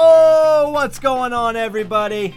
Oh, 0.00 0.70
what's 0.70 1.00
going 1.00 1.32
on, 1.32 1.56
everybody? 1.56 2.32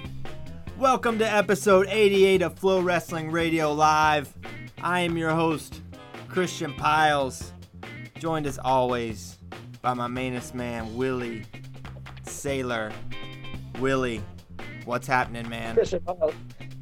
Welcome 0.79 1.19
to 1.19 1.31
episode 1.31 1.85
88 1.91 2.41
of 2.41 2.55
FloWrestling 2.55 3.31
Radio 3.31 3.71
Live. 3.71 4.33
I 4.81 5.01
am 5.01 5.15
your 5.15 5.29
host, 5.29 5.79
Christian 6.27 6.73
Pyles, 6.73 7.53
joined 8.17 8.47
as 8.47 8.57
always 8.57 9.37
by 9.83 9.93
my 9.93 10.07
mainest 10.07 10.55
man, 10.55 10.95
Willie 10.95 11.43
Sailor. 12.23 12.91
Willie, 13.79 14.23
what's 14.85 15.05
happening, 15.05 15.47
man? 15.47 15.75
Christian 15.75 16.01
Pyles. 16.01 16.33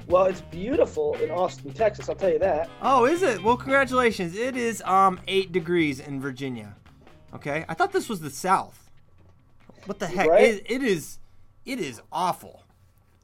Well, 0.07 0.27
it's 0.27 0.39
beautiful 0.39 1.13
in 1.15 1.29
Austin, 1.29 1.73
Texas. 1.73 2.07
I'll 2.07 2.15
tell 2.15 2.31
you 2.31 2.39
that. 2.39 2.69
Oh, 2.81 3.03
is 3.03 3.21
it? 3.21 3.43
Well, 3.43 3.57
congratulations. 3.57 4.33
It 4.33 4.55
is 4.55 4.81
um 4.83 5.19
eight 5.27 5.51
degrees 5.51 5.99
in 5.99 6.21
Virginia. 6.21 6.73
Okay, 7.33 7.65
I 7.67 7.73
thought 7.73 7.91
this 7.91 8.07
was 8.07 8.21
the 8.21 8.29
South. 8.29 8.88
What 9.89 9.97
the 9.97 10.05
heck? 10.05 10.29
Right? 10.29 10.43
It, 10.43 10.65
it 10.69 10.83
is, 10.83 11.17
it 11.65 11.79
is 11.79 11.99
awful. 12.11 12.63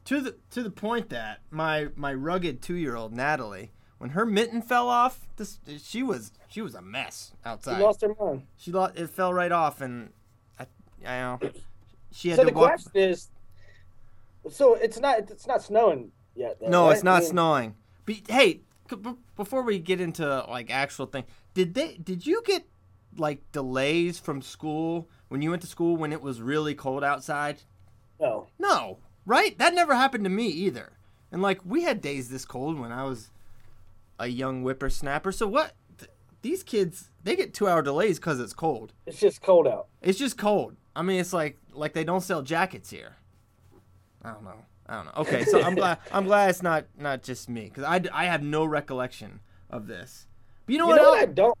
To 0.06 0.20
the 0.20 0.34
to 0.50 0.64
the 0.64 0.70
point 0.70 1.10
that 1.10 1.38
my 1.48 1.90
my 1.94 2.12
rugged 2.12 2.60
two 2.60 2.74
year 2.74 2.96
old 2.96 3.12
Natalie, 3.12 3.70
when 3.98 4.10
her 4.10 4.26
mitten 4.26 4.60
fell 4.62 4.88
off, 4.88 5.28
this 5.36 5.60
she 5.80 6.02
was 6.02 6.32
she 6.48 6.60
was 6.60 6.74
a 6.74 6.82
mess 6.82 7.34
outside. 7.44 7.76
She 7.76 7.82
lost 7.84 8.00
her 8.00 8.16
mind. 8.20 8.42
She 8.56 8.72
lost. 8.72 8.96
It 8.98 9.10
fell 9.10 9.32
right 9.32 9.52
off, 9.52 9.80
and 9.80 10.10
I, 10.58 10.66
I 11.06 11.20
know 11.20 11.40
she 12.10 12.30
had 12.30 12.38
So 12.38 12.42
to 12.42 12.50
the 12.50 12.56
walk. 12.58 12.70
question 12.70 12.90
is, 12.96 13.28
so 14.50 14.74
it's 14.74 14.98
not 14.98 15.18
it's 15.30 15.46
not 15.46 15.62
snowing 15.62 16.10
yet. 16.34 16.60
No, 16.60 16.86
right? 16.86 16.94
it's 16.94 17.04
not 17.04 17.18
I 17.18 17.20
mean, 17.20 17.28
snowing. 17.28 17.74
But 18.06 18.16
hey, 18.28 18.62
before 19.36 19.62
we 19.62 19.78
get 19.78 20.00
into 20.00 20.26
like 20.48 20.72
actual 20.72 21.06
thing, 21.06 21.26
did 21.54 21.74
they 21.74 21.96
did 21.96 22.26
you 22.26 22.42
get 22.44 22.64
like 23.16 23.52
delays 23.52 24.18
from 24.18 24.42
school 24.42 25.08
when 25.28 25.42
you 25.42 25.50
went 25.50 25.62
to 25.62 25.68
school 25.68 25.96
when 25.96 26.12
it 26.12 26.22
was 26.22 26.40
really 26.40 26.74
cold 26.74 27.02
outside? 27.04 27.62
No. 28.20 28.46
No, 28.58 28.98
right? 29.24 29.56
That 29.58 29.74
never 29.74 29.94
happened 29.94 30.24
to 30.24 30.30
me 30.30 30.46
either. 30.48 30.92
And 31.32 31.42
like 31.42 31.60
we 31.64 31.82
had 31.82 32.00
days 32.00 32.28
this 32.28 32.44
cold 32.44 32.78
when 32.78 32.92
I 32.92 33.04
was 33.04 33.30
a 34.18 34.28
young 34.28 34.62
whippersnapper. 34.62 35.32
So 35.32 35.46
what? 35.46 35.72
th- 35.98 36.10
These 36.42 36.62
kids 36.62 37.10
they 37.22 37.36
get 37.36 37.52
two 37.52 37.66
hour 37.68 37.82
delays 37.82 38.18
because 38.18 38.40
it's 38.40 38.52
cold. 38.54 38.92
It's 39.06 39.18
just 39.20 39.42
cold 39.42 39.66
out. 39.66 39.88
It's 40.00 40.18
just 40.18 40.38
cold. 40.38 40.76
I 40.94 41.02
mean, 41.02 41.20
it's 41.20 41.32
like 41.32 41.58
like 41.72 41.92
they 41.92 42.04
don't 42.04 42.22
sell 42.22 42.40
jackets 42.42 42.88
here. 42.90 43.16
I 44.22 44.32
don't 44.32 44.44
know. 44.44 44.64
I 44.88 44.94
don't 44.96 45.04
know. 45.06 45.12
Okay, 45.18 45.44
so 45.44 45.60
I'm 45.62 45.74
glad 45.82 45.98
I'm 46.12 46.24
glad 46.24 46.48
it's 46.50 46.62
not 46.62 46.86
not 46.98 47.22
just 47.22 47.48
me 47.48 47.64
because 47.64 47.84
I, 47.84 48.00
I 48.12 48.24
have 48.26 48.42
no 48.42 48.64
recollection 48.64 49.40
of 49.68 49.86
this. 49.88 50.26
But 50.64 50.72
you 50.72 50.78
know 50.78 50.84
You 50.86 50.90
what? 50.92 51.02
know 51.02 51.10
what 51.10 51.20
I 51.20 51.26
don't 51.26 51.58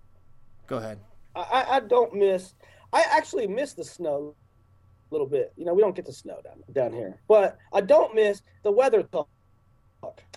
Go 0.68 0.76
ahead. 0.78 0.98
I, 1.34 1.40
I- 1.40 1.76
I 1.76 1.80
don't 1.80 2.14
miss 2.14 2.54
I 2.92 3.04
actually 3.10 3.46
miss 3.46 3.72
the 3.72 3.84
snow 3.84 4.34
a 5.10 5.14
little 5.14 5.26
bit. 5.26 5.52
You 5.56 5.64
know, 5.64 5.74
we 5.74 5.82
don't 5.82 5.94
get 5.94 6.06
the 6.06 6.12
snow 6.12 6.40
down 6.42 6.62
down 6.72 6.92
here. 6.92 7.18
But 7.28 7.58
I 7.72 7.80
don't 7.80 8.14
miss 8.14 8.42
the 8.62 8.72
weather 8.72 9.02
talk. 9.02 9.28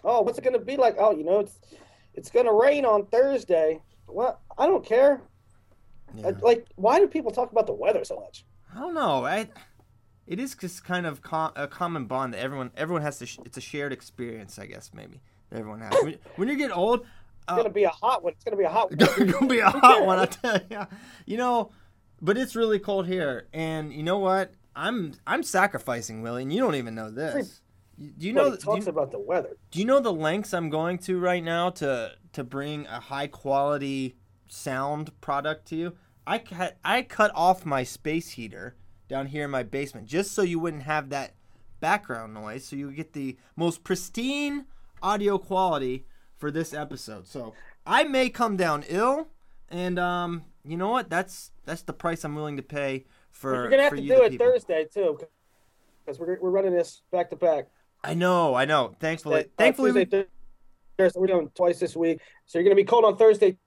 Oh, 0.04 0.22
what's 0.22 0.38
it 0.38 0.44
gonna 0.44 0.60
be 0.60 0.78
like? 0.78 0.96
Oh, 0.98 1.12
you 1.12 1.24
know, 1.24 1.40
it's 1.40 1.60
it's 2.14 2.30
gonna 2.30 2.54
rain 2.54 2.86
on 2.86 3.06
Thursday. 3.08 3.82
Well, 4.08 4.40
I 4.58 4.66
don't 4.66 4.86
care. 4.86 5.22
Yeah. 6.16 6.32
Like, 6.42 6.66
why 6.76 7.00
do 7.00 7.08
people 7.08 7.32
talk 7.32 7.52
about 7.52 7.68
the 7.68 7.74
weather 7.74 8.04
so 8.04 8.20
much? 8.20 8.46
I 8.74 8.80
don't 8.80 8.94
know. 8.94 9.26
I 9.26 9.50
it 10.28 10.40
is 10.40 10.56
just 10.56 10.84
kind 10.84 11.06
of 11.06 11.22
com- 11.22 11.54
a 11.56 11.68
common 11.68 12.06
bond 12.06 12.34
that 12.34 12.40
everyone 12.40 12.72
everyone 12.78 13.02
has 13.02 13.18
to. 13.20 13.26
Sh- 13.26 13.40
it's 13.46 13.58
a 13.58 13.62
shared 13.62 13.92
experience, 13.92 14.60
I 14.60 14.66
guess 14.66 14.92
maybe 14.94 15.22
that 15.50 15.60
everyone 15.60 15.82
has. 15.82 15.94
When, 16.04 16.18
when 16.36 16.48
you 16.48 16.56
get 16.56 16.76
old, 16.76 17.02
It's 17.02 17.08
uh, 17.48 17.56
gonna 17.58 17.70
be 17.70 17.84
a 17.84 17.90
hot 17.90 18.24
one. 18.24 18.34
It's 18.34 18.44
gonna 18.44 18.58
be 18.58 18.64
a 18.64 18.70
hot 18.70 18.92
one. 18.92 19.00
it's 19.02 19.34
gonna 19.34 19.48
be 19.48 19.60
a 19.60 19.70
hot 19.70 20.06
one. 20.06 20.20
I 20.20 20.26
tell 20.26 20.60
you, 20.70 20.88
you 21.26 21.38
know. 21.38 21.72
But 22.22 22.38
it's 22.38 22.56
really 22.56 22.80
cold 22.80 23.08
here, 23.08 23.48
and 23.54 23.94
you 23.94 24.04
know 24.04 24.18
what? 24.18 24.54
I'm 24.76 25.14
I'm 25.26 25.44
sacrificing, 25.44 26.22
Willie, 26.22 26.44
and 26.44 26.54
you 26.54 26.60
don't 26.60 26.76
even 26.76 26.96
know 26.96 27.10
this. 27.10 27.62
Do 27.98 28.28
you 28.28 28.34
know? 28.34 28.44
Nobody 28.44 28.62
do 28.62 28.70
you- 28.70 28.76
talks 28.76 28.88
about 28.88 29.12
the 29.12 29.20
weather. 29.20 29.58
Do 29.72 29.80
you 29.80 29.86
know 29.86 30.00
the 30.00 30.14
lengths 30.14 30.54
I'm 30.54 30.70
going 30.70 30.98
to 31.00 31.20
right 31.20 31.44
now 31.44 31.70
to 31.72 32.14
to 32.34 32.44
bring 32.44 32.86
a 32.88 33.00
high 33.00 33.28
quality 33.28 34.16
sound 34.48 35.20
product 35.22 35.68
to 35.70 35.76
you? 35.76 35.96
I 36.26 36.38
cut 36.40 36.78
I 36.84 37.02
cut 37.02 37.32
off 37.36 37.66
my 37.66 37.84
space 37.84 38.32
heater 38.32 38.76
down 39.08 39.28
here 39.28 39.46
in 39.46 39.52
my 39.52 39.64
basement 39.64 40.08
just 40.08 40.32
so 40.32 40.44
you 40.44 40.60
wouldn't 40.60 40.84
have 40.84 41.10
that 41.10 41.34
background 41.80 42.34
noise, 42.34 42.66
so 42.66 42.76
you 42.76 42.92
get 42.92 43.14
the 43.14 43.38
most 43.56 43.84
pristine 43.84 44.66
audio 45.02 45.38
quality 45.38 46.06
for 46.38 46.52
this 46.52 46.74
episode. 46.74 47.28
So 47.28 47.54
I 47.86 48.04
may 48.04 48.30
come 48.30 48.56
down 48.58 48.84
ill, 48.88 49.30
and 49.70 49.98
um, 49.98 50.44
you 50.70 50.78
know 50.78 50.90
what? 50.90 51.10
That's 51.10 51.52
that's 51.66 51.82
the 51.82 51.94
price 51.94 52.24
I'm 52.24 52.36
willing 52.36 52.58
to 52.58 52.64
pay 52.64 53.06
for. 53.32 53.54
You're 53.54 53.70
gonna 53.70 53.84
have 53.84 53.96
to 53.96 54.02
you, 54.02 54.16
do 54.16 54.24
it 54.24 54.32
people. 54.32 54.48
Thursday 54.48 54.86
too, 54.94 55.20
because 56.06 56.20
we're 56.20 56.40
we're 56.40 56.52
running 56.52 56.74
this 56.74 57.02
back 57.12 57.32
to 57.32 57.36
back. 57.36 57.68
I 58.04 58.14
know, 58.14 58.54
I 58.54 58.66
know. 58.66 58.96
Thankfully, 59.00 59.42
Uh, 59.42 59.48
thankfully, 59.58 59.92
we... 59.92 60.06
Thursday, 60.06 61.20
we're 61.20 61.28
doing 61.28 61.50
twice 61.56 61.80
this 61.80 61.96
week, 61.96 62.22
so 62.46 62.60
you're 62.60 62.64
gonna 62.64 62.76
be 62.76 62.84
cold 62.84 63.04
on 63.04 63.18
Thursday 63.18 63.58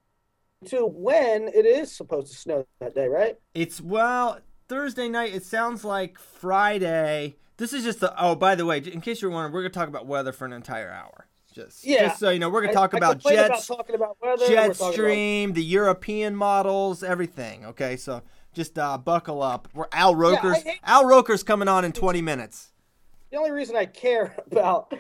too. 0.65 0.87
When 0.87 1.49
it 1.49 1.67
is 1.67 1.91
supposed 1.91 2.31
to 2.31 2.39
snow 2.39 2.67
that 2.79 2.95
day, 2.95 3.09
right? 3.09 3.37
It's 3.53 3.81
well 3.81 4.39
Thursday 4.69 5.09
night. 5.09 5.35
It 5.35 5.45
sounds 5.45 5.85
like 5.85 6.19
Friday. 6.19 7.37
This 7.57 7.73
is 7.73 7.83
just 7.83 7.99
the. 7.99 8.15
Oh, 8.17 8.37
by 8.37 8.55
the 8.55 8.65
way, 8.65 8.79
in 8.79 9.01
case 9.01 9.21
you're 9.21 9.31
wondering, 9.31 9.53
we're 9.53 9.63
gonna 9.63 9.71
talk 9.71 9.89
about 9.89 10.07
weather 10.07 10.33
for 10.33 10.45
an 10.45 10.53
entire 10.53 10.91
hour. 10.91 11.27
Just, 11.53 11.85
Yeah. 11.85 12.09
just 12.09 12.19
so 12.21 12.31
you 12.31 12.39
know, 12.39 12.49
we're 12.49 12.63
gonna 12.63 12.73
talk 12.73 12.95
I 12.95 12.99
about 12.99 13.13
complain 13.21 13.37
jets, 13.37 13.69
about 13.69 13.77
talking 13.79 13.95
about 13.95 14.17
weather. 14.21 14.45
we're 14.49 14.55
about- 15.49 15.55
the 15.55 15.63
European 15.63 16.35
models, 16.35 17.03
everything. 17.03 17.67
Okay, 17.67 17.97
so 17.97 18.23
just 18.55 18.79
uh, 18.79 18.97
buckle 18.99 19.43
up. 19.43 19.69
We're 19.75 19.87
Al 19.93 20.15
Roker's. 20.15 20.63
hate- 20.63 20.81
Al 20.85 21.05
Roker's 21.07 21.43
coming 21.43 21.69
on 21.69 21.85
in 21.85 21.93
20 21.93 22.23
minutes. 22.23 22.73
The 23.31 23.37
only 23.39 23.51
reason 23.51 23.77
I 23.77 23.87
care 23.87 24.35
about 24.51 24.93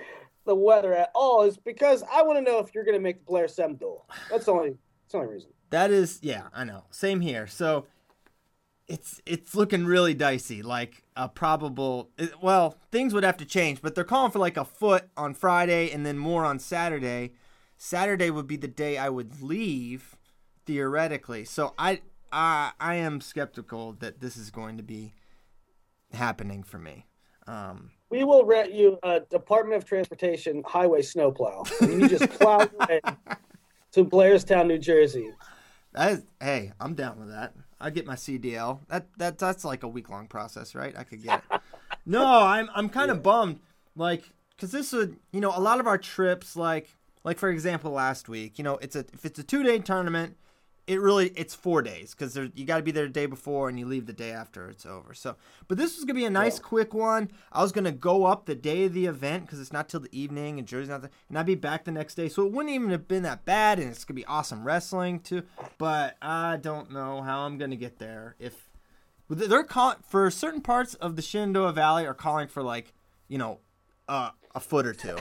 the 0.44 0.54
weather 0.54 0.92
at 0.94 1.10
all 1.14 1.42
is 1.44 1.56
because 1.56 2.02
I 2.12 2.22
want 2.22 2.38
to 2.38 2.42
know 2.42 2.58
if 2.58 2.74
you're 2.74 2.84
gonna 2.84 2.98
make 3.00 3.18
the 3.20 3.24
Blair 3.24 3.48
Sem 3.48 3.76
duel. 3.76 4.06
That's 4.30 4.44
the 4.46 4.52
only. 4.52 4.70
That's 4.70 5.12
the 5.12 5.18
only 5.18 5.30
reason. 5.32 5.50
That 5.70 5.90
is, 5.90 6.18
yeah, 6.22 6.48
I 6.54 6.64
know. 6.64 6.84
Same 6.90 7.20
here. 7.20 7.46
So 7.46 7.86
it's 8.92 9.22
it's 9.24 9.54
looking 9.54 9.86
really 9.86 10.12
dicey. 10.12 10.60
Like 10.60 11.02
a 11.16 11.26
probable. 11.26 12.10
well, 12.42 12.76
things 12.90 13.14
would 13.14 13.24
have 13.24 13.38
to 13.38 13.46
change, 13.46 13.80
but 13.80 13.94
they're 13.94 14.04
calling 14.04 14.30
for 14.30 14.38
like 14.38 14.58
a 14.58 14.66
foot 14.66 15.08
on 15.16 15.32
Friday 15.32 15.90
and 15.90 16.04
then 16.04 16.18
more 16.18 16.44
on 16.44 16.58
Saturday. 16.58 17.32
Saturday 17.78 18.30
would 18.30 18.46
be 18.46 18.56
the 18.56 18.68
day 18.68 18.98
I 18.98 19.08
would 19.08 19.42
leave, 19.42 20.16
theoretically. 20.66 21.46
So 21.46 21.72
I 21.78 22.02
I 22.30 22.72
I 22.78 22.96
am 22.96 23.22
skeptical 23.22 23.94
that 24.00 24.20
this 24.20 24.36
is 24.36 24.50
going 24.50 24.76
to 24.76 24.82
be 24.82 25.14
happening 26.12 26.62
for 26.62 26.78
me. 26.78 27.06
Um, 27.46 27.92
We 28.10 28.24
will 28.24 28.44
rent 28.44 28.74
you 28.74 28.98
a 29.02 29.20
Department 29.20 29.82
of 29.82 29.88
Transportation 29.88 30.62
highway 30.66 31.00
snowplow, 31.00 31.64
and 31.80 31.98
you 31.98 32.08
just 32.08 32.28
plow 32.30 32.58
to 33.92 34.04
Blairstown, 34.04 34.66
New 34.66 34.78
Jersey. 34.78 35.30
that 35.94 36.12
is, 36.12 36.26
hey, 36.40 36.72
I'm 36.78 36.94
down 36.94 37.18
with 37.18 37.30
that. 37.30 37.54
I 37.82 37.90
get 37.90 38.06
my 38.06 38.14
CDL. 38.14 38.80
That 38.88 39.06
that 39.18 39.38
that's 39.38 39.64
like 39.64 39.82
a 39.82 39.88
week 39.88 40.08
long 40.08 40.28
process, 40.28 40.74
right? 40.74 40.96
I 40.96 41.02
could 41.04 41.22
get 41.22 41.42
it. 41.50 41.60
no, 42.06 42.24
I'm 42.24 42.70
I'm 42.74 42.88
kind 42.88 43.10
of 43.10 43.22
bummed, 43.22 43.60
like, 43.96 44.24
cause 44.58 44.70
this 44.70 44.92
would, 44.92 45.16
you 45.32 45.40
know, 45.40 45.52
a 45.54 45.60
lot 45.60 45.80
of 45.80 45.86
our 45.86 45.98
trips, 45.98 46.56
like, 46.56 46.88
like 47.24 47.38
for 47.38 47.50
example, 47.50 47.90
last 47.90 48.28
week, 48.28 48.58
you 48.58 48.64
know, 48.64 48.78
it's 48.78 48.96
a 48.96 49.00
if 49.12 49.24
it's 49.24 49.38
a 49.38 49.42
two 49.42 49.62
day 49.62 49.78
tournament, 49.80 50.36
it 50.86 51.00
really 51.00 51.28
it's 51.36 51.54
four 51.54 51.80
days 51.80 52.14
because 52.14 52.36
you 52.54 52.64
got 52.64 52.78
to 52.78 52.82
be 52.82 52.90
there 52.90 53.06
the 53.06 53.12
day 53.12 53.26
before 53.26 53.68
and 53.68 53.78
you 53.78 53.86
leave 53.86 54.06
the 54.06 54.12
day 54.12 54.32
after 54.32 54.68
it's 54.68 54.84
over. 54.84 55.14
So, 55.14 55.36
but 55.68 55.78
this 55.78 55.96
was 55.96 56.04
gonna 56.04 56.18
be 56.18 56.24
a 56.24 56.30
nice 56.30 56.58
quick 56.58 56.92
one. 56.92 57.30
I 57.52 57.62
was 57.62 57.72
gonna 57.72 57.92
go 57.92 58.24
up 58.24 58.46
the 58.46 58.54
day 58.54 58.84
of 58.84 58.92
the 58.92 59.06
event 59.06 59.46
because 59.46 59.60
it's 59.60 59.72
not 59.72 59.88
till 59.88 60.00
the 60.00 60.18
evening 60.18 60.58
and 60.58 60.66
Jersey's 60.66 60.88
not 60.88 61.02
there, 61.02 61.10
and 61.28 61.38
I'd 61.38 61.46
be 61.46 61.54
back 61.54 61.84
the 61.84 61.92
next 61.92 62.16
day. 62.16 62.28
So 62.28 62.44
it 62.44 62.52
wouldn't 62.52 62.74
even 62.74 62.90
have 62.90 63.06
been 63.06 63.22
that 63.22 63.44
bad, 63.44 63.78
and 63.78 63.90
it's 63.90 64.04
gonna 64.04 64.16
be 64.16 64.26
awesome 64.26 64.64
wrestling 64.64 65.20
too. 65.20 65.44
But 65.78 66.16
I 66.20 66.56
don't 66.56 66.90
know 66.90 67.22
how 67.22 67.40
I'm 67.42 67.58
gonna 67.58 67.76
get 67.76 67.98
there 67.98 68.34
if 68.38 68.68
they're 69.28 69.64
calling 69.64 69.98
for 70.06 70.30
certain 70.30 70.60
parts 70.60 70.94
of 70.94 71.16
the 71.16 71.22
Shenandoah 71.22 71.72
Valley 71.72 72.06
are 72.06 72.14
calling 72.14 72.48
for 72.48 72.62
like 72.62 72.92
you 73.28 73.38
know 73.38 73.60
uh, 74.08 74.30
a 74.54 74.60
foot 74.60 74.86
or 74.86 74.94
two. 74.94 75.16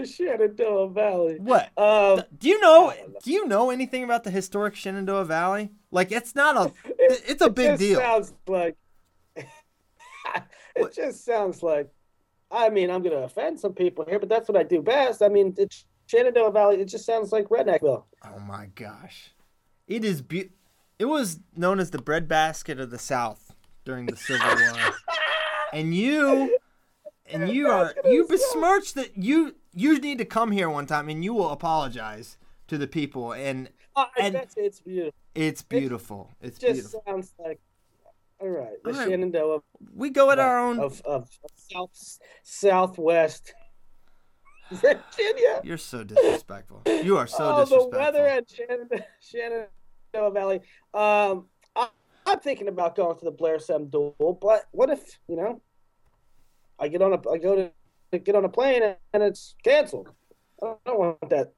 The 0.00 0.06
Shenandoah 0.16 0.90
Valley. 0.90 1.36
What? 1.40 1.70
Um, 1.78 2.22
Do 2.38 2.48
you 2.48 2.60
know? 2.60 2.92
Do 3.22 3.32
you 3.32 3.46
know 3.46 3.70
anything 3.70 4.04
about 4.04 4.24
the 4.24 4.30
historic 4.30 4.74
Shenandoah 4.74 5.24
Valley? 5.24 5.70
Like, 5.90 6.10
it's 6.12 6.34
not 6.34 6.56
a. 6.56 6.72
It's 6.98 7.42
a 7.42 7.50
big 7.50 7.78
deal. 7.78 7.98
it 7.98 7.98
just 7.98 8.00
deal. 8.00 8.00
Sounds 8.00 8.32
like 8.46 8.76
it 10.76 10.94
just 10.94 11.24
sounds 11.24 11.62
like. 11.62 11.90
I 12.50 12.68
mean, 12.68 12.90
I'm 12.90 13.02
going 13.02 13.16
to 13.16 13.22
offend 13.24 13.58
some 13.58 13.72
people 13.72 14.04
here, 14.06 14.18
but 14.18 14.28
that's 14.28 14.48
what 14.48 14.58
I 14.58 14.62
do 14.62 14.82
best. 14.82 15.22
I 15.22 15.28
mean, 15.28 15.54
it's 15.56 15.84
Shenandoah 16.06 16.52
Valley. 16.52 16.80
It 16.80 16.86
just 16.86 17.06
sounds 17.06 17.32
like 17.32 17.46
Redneckville. 17.48 18.04
Oh 18.24 18.38
my 18.40 18.68
gosh, 18.74 19.34
it 19.86 20.04
is. 20.04 20.22
Be- 20.22 20.50
it 20.98 21.06
was 21.06 21.40
known 21.56 21.80
as 21.80 21.90
the 21.90 22.00
breadbasket 22.00 22.78
of 22.78 22.90
the 22.90 22.98
South 22.98 23.54
during 23.84 24.06
the 24.06 24.16
Civil 24.16 24.46
War, 24.46 24.92
and 25.72 25.94
you, 25.94 26.58
and 27.26 27.48
you 27.48 27.68
are 27.68 27.94
you 28.04 28.26
besmirched 28.26 28.94
that. 28.96 29.16
You 29.16 29.54
you 29.74 29.98
need 29.98 30.18
to 30.18 30.24
come 30.24 30.50
here 30.50 30.68
one 30.70 30.86
time, 30.86 31.08
and 31.08 31.24
you 31.24 31.34
will 31.34 31.50
apologize 31.50 32.36
to 32.68 32.78
the 32.78 32.86
people, 32.86 33.32
and 33.32 33.70
And- 34.18 34.34
that's, 34.34 34.56
it's 34.56 34.80
beautiful. 34.80 35.14
it's 35.34 35.62
beautiful. 35.62 36.30
It's 36.40 36.58
It 36.58 36.60
just 36.60 36.72
beautiful. 36.74 37.02
sounds 37.06 37.34
like. 37.38 37.60
All 38.40 38.48
right, 38.48 38.82
the 38.82 38.90
All 38.90 38.96
right. 38.98 39.08
Shenandoah 39.08 39.60
We 39.94 40.10
go 40.10 40.30
at 40.32 40.40
our 40.40 40.58
own. 40.58 40.80
of, 40.80 41.00
of 41.02 41.30
south 41.70 42.18
southwest 42.42 43.54
Virginia. 44.70 45.60
You're 45.64 45.76
so 45.78 46.02
disrespectful. 46.02 46.82
You 46.86 47.18
are 47.18 47.26
so 47.28 47.36
oh, 47.54 47.60
disrespectful. 47.60 47.90
the 47.90 47.98
weather 47.98 48.26
at 48.26 48.50
Shenandoah, 48.50 49.04
Shenandoah 49.20 50.30
Valley. 50.32 50.56
Um, 50.92 51.46
I, 51.76 51.88
I'm 52.26 52.40
thinking 52.40 52.66
about 52.68 52.96
going 52.96 53.16
to 53.18 53.24
the 53.24 53.30
Blair 53.30 53.58
Sem 53.60 53.86
duel, 53.88 54.38
but 54.40 54.64
what 54.72 54.90
if 54.90 55.18
you 55.28 55.36
know? 55.36 55.60
I 56.80 56.88
get 56.88 57.00
on 57.02 57.12
a 57.12 57.30
I 57.30 57.38
go 57.38 57.54
to 57.54 57.70
get 58.18 58.34
on 58.34 58.44
a 58.44 58.48
plane 58.48 58.82
and, 59.12 59.22
it's 59.22 59.54
canceled. 59.62 60.10
I 60.62 60.74
don't 60.86 60.98
want 60.98 61.30
that. 61.30 61.52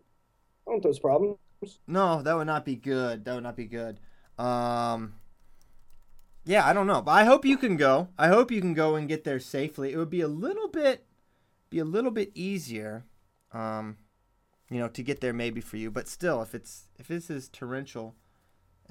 I 0.66 0.70
want 0.70 0.82
those 0.82 0.98
problems. 0.98 1.38
No, 1.86 2.22
that 2.22 2.36
would 2.36 2.46
not 2.46 2.64
be 2.64 2.76
good. 2.76 3.24
That 3.24 3.34
would 3.34 3.42
not 3.42 3.56
be 3.56 3.66
good. 3.66 4.00
Um, 4.38 5.14
yeah, 6.44 6.66
I 6.66 6.72
don't 6.72 6.86
know, 6.86 7.00
but 7.02 7.12
I 7.12 7.24
hope 7.24 7.44
you 7.44 7.56
can 7.56 7.76
go. 7.76 8.08
I 8.18 8.28
hope 8.28 8.50
you 8.50 8.60
can 8.60 8.74
go 8.74 8.96
and 8.96 9.08
get 9.08 9.24
there 9.24 9.40
safely. 9.40 9.92
It 9.92 9.96
would 9.96 10.10
be 10.10 10.20
a 10.20 10.28
little 10.28 10.68
bit, 10.68 11.06
be 11.70 11.78
a 11.78 11.84
little 11.84 12.10
bit 12.10 12.30
easier, 12.34 13.04
um, 13.52 13.96
you 14.70 14.78
know, 14.78 14.88
to 14.88 15.02
get 15.02 15.20
there 15.20 15.32
maybe 15.32 15.60
for 15.60 15.76
you. 15.76 15.90
But 15.90 16.08
still, 16.08 16.42
if 16.42 16.54
it's 16.54 16.88
if 16.98 17.10
it's 17.10 17.30
as 17.30 17.48
torrential 17.48 18.14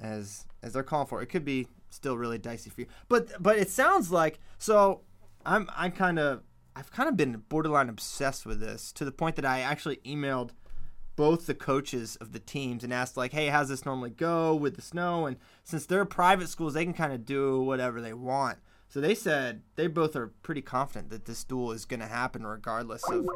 as 0.00 0.46
as 0.62 0.72
they're 0.72 0.82
calling 0.82 1.06
for, 1.06 1.22
it 1.22 1.26
could 1.26 1.44
be 1.44 1.68
still 1.90 2.16
really 2.16 2.38
dicey 2.38 2.70
for 2.70 2.82
you. 2.82 2.86
But 3.08 3.40
but 3.40 3.56
it 3.56 3.70
sounds 3.70 4.10
like 4.10 4.40
so. 4.58 5.02
I'm 5.46 5.68
I'm 5.76 5.92
kind 5.92 6.18
of 6.18 6.42
I've 6.76 6.90
kind 6.90 7.08
of 7.08 7.16
been 7.16 7.44
borderline 7.48 7.88
obsessed 7.88 8.44
with 8.46 8.60
this 8.60 8.92
to 8.92 9.04
the 9.04 9.12
point 9.12 9.36
that 9.36 9.46
I 9.46 9.60
actually 9.60 9.96
emailed 9.98 10.50
both 11.16 11.46
the 11.46 11.54
coaches 11.54 12.16
of 12.16 12.32
the 12.32 12.40
teams 12.40 12.82
and 12.82 12.92
asked 12.92 13.16
like, 13.16 13.32
"Hey, 13.32 13.46
how's 13.48 13.68
this 13.68 13.86
normally 13.86 14.10
go 14.10 14.54
with 14.54 14.74
the 14.76 14.82
snow?" 14.82 15.26
And 15.26 15.36
since 15.62 15.86
they're 15.86 16.04
private 16.04 16.48
schools, 16.48 16.74
they 16.74 16.84
can 16.84 16.94
kind 16.94 17.12
of 17.12 17.24
do 17.24 17.60
whatever 17.60 18.00
they 18.00 18.12
want. 18.12 18.58
So 18.88 19.00
they 19.00 19.14
said 19.14 19.62
they 19.76 19.86
both 19.86 20.16
are 20.16 20.28
pretty 20.42 20.62
confident 20.62 21.10
that 21.10 21.24
this 21.24 21.44
duel 21.44 21.72
is 21.72 21.84
going 21.84 22.00
to 22.00 22.06
happen 22.06 22.46
regardless 22.46 23.08
of 23.08 23.28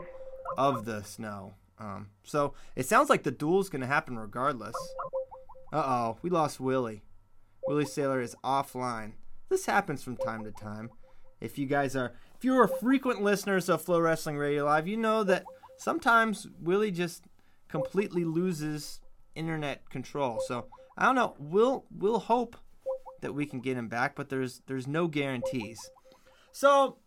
of 0.57 0.85
the 0.85 1.03
snow. 1.03 1.55
Um, 1.79 2.09
so 2.25 2.55
it 2.75 2.87
sounds 2.87 3.09
like 3.09 3.23
the 3.23 3.31
duel 3.31 3.61
is 3.61 3.69
going 3.69 3.83
to 3.83 3.87
happen 3.87 4.19
regardless. 4.19 4.75
Uh 5.73 5.85
oh, 5.85 6.19
we 6.23 6.31
lost 6.31 6.59
Willie. 6.59 7.03
Willie 7.67 7.85
Sailor 7.85 8.21
is 8.21 8.35
offline. 8.43 9.13
This 9.49 9.67
happens 9.67 10.03
from 10.03 10.17
time 10.17 10.45
to 10.45 10.51
time. 10.51 10.91
If 11.41 11.59
you 11.59 11.67
guys 11.67 11.95
are, 11.95 12.13
if 12.39 12.45
you 12.45 12.57
are 12.57 12.69
frequent 12.69 13.21
listeners 13.21 13.69
of 13.69 13.85
FloWrestling 13.85 14.39
Radio 14.39 14.65
Live, 14.65 14.87
you 14.87 14.97
know 14.97 15.25
that 15.25 15.45
sometimes 15.77 16.47
Willie 16.61 16.93
just 16.93 17.25
completely 17.69 18.25
loses 18.25 19.01
internet 19.35 19.91
control. 19.91 20.41
So 20.47 20.67
I 20.97 21.07
don't 21.07 21.17
know. 21.17 21.35
We'll 21.41 21.85
we'll 21.91 22.21
hope 22.21 22.57
that 23.23 23.35
we 23.35 23.45
can 23.45 23.59
get 23.59 23.77
him 23.77 23.89
back, 23.89 24.15
but 24.15 24.29
there's 24.29 24.63
there's 24.69 24.87
no 24.87 25.09
guarantees. 25.09 25.81
So 26.53 26.99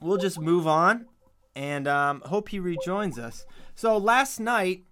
we'll 0.00 0.16
just 0.16 0.38
move 0.38 0.68
on 0.68 1.06
and 1.56 1.88
um, 1.88 2.22
hope 2.24 2.50
he 2.50 2.60
rejoins 2.60 3.18
us. 3.18 3.44
So 3.74 3.96
last 3.96 4.38
night, 4.38 4.84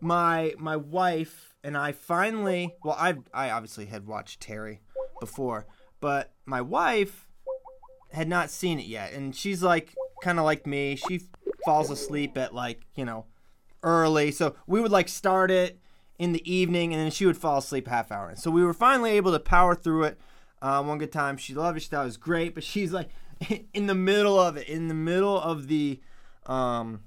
my 0.00 0.54
my 0.58 0.76
wife 0.76 1.56
and 1.62 1.76
I 1.76 1.92
finally 1.92 2.74
well 2.82 2.96
I 2.98 3.16
I 3.34 3.50
obviously 3.50 3.84
had 3.84 4.06
watched 4.06 4.40
Terry 4.40 4.80
before, 5.20 5.66
but 6.00 6.32
my 6.46 6.62
wife 6.62 7.26
had 8.12 8.28
not 8.28 8.50
seen 8.50 8.78
it 8.78 8.86
yet, 8.86 9.12
and 9.12 9.34
she's 9.34 9.62
like 9.62 9.94
kind 10.22 10.38
of 10.38 10.44
like 10.44 10.66
me. 10.66 10.96
She 10.96 11.22
falls 11.64 11.90
asleep 11.90 12.36
at 12.36 12.54
like 12.54 12.86
you 12.94 13.04
know 13.04 13.26
early, 13.82 14.30
so 14.30 14.54
we 14.66 14.80
would 14.80 14.92
like 14.92 15.08
start 15.08 15.50
it 15.50 15.78
in 16.18 16.32
the 16.32 16.52
evening, 16.52 16.92
and 16.92 17.02
then 17.02 17.10
she 17.10 17.26
would 17.26 17.36
fall 17.36 17.58
asleep 17.58 17.88
half 17.88 18.12
hour. 18.12 18.28
And 18.28 18.38
so 18.38 18.50
we 18.50 18.64
were 18.64 18.74
finally 18.74 19.12
able 19.12 19.32
to 19.32 19.40
power 19.40 19.74
through 19.74 20.04
it. 20.04 20.20
Uh, 20.60 20.82
one 20.82 20.98
good 20.98 21.12
time. 21.12 21.38
She 21.38 21.54
loved 21.54 21.78
it. 21.78 21.80
She 21.80 21.88
thought 21.88 22.02
it 22.02 22.04
was 22.04 22.18
great, 22.18 22.54
but 22.54 22.64
she's 22.64 22.92
like 22.92 23.08
in 23.72 23.86
the 23.86 23.94
middle 23.94 24.38
of 24.38 24.56
it, 24.56 24.68
in 24.68 24.88
the 24.88 24.94
middle 24.94 25.40
of 25.40 25.68
the 25.68 26.00
um, 26.46 27.00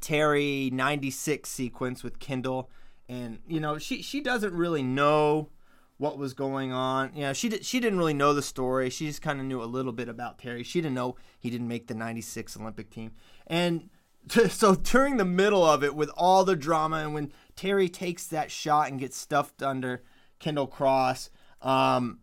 Terry 0.00 0.70
96 0.72 1.48
sequence 1.48 2.04
with 2.04 2.18
Kendall. 2.18 2.70
And, 3.08 3.40
you 3.48 3.60
know, 3.60 3.78
she, 3.78 4.02
she 4.02 4.20
doesn't 4.20 4.54
really 4.54 4.82
know 4.82 5.48
what 5.96 6.18
was 6.18 6.34
going 6.34 6.72
on. 6.72 7.14
You 7.14 7.22
know, 7.22 7.32
she, 7.32 7.48
did, 7.48 7.64
she 7.64 7.80
didn't 7.80 7.98
really 7.98 8.14
know 8.14 8.34
the 8.34 8.42
story. 8.42 8.90
She 8.90 9.06
just 9.06 9.22
kind 9.22 9.40
of 9.40 9.46
knew 9.46 9.62
a 9.62 9.64
little 9.64 9.92
bit 9.92 10.08
about 10.08 10.38
Terry. 10.38 10.62
She 10.62 10.80
didn't 10.80 10.94
know 10.94 11.16
he 11.38 11.50
didn't 11.50 11.68
make 11.68 11.86
the 11.86 11.94
96 11.94 12.56
Olympic 12.56 12.90
team. 12.90 13.12
And 13.46 13.90
so 14.48 14.74
during 14.74 15.16
the 15.16 15.24
middle 15.24 15.64
of 15.64 15.84
it, 15.84 15.94
with 15.94 16.10
all 16.16 16.44
the 16.44 16.56
drama, 16.56 16.98
and 16.98 17.14
when 17.14 17.32
Terry 17.56 17.88
takes 17.88 18.26
that 18.28 18.50
shot 18.50 18.90
and 18.90 18.98
gets 18.98 19.16
stuffed 19.16 19.62
under 19.62 20.02
Kendall 20.38 20.66
Cross, 20.66 21.30
um, 21.62 22.20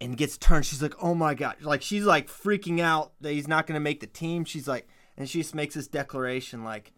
and 0.00 0.16
gets 0.16 0.36
turned, 0.36 0.66
she's 0.66 0.82
like, 0.82 0.94
"Oh 1.02 1.14
my 1.14 1.34
god!" 1.34 1.62
Like 1.62 1.80
she's 1.80 2.04
like 2.04 2.28
freaking 2.28 2.80
out 2.80 3.12
that 3.20 3.32
he's 3.32 3.48
not 3.48 3.66
going 3.66 3.74
to 3.74 3.80
make 3.80 4.00
the 4.00 4.06
team. 4.06 4.44
She's 4.44 4.68
like, 4.68 4.86
and 5.16 5.28
she 5.28 5.40
just 5.40 5.54
makes 5.54 5.74
this 5.74 5.88
declaration 5.88 6.64
like, 6.64 6.92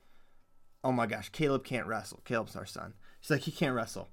"Oh 0.82 0.92
my 0.92 1.06
gosh, 1.06 1.28
Caleb 1.28 1.64
can't 1.64 1.87
wrestle. 1.87 2.23
Caleb's 2.25 2.56
our 2.56 2.66
son." 2.66 2.94
She's 3.20 3.30
like, 3.30 3.42
"He 3.42 3.52
can't 3.52 3.75
wrestle." 3.75 4.08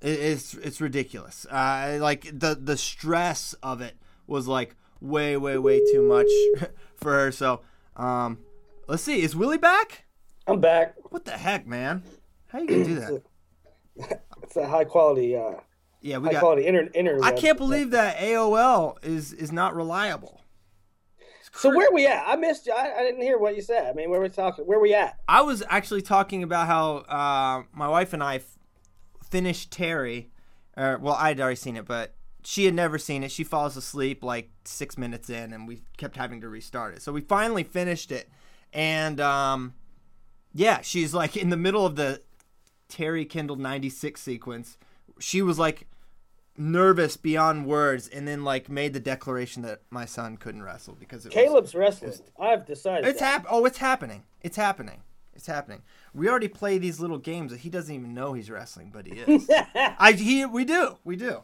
It, 0.00 0.18
it's 0.20 0.54
it's 0.54 0.80
ridiculous. 0.80 1.46
Uh, 1.50 1.98
like 2.00 2.24
the 2.24 2.58
the 2.60 2.76
stress 2.76 3.54
of 3.62 3.80
it 3.80 3.96
was 4.26 4.46
like 4.46 4.76
way 5.00 5.36
way 5.36 5.58
way 5.58 5.80
too 5.92 6.02
much 6.02 6.28
for 6.96 7.12
her. 7.12 7.32
So, 7.32 7.60
um, 7.96 8.38
let's 8.88 9.02
see. 9.02 9.22
Is 9.22 9.34
Willie 9.36 9.58
back? 9.58 10.04
I'm 10.46 10.60
back. 10.60 10.94
What 11.10 11.24
the 11.24 11.32
heck, 11.32 11.66
man? 11.66 12.02
How 12.48 12.60
you 12.60 12.66
gonna 12.66 12.84
do 12.84 12.94
that? 12.96 13.22
It's 14.42 14.56
a 14.56 14.66
high 14.68 14.84
quality, 14.84 15.34
uh, 15.34 15.52
Yeah, 16.02 16.18
we 16.18 16.26
high 16.26 16.32
got. 16.34 16.40
quality 16.40 16.66
inter- 16.66 16.90
internet. 16.94 17.24
I 17.24 17.32
can't 17.32 17.56
believe 17.56 17.92
that 17.92 18.18
AOL 18.18 19.02
is 19.02 19.32
is 19.32 19.50
not 19.52 19.74
reliable. 19.74 20.42
So 21.52 21.74
where 21.74 21.90
we 21.92 22.06
at? 22.06 22.24
I 22.26 22.36
missed 22.36 22.66
you. 22.66 22.72
I, 22.72 22.92
I 22.98 23.02
didn't 23.02 23.22
hear 23.22 23.38
what 23.38 23.56
you 23.56 23.62
said. 23.62 23.86
I 23.86 23.92
mean, 23.94 24.10
where 24.10 24.20
we 24.20 24.28
talking? 24.28 24.66
Where 24.66 24.80
we 24.80 24.92
at? 24.92 25.18
I 25.28 25.40
was 25.42 25.62
actually 25.70 26.02
talking 26.02 26.42
about 26.42 26.66
how 26.66 26.96
uh, 27.08 27.62
my 27.72 27.88
wife 27.88 28.12
and 28.12 28.22
I 28.22 28.36
f- 28.36 28.58
finished 29.34 29.72
Terry. 29.72 30.30
Or, 30.76 30.96
well, 30.98 31.14
I'd 31.14 31.40
already 31.40 31.56
seen 31.56 31.76
it, 31.76 31.86
but 31.86 32.14
she 32.44 32.66
had 32.66 32.74
never 32.74 32.98
seen 32.98 33.24
it. 33.24 33.32
She 33.32 33.42
falls 33.42 33.76
asleep 33.76 34.22
like 34.22 34.50
six 34.64 34.96
minutes 34.96 35.28
in, 35.28 35.52
and 35.52 35.66
we 35.66 35.82
kept 35.96 36.16
having 36.16 36.40
to 36.42 36.48
restart 36.48 36.94
it. 36.94 37.02
So 37.02 37.12
we 37.12 37.20
finally 37.20 37.64
finished 37.64 38.12
it, 38.12 38.28
and 38.72 39.20
um, 39.20 39.74
Yeah, 40.52 40.82
she's 40.82 41.12
like 41.12 41.36
in 41.36 41.50
the 41.50 41.56
middle 41.56 41.84
of 41.84 41.96
the 41.96 42.22
Terry 42.88 43.24
Kendall 43.24 43.56
96 43.56 44.20
sequence. 44.20 44.78
She 45.18 45.42
was 45.42 45.58
like 45.58 45.88
nervous 46.56 47.16
beyond 47.16 47.66
words 47.66 48.06
and 48.06 48.28
then 48.28 48.44
like 48.44 48.68
made 48.68 48.92
the 48.92 49.00
declaration 49.00 49.62
that 49.62 49.80
my 49.90 50.04
son 50.04 50.36
couldn't 50.36 50.62
wrestle 50.62 50.94
because 50.94 51.26
it 51.26 51.30
was, 51.30 51.34
Caleb's 51.34 51.74
wrestling. 51.74 52.12
I've 52.38 52.64
decided. 52.64 53.08
it's 53.08 53.18
that. 53.18 53.42
hap- 53.42 53.46
oh 53.50 53.64
it's 53.64 53.78
happening. 53.78 54.22
It's 54.42 54.56
happening. 54.56 55.02
It's 55.34 55.46
happening. 55.46 55.82
We 56.12 56.28
already 56.28 56.48
play 56.48 56.78
these 56.78 57.00
little 57.00 57.18
games 57.18 57.50
that 57.50 57.60
he 57.60 57.70
doesn't 57.70 57.94
even 57.94 58.14
know 58.14 58.32
he's 58.32 58.50
wrestling, 58.50 58.90
but 58.92 59.06
he 59.06 59.14
is. 59.14 59.50
I 59.74 60.12
he 60.12 60.44
we 60.46 60.64
do. 60.64 60.98
We 61.04 61.16
do. 61.16 61.42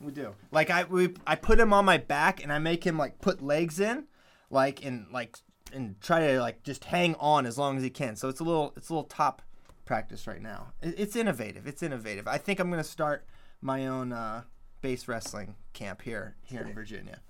We 0.00 0.12
do. 0.12 0.34
Like 0.50 0.70
I 0.70 0.84
we 0.84 1.14
I 1.26 1.36
put 1.36 1.58
him 1.60 1.72
on 1.72 1.84
my 1.84 1.98
back 1.98 2.42
and 2.42 2.52
I 2.52 2.58
make 2.58 2.84
him 2.84 2.96
like 2.98 3.20
put 3.20 3.42
legs 3.42 3.80
in, 3.80 4.04
like 4.50 4.84
and 4.84 5.06
like 5.12 5.36
and 5.72 6.00
try 6.00 6.20
to 6.26 6.40
like 6.40 6.62
just 6.62 6.84
hang 6.84 7.14
on 7.16 7.46
as 7.46 7.58
long 7.58 7.76
as 7.76 7.82
he 7.82 7.90
can. 7.90 8.16
So 8.16 8.28
it's 8.28 8.40
a 8.40 8.44
little 8.44 8.72
it's 8.76 8.88
a 8.88 8.92
little 8.92 9.08
top 9.08 9.42
practice 9.84 10.26
right 10.26 10.40
now. 10.40 10.72
It, 10.82 10.94
it's 10.98 11.16
innovative. 11.16 11.66
It's 11.66 11.82
innovative. 11.82 12.28
I 12.28 12.38
think 12.38 12.60
I'm 12.60 12.70
gonna 12.70 12.84
start 12.84 13.26
my 13.60 13.86
own 13.86 14.12
uh, 14.12 14.42
base 14.80 15.08
wrestling 15.08 15.56
camp 15.72 16.02
here 16.02 16.36
here 16.44 16.62
in 16.62 16.74
Virginia. 16.74 17.20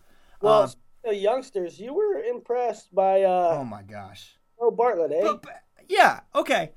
Well, 0.41 0.73
Um, 1.05 1.15
youngsters, 1.15 1.81
you 1.81 1.93
were 1.95 2.23
impressed 2.23 2.95
by 2.95 3.23
uh, 3.23 3.57
oh 3.59 3.65
my 3.65 3.83
gosh. 3.83 4.37
Bo 4.61 4.71
Bartlett, 4.71 5.11
eh? 5.13 5.21
But, 5.23 5.43
but- 5.43 5.63
yeah, 5.89 6.21
okay. 6.35 6.73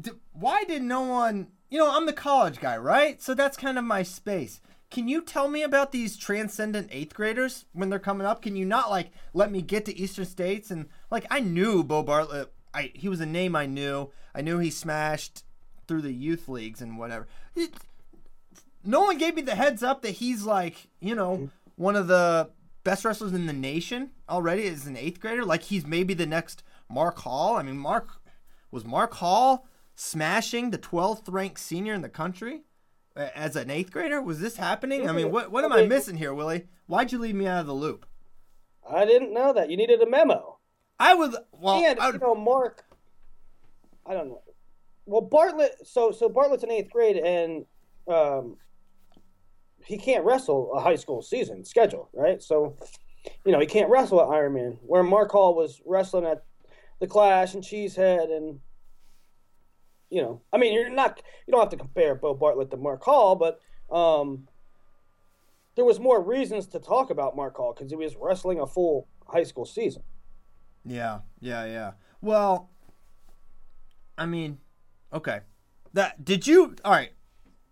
D- 0.00 0.12
why 0.32 0.64
did 0.64 0.82
no 0.82 1.02
one? 1.02 1.48
You 1.68 1.78
know, 1.78 1.90
I'm 1.94 2.06
the 2.06 2.12
college 2.14 2.60
guy, 2.60 2.78
right? 2.78 3.20
So 3.20 3.34
that's 3.34 3.56
kind 3.58 3.76
of 3.76 3.84
my 3.84 4.02
space. 4.02 4.60
Can 4.90 5.06
you 5.06 5.20
tell 5.20 5.48
me 5.48 5.62
about 5.62 5.92
these 5.92 6.16
transcendent 6.16 6.88
eighth 6.90 7.12
graders 7.12 7.66
when 7.72 7.90
they're 7.90 7.98
coming 7.98 8.26
up? 8.26 8.40
Can 8.40 8.56
you 8.56 8.64
not 8.64 8.88
like 8.90 9.10
let 9.34 9.50
me 9.52 9.60
get 9.60 9.84
to 9.84 9.96
Eastern 9.98 10.24
States 10.24 10.70
and 10.70 10.86
like 11.10 11.26
I 11.30 11.40
knew 11.40 11.84
Bo 11.84 12.02
Bartlett. 12.02 12.50
I 12.72 12.92
he 12.94 13.08
was 13.08 13.20
a 13.20 13.26
name 13.26 13.54
I 13.54 13.66
knew. 13.66 14.10
I 14.34 14.40
knew 14.40 14.58
he 14.58 14.70
smashed 14.70 15.44
through 15.86 16.02
the 16.02 16.12
youth 16.12 16.48
leagues 16.48 16.80
and 16.80 16.98
whatever. 16.98 17.26
It- 17.54 17.74
no 18.84 19.00
one 19.02 19.18
gave 19.18 19.34
me 19.34 19.42
the 19.42 19.56
heads 19.56 19.82
up 19.82 20.00
that 20.02 20.12
he's 20.12 20.44
like 20.44 20.88
you 21.00 21.14
know 21.14 21.50
one 21.76 21.96
of 21.96 22.06
the 22.06 22.48
best 22.84 23.04
wrestlers 23.04 23.32
in 23.34 23.46
the 23.46 23.52
nation 23.52 24.10
already 24.30 24.66
as 24.68 24.86
an 24.86 24.96
eighth 24.96 25.20
grader. 25.20 25.44
Like 25.44 25.64
he's 25.64 25.84
maybe 25.84 26.14
the 26.14 26.24
next 26.26 26.62
Mark 26.90 27.18
Hall. 27.18 27.56
I 27.56 27.62
mean, 27.62 27.78
Mark 27.78 28.20
was 28.70 28.84
Mark 28.84 29.14
Hall 29.14 29.66
smashing 29.94 30.70
the 30.70 30.78
12th 30.78 31.24
ranked 31.28 31.60
senior 31.60 31.94
in 31.94 32.02
the 32.02 32.08
country 32.08 32.62
as 33.16 33.56
an 33.56 33.70
eighth 33.70 33.90
grader. 33.90 34.22
Was 34.22 34.40
this 34.40 34.56
happening? 34.56 35.08
I 35.08 35.12
mean, 35.12 35.30
what 35.30 35.50
what 35.50 35.64
am 35.64 35.72
I 35.72 35.86
missing 35.86 36.16
here, 36.16 36.32
Willie? 36.32 36.66
Why'd 36.86 37.12
you 37.12 37.18
leave 37.18 37.34
me 37.34 37.46
out 37.46 37.60
of 37.60 37.66
the 37.66 37.74
loop? 37.74 38.06
I 38.88 39.04
didn't 39.04 39.34
know 39.34 39.52
that. 39.52 39.70
You 39.70 39.76
needed 39.76 40.00
a 40.00 40.08
memo. 40.08 40.58
I 40.98 41.14
was 41.14 41.36
well, 41.52 41.76
and 41.84 41.98
I 41.98 42.10
you 42.10 42.18
know, 42.18 42.34
Mark. 42.34 42.84
I 44.06 44.14
don't 44.14 44.28
know. 44.28 44.42
Well, 45.06 45.20
Bartlett. 45.20 45.86
So 45.86 46.12
so 46.12 46.28
Bartlett's 46.28 46.64
in 46.64 46.70
eighth 46.70 46.90
grade, 46.90 47.16
and 47.16 47.66
um, 48.06 48.56
he 49.84 49.98
can't 49.98 50.24
wrestle 50.24 50.72
a 50.74 50.80
high 50.80 50.96
school 50.96 51.22
season 51.22 51.64
schedule, 51.64 52.08
right? 52.12 52.42
So, 52.42 52.76
you 53.44 53.52
know, 53.52 53.60
he 53.60 53.66
can't 53.66 53.90
wrestle 53.90 54.20
at 54.20 54.28
Ironman. 54.28 54.78
Where 54.82 55.02
Mark 55.02 55.30
Hall 55.32 55.54
was 55.54 55.80
wrestling 55.84 56.24
at 56.24 56.44
the 57.00 57.06
Clash 57.06 57.54
and 57.54 57.62
Cheesehead, 57.62 58.34
and 58.34 58.60
you 60.10 60.22
know, 60.22 60.42
I 60.52 60.58
mean, 60.58 60.72
you're 60.74 60.90
not 60.90 61.20
you 61.46 61.52
don't 61.52 61.60
have 61.60 61.70
to 61.70 61.76
compare 61.76 62.14
Bo 62.14 62.34
Bartlett 62.34 62.70
to 62.70 62.76
Mark 62.76 63.02
Hall, 63.04 63.36
but 63.36 63.60
um, 63.94 64.48
there 65.76 65.84
was 65.84 66.00
more 66.00 66.22
reasons 66.22 66.66
to 66.68 66.80
talk 66.80 67.10
about 67.10 67.36
Mark 67.36 67.56
Hall 67.56 67.72
because 67.74 67.90
he 67.90 67.96
was 67.96 68.16
wrestling 68.16 68.60
a 68.60 68.66
full 68.66 69.08
high 69.26 69.44
school 69.44 69.64
season. 69.64 70.02
yeah, 70.84 71.20
yeah, 71.40 71.64
yeah. 71.66 71.92
Well, 72.20 72.70
I 74.16 74.26
mean, 74.26 74.58
okay. 75.12 75.40
That 75.92 76.24
did 76.24 76.46
you? 76.46 76.74
All 76.84 76.92
right. 76.92 77.10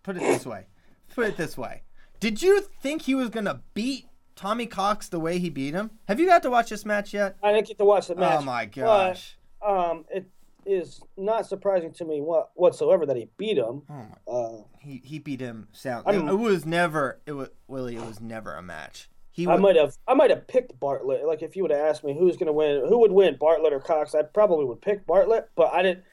Put 0.03 0.17
it 0.17 0.21
this 0.21 0.47
way. 0.47 0.67
Put 1.15 1.27
it 1.27 1.37
this 1.37 1.59
way. 1.59 1.83
Did 2.21 2.41
you 2.43 2.61
think 2.81 3.03
he 3.03 3.15
was 3.15 3.29
gonna 3.29 3.63
beat 3.75 4.07
Tommy 4.37 4.67
Cox 4.67 5.09
the 5.09 5.19
way 5.19 5.39
he 5.39 5.51
beat 5.51 5.75
him? 5.75 5.91
Have 6.09 6.21
you 6.21 6.27
got 6.27 6.43
to 6.45 6.51
watch 6.51 6.69
this 6.71 6.85
match 6.85 7.13
yet? 7.15 7.37
I 7.43 7.53
didn't 7.53 7.67
get 7.67 7.79
to 7.79 7.85
watch 7.85 8.07
the 8.07 8.15
match. 8.15 8.39
Oh 8.41 8.45
my 8.45 8.67
but, 8.67 8.75
gosh. 8.75 9.37
um, 9.67 10.05
it 10.11 10.27
is 10.67 11.01
not 11.17 11.47
surprising 11.47 11.93
to 11.95 12.05
me 12.05 12.21
what, 12.21 12.51
whatsoever 12.55 13.07
that 13.07 13.17
he 13.17 13.29
beat 13.39 13.57
him. 13.57 13.83
Oh 13.89 14.07
my 14.27 14.33
Uh, 14.33 14.63
he 14.79 15.01
he 15.05 15.19
beat 15.19 15.41
him 15.41 15.69
sound. 15.73 16.07
I'm- 16.07 16.29
it, 16.29 16.33
it 16.33 16.37
was 16.37 16.67
never 16.67 17.19
it 17.27 17.33
was 17.33 17.49
Willie. 17.67 17.97
It 17.97 18.05
was 18.07 18.21
never 18.21 18.55
a 18.55 18.63
match. 18.63 19.09
He 19.33 19.47
I 19.47 19.57
might 19.57 19.77
have 19.77 19.97
I 20.09 20.15
might 20.15 20.31
have 20.31 20.47
picked 20.47 20.79
Bartlett. 20.81 21.27
Like 21.27 21.43
if 21.43 21.57
you 21.57 21.63
would 21.63 21.71
have 21.71 21.81
asked 21.81 22.05
me 22.05 22.17
who's 22.19 22.37
going 22.37 22.47
to 22.47 22.53
win, 22.55 22.85
who 22.89 22.99
would 23.01 23.13
win, 23.13 23.37
Bartlett 23.39 23.73
or 23.73 23.81
Cox, 23.81 24.15
I 24.15 24.23
probably 24.23 24.65
would 24.65 24.81
pick 24.81 25.07
Bartlett. 25.07 25.51
But 25.57 25.73
I 25.75 25.83
didn't. 25.83 26.05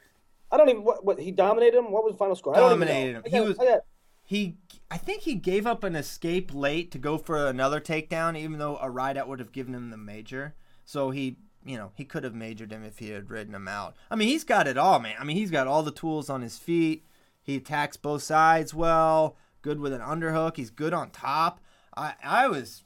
I 0.51 0.57
don't 0.57 0.69
even 0.69 0.83
what, 0.83 1.03
what 1.05 1.19
he 1.19 1.31
dominated 1.31 1.77
him. 1.77 1.91
What 1.91 2.03
was 2.03 2.13
the 2.13 2.17
final 2.17 2.35
score? 2.35 2.55
I 2.55 2.59
don't 2.59 2.73
even 2.81 2.87
know. 2.87 2.93
Him. 2.93 3.23
I 3.25 3.29
He 3.29 3.39
was- 3.39 3.57
I 3.59 3.65
got- 3.65 3.81
he. 4.23 4.57
I 4.89 4.97
think 4.97 5.23
he 5.23 5.35
gave 5.35 5.65
up 5.65 5.83
an 5.83 5.95
escape 5.95 6.53
late 6.53 6.91
to 6.91 6.97
go 6.97 7.17
for 7.17 7.47
another 7.47 7.79
takedown, 7.79 8.37
even 8.37 8.59
though 8.59 8.77
a 8.77 8.89
ride 8.89 9.17
out 9.17 9.27
would 9.27 9.39
have 9.39 9.51
given 9.51 9.73
him 9.73 9.89
the 9.89 9.97
major. 9.97 10.55
So 10.85 11.11
he, 11.11 11.37
you 11.65 11.77
know, 11.77 11.91
he 11.95 12.05
could 12.05 12.23
have 12.23 12.35
majored 12.35 12.71
him 12.71 12.83
if 12.83 12.99
he 12.99 13.09
had 13.09 13.29
ridden 13.29 13.55
him 13.55 13.67
out. 13.67 13.95
I 14.11 14.15
mean, 14.15 14.27
he's 14.27 14.43
got 14.43 14.67
it 14.67 14.77
all, 14.77 14.99
man. 14.99 15.15
I 15.19 15.23
mean, 15.23 15.37
he's 15.37 15.51
got 15.51 15.67
all 15.67 15.83
the 15.83 15.91
tools 15.91 16.29
on 16.29 16.41
his 16.41 16.57
feet. 16.57 17.05
He 17.41 17.57
attacks 17.57 17.97
both 17.97 18.23
sides 18.23 18.73
well. 18.73 19.35
Good 19.61 19.79
with 19.79 19.93
an 19.93 20.01
underhook. 20.01 20.57
He's 20.57 20.69
good 20.69 20.93
on 20.93 21.09
top. 21.09 21.61
I 21.95 22.13
I 22.23 22.47
was, 22.47 22.83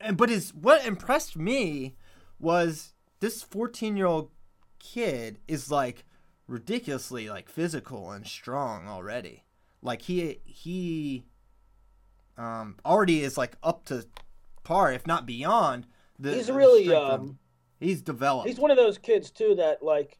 and 0.00 0.16
but 0.16 0.28
his 0.28 0.54
what 0.54 0.86
impressed 0.86 1.36
me 1.36 1.96
was 2.38 2.92
this 3.20 3.42
14 3.42 3.96
year 3.96 4.06
old 4.06 4.30
kid 4.78 5.38
is 5.48 5.70
like 5.70 6.04
ridiculously 6.46 7.28
like 7.28 7.48
physical 7.48 8.10
and 8.10 8.26
strong 8.26 8.88
already. 8.88 9.44
Like 9.82 10.02
he 10.02 10.40
he 10.44 11.24
um 12.36 12.76
already 12.84 13.22
is 13.22 13.36
like 13.38 13.56
up 13.62 13.84
to 13.86 14.06
par, 14.64 14.92
if 14.92 15.06
not 15.06 15.26
beyond. 15.26 15.86
The, 16.18 16.34
he's 16.34 16.50
really 16.50 16.92
um, 16.94 17.38
he's 17.80 18.02
developed. 18.02 18.48
he's 18.48 18.58
one 18.58 18.70
of 18.70 18.76
those 18.76 18.98
kids 18.98 19.30
too 19.30 19.54
that 19.56 19.82
like 19.82 20.18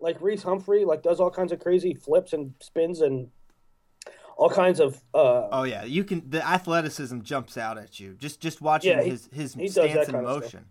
like 0.00 0.20
Reese 0.20 0.42
Humphrey 0.42 0.84
like 0.84 1.02
does 1.02 1.20
all 1.20 1.30
kinds 1.30 1.52
of 1.52 1.60
crazy 1.60 1.94
flips 1.94 2.32
and 2.32 2.54
spins 2.60 3.00
and 3.00 3.28
all 4.36 4.48
kinds 4.50 4.78
of 4.80 4.96
uh 5.14 5.48
oh 5.50 5.62
yeah, 5.64 5.84
you 5.84 6.04
can. 6.04 6.28
The 6.28 6.46
athleticism 6.46 7.20
jumps 7.22 7.56
out 7.56 7.78
at 7.78 7.98
you 8.00 8.14
just 8.14 8.40
just 8.40 8.60
watching 8.60 8.90
Yeah, 8.92 9.02
he- 9.02 9.10
his 9.10 9.28
his 9.32 9.54
he 9.54 9.68
stance 9.68 9.94
and 10.08 10.14
kind 10.14 10.26
of 10.26 10.44
stuff. 10.44 10.54
motion. 10.54 10.64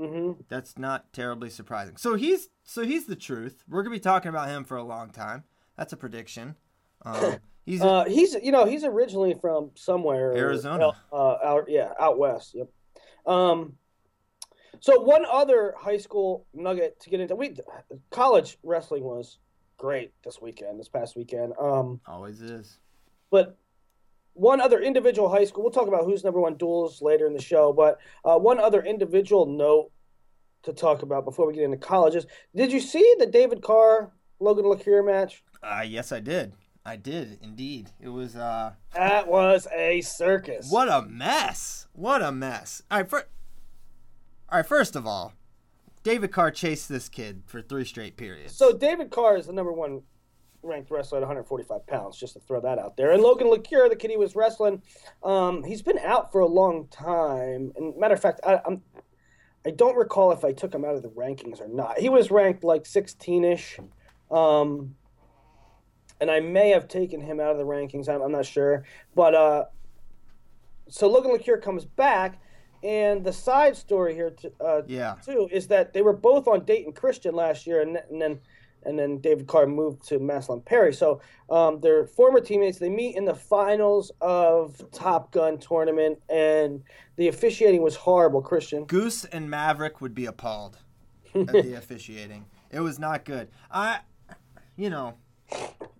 mhm. 0.00 0.36
That's 0.48 0.78
not 0.78 1.12
terribly 1.12 1.50
surprising. 1.50 1.96
So 1.96 2.14
he's 2.14 2.48
so 2.64 2.82
he's 2.82 3.06
the 3.06 3.16
truth. 3.16 3.62
We're 3.68 3.82
gonna 3.82 3.94
be 3.96 4.00
talking 4.00 4.28
about 4.30 4.48
him 4.48 4.64
for 4.64 4.76
a 4.78 4.82
long 4.82 5.10
time. 5.10 5.44
That's 5.76 5.92
a 5.92 5.96
prediction. 5.98 6.56
Um, 7.04 7.36
he's 7.70 7.82
Uh, 7.82 8.04
he's 8.04 8.34
you 8.34 8.52
know 8.52 8.64
he's 8.66 8.84
originally 8.84 9.34
from 9.40 9.70
somewhere 9.74 10.32
Arizona. 10.36 10.92
Uh, 11.12 11.36
out 11.42 11.64
yeah, 11.68 11.92
out 11.98 12.18
west. 12.18 12.54
Yep. 12.54 12.68
Um, 13.26 13.74
so 14.80 15.00
one 15.00 15.24
other 15.30 15.74
high 15.78 15.98
school 15.98 16.46
nugget 16.54 17.00
to 17.00 17.10
get 17.10 17.20
into. 17.20 17.36
We 17.36 17.56
college 18.10 18.58
wrestling 18.62 19.04
was 19.04 19.38
great 19.76 20.12
this 20.24 20.40
weekend, 20.40 20.80
this 20.80 20.88
past 20.88 21.16
weekend. 21.16 21.52
Um, 21.58 22.00
always 22.06 22.40
is. 22.42 22.78
but 23.30 23.56
one 24.34 24.60
other 24.60 24.80
individual 24.80 25.28
high 25.28 25.44
school. 25.44 25.64
We'll 25.64 25.72
talk 25.72 25.88
about 25.88 26.04
who's 26.04 26.24
number 26.24 26.40
one 26.40 26.56
duels 26.56 27.02
later 27.02 27.26
in 27.26 27.34
the 27.34 27.42
show. 27.42 27.72
But 27.72 27.98
uh, 28.24 28.38
one 28.38 28.58
other 28.58 28.82
individual 28.82 29.44
note 29.46 29.90
to 30.62 30.72
talk 30.72 31.02
about 31.02 31.24
before 31.24 31.46
we 31.46 31.54
get 31.54 31.64
into 31.64 31.76
colleges. 31.76 32.26
Did 32.54 32.72
you 32.72 32.80
see 32.80 33.14
the 33.18 33.26
David 33.26 33.62
Carr 33.62 34.12
Logan 34.38 34.64
LaCure 34.64 35.04
match? 35.04 35.42
Uh, 35.62 35.84
yes, 35.86 36.12
I 36.12 36.20
did. 36.20 36.52
I 36.84 36.96
did 36.96 37.38
indeed. 37.42 37.90
It 38.00 38.08
was 38.08 38.36
uh, 38.36 38.72
That 38.94 39.28
was 39.28 39.66
a 39.74 40.00
circus. 40.00 40.70
what 40.70 40.88
a 40.88 41.02
mess. 41.02 41.86
What 41.92 42.22
a 42.22 42.32
mess. 42.32 42.82
All 42.90 42.98
right, 42.98 43.08
for, 43.08 43.20
all 44.48 44.58
right. 44.58 44.66
First 44.66 44.96
of 44.96 45.06
all, 45.06 45.34
David 46.02 46.32
Carr 46.32 46.50
chased 46.50 46.88
this 46.88 47.08
kid 47.08 47.42
for 47.46 47.60
three 47.60 47.84
straight 47.84 48.16
periods. 48.16 48.56
So 48.56 48.72
David 48.72 49.10
Carr 49.10 49.36
is 49.36 49.46
the 49.46 49.52
number 49.52 49.72
one 49.72 50.02
ranked 50.62 50.90
wrestler 50.90 51.18
at 51.18 51.22
145 51.22 51.86
pounds, 51.86 52.18
just 52.18 52.34
to 52.34 52.40
throw 52.40 52.60
that 52.60 52.78
out 52.78 52.96
there. 52.96 53.12
And 53.12 53.22
Logan 53.22 53.48
LaCure, 53.48 53.88
the 53.88 53.96
kid 53.96 54.10
he 54.10 54.16
was 54.16 54.34
wrestling, 54.34 54.82
um, 55.22 55.62
he's 55.62 55.82
been 55.82 55.98
out 55.98 56.32
for 56.32 56.40
a 56.40 56.46
long 56.46 56.86
time. 56.88 57.72
And 57.76 57.96
matter 57.98 58.14
of 58.14 58.20
fact, 58.20 58.40
I, 58.46 58.60
I'm 58.64 58.82
I 59.66 59.70
don't 59.70 59.96
recall 59.96 60.32
if 60.32 60.42
I 60.42 60.52
took 60.52 60.74
him 60.74 60.86
out 60.86 60.94
of 60.94 61.02
the 61.02 61.10
rankings 61.10 61.60
or 61.60 61.68
not. 61.68 61.98
He 61.98 62.08
was 62.08 62.30
ranked 62.30 62.64
like 62.64 62.84
16ish. 62.84 63.78
Um, 64.30 64.94
and 66.20 66.30
I 66.30 66.40
may 66.40 66.70
have 66.70 66.88
taken 66.88 67.20
him 67.20 67.40
out 67.40 67.52
of 67.52 67.58
the 67.58 67.64
rankings. 67.64 68.08
I'm, 68.08 68.22
I'm 68.22 68.32
not 68.32 68.46
sure. 68.46 68.84
But 69.14 69.34
uh, 69.34 69.64
so 70.88 71.08
Logan 71.08 71.32
LaCure 71.32 71.60
comes 71.60 71.84
back. 71.84 72.40
And 72.82 73.22
the 73.22 73.32
side 73.32 73.76
story 73.76 74.14
here, 74.14 74.30
to, 74.30 74.52
uh, 74.58 74.82
yeah, 74.86 75.16
too 75.22 75.50
is 75.52 75.66
that 75.68 75.92
they 75.92 76.00
were 76.00 76.14
both 76.14 76.48
on 76.48 76.64
Dayton 76.64 76.94
Christian 76.94 77.34
last 77.34 77.66
year, 77.66 77.82
and, 77.82 77.98
and 78.10 78.22
then 78.22 78.40
and 78.84 78.98
then 78.98 79.18
David 79.18 79.46
Carr 79.46 79.66
moved 79.66 80.06
to 80.08 80.18
Massillon 80.18 80.64
Perry. 80.64 80.94
So 80.94 81.20
um, 81.50 81.80
they're 81.80 82.06
former 82.06 82.40
teammates. 82.40 82.78
They 82.78 82.88
meet 82.88 83.16
in 83.16 83.24
the 83.24 83.34
finals 83.34 84.10
of 84.20 84.82
Top 84.92 85.32
Gun 85.32 85.58
tournament, 85.58 86.18
and 86.28 86.82
the 87.16 87.28
officiating 87.28 87.82
was 87.82 87.96
horrible. 87.96 88.40
Christian, 88.40 88.84
Goose 88.84 89.24
and 89.26 89.50
Maverick 89.50 90.00
would 90.00 90.14
be 90.14 90.26
appalled 90.26 90.78
at 91.34 91.46
the 91.52 91.74
officiating. 91.74 92.46
It 92.70 92.80
was 92.80 92.98
not 92.98 93.24
good. 93.24 93.48
I, 93.70 94.00
you 94.76 94.90
know, 94.90 95.14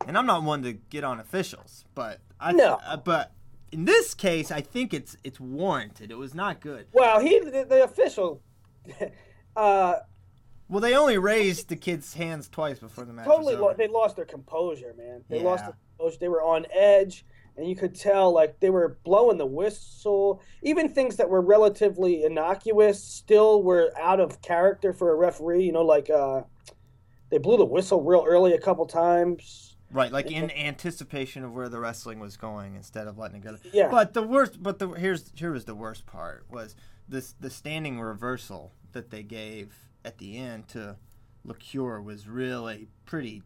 and 0.06 0.16
I'm 0.18 0.26
not 0.26 0.42
one 0.42 0.62
to 0.62 0.72
get 0.74 1.04
on 1.04 1.20
officials, 1.20 1.84
but 1.94 2.20
I, 2.40 2.52
No. 2.52 2.78
uh, 2.86 2.96
but 2.96 3.32
in 3.72 3.84
this 3.84 4.14
case, 4.14 4.50
I 4.50 4.60
think 4.60 4.92
it's 4.94 5.16
it's 5.24 5.38
warranted. 5.40 6.10
It 6.10 6.16
was 6.18 6.34
not 6.34 6.60
good. 6.60 6.86
Well, 6.92 7.20
he 7.20 7.38
the, 7.40 7.64
the 7.68 7.84
official. 7.84 8.42
Uh, 9.56 9.96
Well, 10.68 10.80
they 10.80 10.94
only 10.94 11.18
raised 11.18 11.68
the 11.68 11.76
kid's 11.76 12.14
hands 12.14 12.48
twice 12.48 12.78
before 12.78 13.04
the 13.04 13.12
match. 13.12 13.26
was 13.26 13.36
totally, 13.36 13.56
lo- 13.56 13.74
they 13.76 13.88
lost 13.88 14.14
their 14.16 14.24
composure, 14.24 14.94
man. 14.96 15.24
They 15.28 15.42
lost 15.42 15.64
their 15.64 15.74
composure. 15.98 16.18
They 16.20 16.28
were 16.28 16.42
on 16.42 16.66
edge, 16.72 17.24
and 17.56 17.68
you 17.68 17.74
could 17.74 17.94
tell 17.96 18.32
like 18.32 18.60
they 18.60 18.70
were 18.70 18.96
blowing 19.04 19.38
the 19.38 19.46
whistle. 19.46 20.40
Even 20.62 20.88
things 20.88 21.16
that 21.16 21.28
were 21.28 21.40
relatively 21.40 22.22
innocuous 22.24 23.02
still 23.02 23.62
were 23.64 23.92
out 24.00 24.20
of 24.20 24.40
character 24.40 24.92
for 24.92 25.10
a 25.10 25.16
referee. 25.16 25.64
You 25.64 25.72
know, 25.72 25.82
like 25.82 26.08
uh, 26.08 26.42
they 27.30 27.38
blew 27.38 27.56
the 27.56 27.64
whistle 27.64 28.02
real 28.02 28.24
early 28.26 28.52
a 28.52 28.60
couple 28.60 28.86
times. 28.86 29.76
Right, 29.92 30.12
like 30.12 30.30
in 30.30 30.52
anticipation 30.52 31.42
of 31.42 31.52
where 31.52 31.68
the 31.68 31.80
wrestling 31.80 32.20
was 32.20 32.36
going, 32.36 32.76
instead 32.76 33.08
of 33.08 33.18
letting 33.18 33.38
it 33.38 33.44
go. 33.44 33.56
Yeah. 33.72 33.88
But 33.90 34.14
the 34.14 34.22
worst, 34.22 34.62
but 34.62 34.78
the 34.78 34.88
here's 34.90 35.32
here 35.34 35.50
was 35.52 35.64
the 35.64 35.74
worst 35.74 36.06
part 36.06 36.44
was 36.48 36.76
this 37.08 37.34
the 37.40 37.50
standing 37.50 38.00
reversal 38.00 38.72
that 38.92 39.10
they 39.10 39.24
gave 39.24 39.74
at 40.04 40.18
the 40.18 40.38
end 40.38 40.68
to 40.68 40.96
LaCure 41.46 42.02
was 42.04 42.28
really 42.28 42.86
pretty. 43.04 43.42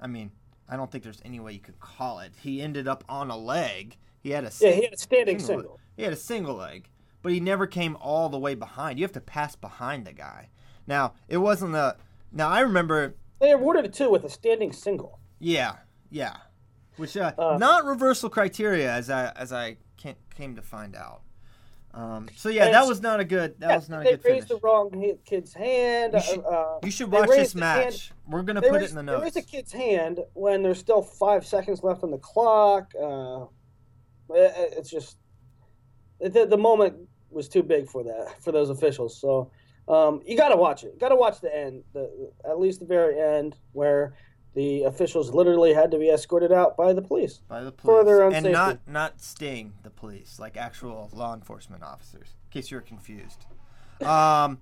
I 0.00 0.06
mean, 0.06 0.32
I 0.68 0.76
don't 0.76 0.90
think 0.90 1.02
there's 1.02 1.22
any 1.24 1.40
way 1.40 1.52
you 1.52 1.60
could 1.60 1.80
call 1.80 2.18
it. 2.18 2.32
He 2.42 2.60
ended 2.60 2.86
up 2.86 3.02
on 3.08 3.30
a 3.30 3.36
leg. 3.36 3.96
He 4.20 4.30
had 4.30 4.44
a 4.44 4.50
Yeah, 4.60 4.70
he 4.72 4.82
had 4.84 4.92
a 4.92 4.98
standing 4.98 5.38
single- 5.38 5.62
single. 5.62 5.80
He 5.96 6.02
had 6.02 6.12
a 6.12 6.16
single 6.16 6.56
leg, 6.56 6.90
but 7.22 7.32
he 7.32 7.40
never 7.40 7.66
came 7.66 7.96
all 8.02 8.28
the 8.28 8.38
way 8.38 8.54
behind. 8.54 8.98
You 8.98 9.04
have 9.04 9.12
to 9.12 9.20
pass 9.20 9.56
behind 9.56 10.06
the 10.06 10.12
guy. 10.12 10.50
Now 10.86 11.14
it 11.26 11.38
wasn't 11.38 11.74
a. 11.74 11.96
Now 12.34 12.48
I 12.50 12.60
remember 12.60 13.14
They 13.40 13.52
awarded 13.52 13.84
it 13.86 13.94
too 13.94 14.10
with 14.10 14.24
a 14.24 14.28
standing 14.28 14.72
single. 14.72 15.20
yeah, 15.38 15.76
yeah. 16.10 16.36
Which 16.96 17.16
uh, 17.16 17.32
Uh, 17.38 17.56
not 17.58 17.84
reversal 17.84 18.28
criteria 18.30 18.92
as 18.92 19.10
I 19.10 19.30
as 19.36 19.52
I 19.52 19.78
ca- 20.00 20.14
came 20.36 20.54
to 20.56 20.62
find 20.62 20.94
out. 20.94 21.22
Um, 21.92 22.28
so 22.36 22.48
yeah, 22.48 22.70
that 22.70 22.86
was 22.86 23.00
not 23.00 23.20
a 23.20 23.24
good 23.24 23.58
that 23.60 23.68
Yeah, 23.70 23.76
was 23.76 23.88
not 23.88 24.00
a 24.00 24.04
good. 24.10 24.22
they 24.22 24.32
raised 24.32 24.48
finish. 24.48 24.60
the 24.62 24.66
wrong 24.66 25.16
kid's 25.24 25.54
hand. 25.54 26.14
You 26.14 26.20
should- 26.20 26.44
uh, 26.44 26.78
You 26.84 26.90
should 26.90 27.10
watch 27.10 27.28
this 27.30 27.52
the 27.52 27.64
hand- 27.64 27.84
match. 27.92 28.12
We're 28.28 28.42
gonna 28.42 28.60
they 28.60 28.68
put 28.68 28.80
raised, 28.80 28.96
it 28.96 28.98
in 28.98 29.06
the 29.06 29.12
They 29.12 29.18
notes. 29.18 29.34
raised 29.36 29.36
a 29.36 29.42
kid's 29.42 29.72
hand 29.72 30.20
when 30.34 30.62
there's 30.62 30.78
still 30.78 31.02
five 31.02 31.44
seconds 31.46 31.82
left 31.84 32.02
on 32.04 32.10
the 32.10 32.18
clock. 32.18 32.92
Uh, 33.00 33.46
it- 34.30 34.74
it's 34.78 34.90
just 34.90 35.18
the, 36.20 36.46
the 36.46 36.56
moment 36.56 36.96
was 37.30 37.48
too 37.48 37.62
big 37.64 37.88
for 37.88 38.02
that 38.04 38.40
for 38.42 38.52
those 38.52 38.70
officials. 38.70 39.20
So 39.20 39.50
um, 39.88 40.22
you 40.26 40.36
got 40.36 40.48
to 40.48 40.56
watch 40.56 40.84
it. 40.84 40.92
You 40.94 40.98
got 40.98 41.10
to 41.10 41.16
watch 41.16 41.40
the 41.40 41.54
end, 41.54 41.84
the 41.92 42.30
at 42.48 42.58
least 42.58 42.80
the 42.80 42.86
very 42.86 43.20
end 43.20 43.56
where 43.72 44.14
the 44.54 44.84
officials 44.84 45.32
literally 45.32 45.74
had 45.74 45.90
to 45.90 45.98
be 45.98 46.10
escorted 46.10 46.52
out 46.52 46.76
by 46.76 46.92
the 46.92 47.02
police. 47.02 47.40
by 47.48 47.62
the 47.62 47.72
police, 47.72 47.84
for 47.84 48.04
their 48.04 48.22
own 48.22 48.34
and 48.34 48.44
safety. 48.44 48.52
not 48.52 48.78
not 48.86 49.20
sting 49.20 49.72
the 49.82 49.90
police 49.90 50.38
like 50.38 50.56
actual 50.56 51.10
law 51.12 51.34
enforcement 51.34 51.82
officers. 51.82 52.28
In 52.46 52.60
case 52.60 52.70
you 52.70 52.76
were 52.76 52.82
confused. 52.82 53.46
Um, 54.04 54.58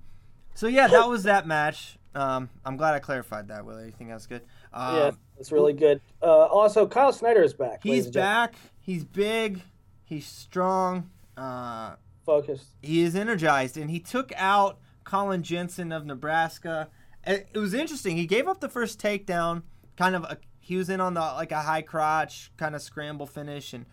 so 0.54 0.66
yeah, 0.66 0.88
that 0.88 1.08
was 1.08 1.22
that 1.22 1.46
match. 1.46 1.98
Um, 2.14 2.50
I'm 2.66 2.76
glad 2.76 2.92
I 2.92 2.98
clarified 2.98 3.48
that. 3.48 3.64
Will 3.64 3.78
anything 3.78 4.10
else 4.10 4.26
good? 4.26 4.42
Um, 4.74 4.96
yeah, 4.96 5.10
it's 5.38 5.50
really 5.50 5.72
good. 5.72 6.02
Uh, 6.22 6.26
also, 6.26 6.86
Kyle 6.86 7.12
Snyder 7.12 7.42
is 7.42 7.54
back. 7.54 7.82
he's 7.82 8.08
back. 8.08 8.54
He's 8.78 9.04
big. 9.04 9.62
He's 10.04 10.26
strong. 10.26 11.10
Uh, 11.36 11.94
Focused. 12.26 12.66
he 12.82 13.00
is 13.00 13.16
energized, 13.16 13.78
and 13.78 13.90
he 13.90 13.98
took 13.98 14.32
out 14.36 14.78
Colin 15.04 15.42
Jensen 15.42 15.92
of 15.92 16.06
Nebraska. 16.06 16.88
It 17.26 17.48
it 17.54 17.58
was 17.58 17.74
interesting. 17.74 18.16
He 18.16 18.26
gave 18.26 18.48
up 18.48 18.60
the 18.60 18.68
first 18.68 19.00
takedown, 19.00 19.62
kind 19.96 20.14
of. 20.14 20.24
A, 20.24 20.38
he 20.60 20.76
was 20.76 20.88
in 20.88 21.00
on 21.00 21.14
the 21.14 21.20
like 21.20 21.52
a 21.52 21.62
high 21.62 21.82
crotch 21.82 22.52
kind 22.56 22.74
of 22.74 22.82
scramble 22.82 23.26
finish, 23.26 23.72
and 23.72 23.86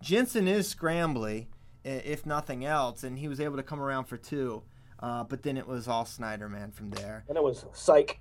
Jensen 0.00 0.48
is 0.48 0.74
scrambly, 0.74 1.46
if 1.84 2.24
nothing 2.24 2.64
else, 2.64 3.04
and 3.04 3.18
he 3.18 3.28
was 3.28 3.40
able 3.40 3.56
to 3.56 3.62
come 3.62 3.80
around 3.80 4.04
for 4.04 4.16
two. 4.16 4.62
Uh, 5.00 5.22
but 5.24 5.42
then 5.42 5.56
it 5.56 5.66
was 5.66 5.86
all 5.86 6.06
Snyder 6.06 6.48
man 6.48 6.70
from 6.70 6.90
there. 6.90 7.24
And 7.28 7.36
it 7.36 7.42
was 7.42 7.66
psych. 7.72 8.20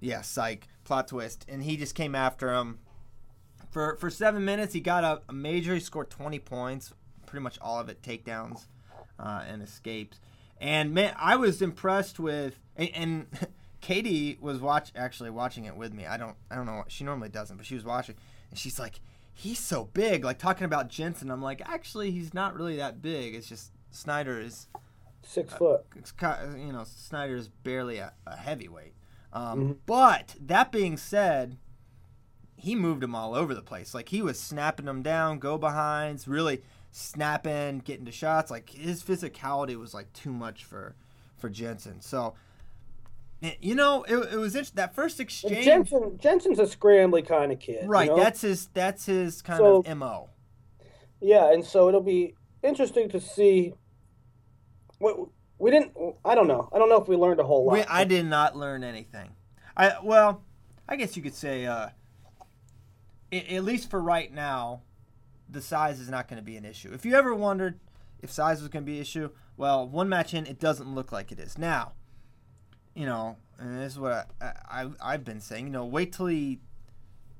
Yeah, 0.00 0.22
psych 0.22 0.66
plot 0.82 1.08
twist, 1.08 1.46
and 1.48 1.62
he 1.62 1.76
just 1.76 1.94
came 1.94 2.14
after 2.14 2.52
him 2.52 2.78
for 3.70 3.96
for 3.96 4.10
seven 4.10 4.44
minutes. 4.44 4.72
He 4.72 4.80
got 4.80 5.04
a, 5.04 5.22
a 5.28 5.32
major. 5.32 5.72
He 5.74 5.80
scored 5.80 6.10
twenty 6.10 6.38
points, 6.38 6.92
pretty 7.26 7.42
much 7.42 7.58
all 7.60 7.78
of 7.78 7.88
it 7.88 8.02
takedowns 8.02 8.66
uh, 9.18 9.44
and 9.46 9.62
escapes. 9.62 10.20
And 10.60 10.92
man, 10.94 11.14
I 11.18 11.36
was 11.36 11.60
impressed 11.62 12.18
with 12.18 12.58
and, 12.76 12.90
and 12.94 13.26
Katie 13.80 14.38
was 14.40 14.60
watch 14.60 14.90
actually 14.96 15.30
watching 15.30 15.64
it 15.66 15.76
with 15.76 15.92
me. 15.92 16.06
I 16.06 16.16
don't 16.16 16.36
I 16.50 16.54
don't 16.54 16.66
know 16.66 16.76
what 16.76 16.90
she 16.92 17.04
normally 17.04 17.28
doesn't, 17.28 17.56
but 17.56 17.66
she 17.66 17.74
was 17.74 17.84
watching, 17.84 18.14
and 18.50 18.58
she's 18.58 18.78
like, 18.78 19.00
he's 19.32 19.58
so 19.58 19.84
big. 19.92 20.24
Like 20.24 20.38
talking 20.38 20.64
about 20.64 20.88
Jensen, 20.88 21.30
I'm 21.30 21.42
like, 21.42 21.60
actually, 21.68 22.10
he's 22.10 22.32
not 22.32 22.54
really 22.54 22.76
that 22.76 23.02
big. 23.02 23.34
It's 23.34 23.48
just 23.48 23.72
Snyder 23.90 24.40
is 24.40 24.68
Six 25.26 25.54
foot. 25.54 25.84
it's 25.96 26.12
ki- 26.12 26.26
you 26.58 26.72
know 26.72 26.84
Snyder 26.84 27.34
is 27.36 27.48
barely 27.48 27.98
a, 27.98 28.12
a 28.26 28.36
heavyweight. 28.36 28.94
Um, 29.32 29.60
Mm-hmm. 29.60 29.72
But 29.86 30.36
that 30.40 30.70
being 30.70 30.96
said, 30.96 31.56
he 32.56 32.74
moved 32.74 33.02
him 33.02 33.14
all 33.14 33.34
over 33.34 33.54
the 33.54 33.62
place. 33.62 33.94
Like 33.94 34.08
he 34.10 34.22
was 34.22 34.38
snapping 34.38 34.86
them 34.86 35.02
down, 35.02 35.38
go 35.38 35.58
behinds, 35.58 36.26
really 36.28 36.62
snapping, 36.96 37.80
getting 37.80 38.04
to 38.06 38.12
shots. 38.12 38.50
Like 38.50 38.70
his 38.70 39.02
physicality 39.02 39.76
was 39.78 39.92
like 39.92 40.12
too 40.12 40.32
much 40.32 40.64
for 40.64 40.94
for 41.36 41.48
Jensen. 41.50 42.00
So 42.00 42.34
eh, 43.42 43.54
you 43.60 43.74
know 43.74 44.04
it, 44.04 44.16
it 44.32 44.36
was 44.36 44.54
interesting. 44.54 44.76
that 44.76 44.94
first 44.94 45.18
And 45.18 45.26
exchange. 45.26 45.64
Jensen, 45.64 46.18
Jensen's 46.18 46.58
a 46.60 46.62
scrambly 46.64 47.26
kind 47.26 47.50
of 47.52 47.58
kid. 47.58 47.82
you 47.82 47.88
right, 47.88 48.08
know? 48.08 48.16
that's 48.16 48.40
his 48.42 48.66
that's 48.68 49.06
his 49.06 49.42
kind 49.42 49.58
So- 49.58 49.82
of 49.84 49.96
mo. 49.98 50.30
Yeah, 51.20 51.52
and 51.52 51.64
so 51.64 51.88
it'll 51.88 52.00
be 52.02 52.34
interesting 52.62 53.08
to 53.10 53.20
see. 53.20 53.72
What 54.98 55.28
we 55.58 55.70
didn't. 55.70 55.92
I 56.24 56.34
don't 56.34 56.46
know. 56.46 56.68
I 56.72 56.78
don't 56.78 56.88
know 56.88 57.00
if 57.00 57.08
we 57.08 57.16
learned 57.16 57.40
a 57.40 57.44
whole 57.44 57.64
lot. 57.66 57.72
We, 57.72 57.82
I 57.84 58.04
did 58.04 58.26
not 58.26 58.56
learn 58.56 58.84
anything. 58.84 59.30
I 59.76 59.94
well, 60.02 60.42
I 60.88 60.96
guess 60.96 61.16
you 61.16 61.22
could 61.22 61.34
say, 61.34 61.64
uh, 61.66 61.88
at 63.32 63.64
least 63.64 63.90
for 63.90 64.00
right 64.00 64.32
now, 64.32 64.82
the 65.54 65.62
size 65.62 66.00
is 66.00 66.08
not 66.10 66.28
going 66.28 66.36
to 66.38 66.44
be 66.44 66.56
an 66.56 66.64
issue. 66.64 66.92
If 66.92 67.06
you 67.06 67.14
ever 67.14 67.34
wondered 67.34 67.78
if 68.20 68.30
size 68.30 68.60
was 68.60 68.68
going 68.68 68.84
to 68.84 68.86
be 68.90 68.96
an 68.96 69.02
issue, 69.02 69.30
well, 69.56 69.86
one 69.88 70.08
match 70.08 70.34
in, 70.34 70.46
it 70.46 70.58
doesn't 70.58 70.94
look 70.94 71.12
like 71.12 71.32
it 71.32 71.38
is 71.40 71.56
now. 71.56 71.92
You 72.94 73.06
know, 73.06 73.36
and 73.58 73.80
this 73.80 73.94
is 73.94 73.98
what 73.98 74.30
I, 74.40 74.52
I 74.70 74.90
I've 75.00 75.24
been 75.24 75.40
saying. 75.40 75.66
You 75.66 75.72
know, 75.72 75.84
wait 75.84 76.12
till 76.12 76.26
he 76.26 76.60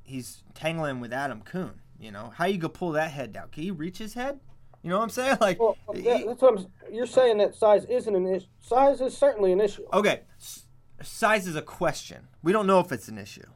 he's 0.02 0.42
tangling 0.54 1.00
with 1.00 1.12
Adam 1.12 1.42
Coon. 1.42 1.80
You 1.98 2.10
know, 2.10 2.32
how 2.34 2.46
you 2.46 2.58
go 2.58 2.68
pull 2.68 2.92
that 2.92 3.10
head 3.12 3.32
down? 3.32 3.48
Can 3.50 3.62
he 3.62 3.70
reach 3.70 3.98
his 3.98 4.14
head? 4.14 4.40
You 4.82 4.90
know 4.90 4.98
what 4.98 5.04
I'm 5.04 5.10
saying? 5.10 5.38
Like, 5.40 5.60
Well, 5.60 5.76
that, 5.94 6.24
that's 6.26 6.42
what 6.42 6.58
I'm. 6.58 6.66
You're 6.92 7.06
saying 7.06 7.38
that 7.38 7.54
size 7.54 7.84
isn't 7.86 8.14
an 8.14 8.26
issue. 8.26 8.46
Size 8.60 9.00
is 9.00 9.16
certainly 9.16 9.52
an 9.52 9.60
issue. 9.60 9.84
okay, 9.92 10.22
s- 10.38 10.64
size 11.02 11.46
is 11.46 11.56
a 11.56 11.62
question. 11.62 12.28
We 12.42 12.52
don't 12.52 12.66
know 12.66 12.80
if 12.80 12.90
it's 12.92 13.08
an 13.08 13.16
issue. 13.18 13.46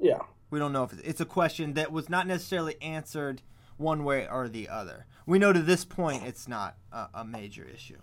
Yeah. 0.00 0.20
We 0.50 0.58
don't 0.58 0.72
know 0.72 0.84
if 0.84 0.92
it's, 0.94 1.02
it's 1.02 1.20
a 1.20 1.26
question 1.26 1.74
that 1.74 1.92
was 1.92 2.08
not 2.08 2.26
necessarily 2.26 2.76
answered 2.80 3.42
one 3.78 4.04
way 4.04 4.28
or 4.28 4.48
the 4.48 4.68
other. 4.68 5.06
We 5.26 5.38
know 5.38 5.52
to 5.52 5.62
this 5.62 5.84
point 5.84 6.24
it's 6.26 6.46
not 6.46 6.76
a, 6.92 7.06
a 7.14 7.24
major 7.24 7.64
issue. 7.64 7.98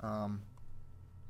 Um, 0.00 0.42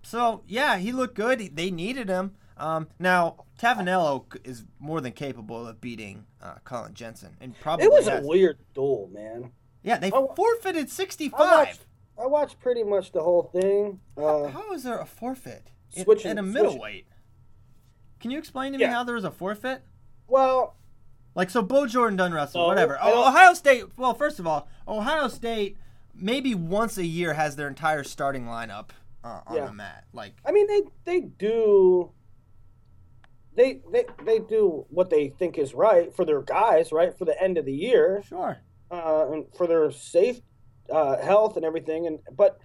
so 0.03 0.43
yeah, 0.47 0.77
he 0.79 0.93
looked 0.93 1.15
good. 1.15 1.41
He- 1.41 1.49
They 1.49 1.71
needed 1.71 2.09
him. 2.09 2.35
Um, 2.59 2.89
now 2.99 3.45
Tavanello 3.61 4.25
is 4.45 4.65
more 4.79 5.01
than 5.01 5.13
capable 5.13 5.67
of 5.67 5.81
beating 5.81 6.25
uh, 6.43 6.55
Colin 6.65 6.95
Jensen, 6.95 7.37
and 7.41 7.59
probably 7.61 7.87
It 7.87 7.93
was 7.93 8.09
a 8.09 8.21
weird 8.23 8.59
duel, 8.75 9.11
man. 9.13 9.53
yeah. 9.83 9.99
They 9.99 10.11
forfeited 10.11 10.87
I 10.87 10.89
sixty-five. 10.89 11.39
watched. 11.39 11.81
I 12.19 12.27
watched 12.27 12.59
pretty 12.61 12.83
much 12.83 13.13
the 13.13 13.23
whole 13.23 13.43
thing. 13.53 14.01
Uh, 14.17 14.49
How 14.49 14.73
is 14.73 14.85
there 14.85 14.99
a 14.99 15.05
forfeit 15.05 15.71
in- 15.95 16.05
Switching- 16.05 16.31
at 16.31 16.39
a 16.39 16.41
switching- 16.41 16.53
middleweight? 16.55 17.07
Can 18.21 18.31
you 18.31 18.39
explain 18.39 18.73
to 18.73 18.79
me 18.79 18.85
Yeah. 18.85 18.93
how 18.95 19.05
there 19.05 19.15
was 19.17 19.25
a 19.25 19.31
forfeit? 19.31 19.83
well, 20.27 20.77
Like 21.37 21.51
so, 21.51 21.61
Bo 21.63 21.87
Jordan 21.87 22.17
done 22.17 22.33
wrestle, 22.33 22.63
No, 22.63 22.67
whatever. 22.69 22.99
Oh, 23.01 23.29
Ohio 23.29 23.53
State. 23.55 23.85
Well, 23.99 24.15
first 24.15 24.39
of 24.41 24.47
all, 24.47 24.69
Ohio 24.89 25.29
State 25.29 25.77
maybe 26.15 26.55
once 26.55 26.97
a 26.97 27.05
year 27.05 27.35
has 27.35 27.57
their 27.57 27.69
entire 27.69 28.03
starting 28.03 28.47
lineup 28.47 28.89
uh, 29.23 29.41
on 29.47 29.57
Yeah. 29.57 29.67
the 29.67 29.73
mat. 29.75 30.05
Like, 30.15 30.33
I 30.47 30.51
mean, 30.51 30.67
they 30.67 30.83
they 31.05 31.21
do. 31.21 32.11
They, 33.55 33.81
they 33.91 34.05
they 34.25 34.39
do 34.39 34.87
what 34.91 35.09
they 35.11 35.29
think 35.29 35.57
is 35.59 35.73
right 35.75 36.15
for 36.15 36.25
their 36.25 36.43
guys, 36.43 36.91
right 36.93 37.17
for 37.17 37.25
the 37.27 37.41
end 37.43 37.57
of 37.59 37.65
the 37.65 37.73
year. 37.73 38.23
sure, 38.27 38.59
uh, 38.91 39.31
and 39.31 39.47
for 39.57 39.67
their 39.67 39.91
safe 39.91 40.41
uh, 40.93 41.19
health 41.23 41.57
and 41.57 41.65
everything. 41.65 42.07
And 42.07 42.19
but 42.35 42.59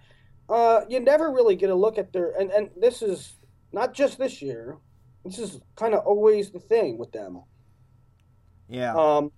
uh, 0.48 0.82
you 0.88 1.00
never 1.00 1.30
really 1.30 1.56
get 1.56 1.70
a 1.70 1.74
look 1.74 1.98
at 1.98 2.12
their 2.12 2.30
and 2.38 2.50
and 2.50 2.70
this 2.76 3.00
is 3.02 3.34
not 3.72 3.92
just 3.94 4.18
this 4.18 4.40
year. 4.42 4.78
This 5.24 5.38
is 5.38 5.60
kind 5.76 5.94
of 5.94 6.04
always 6.04 6.50
the 6.50 6.58
thing 6.60 6.98
with 6.98 7.12
them. 7.12 7.42
Yeah, 8.72 8.94
Um, 8.94 9.30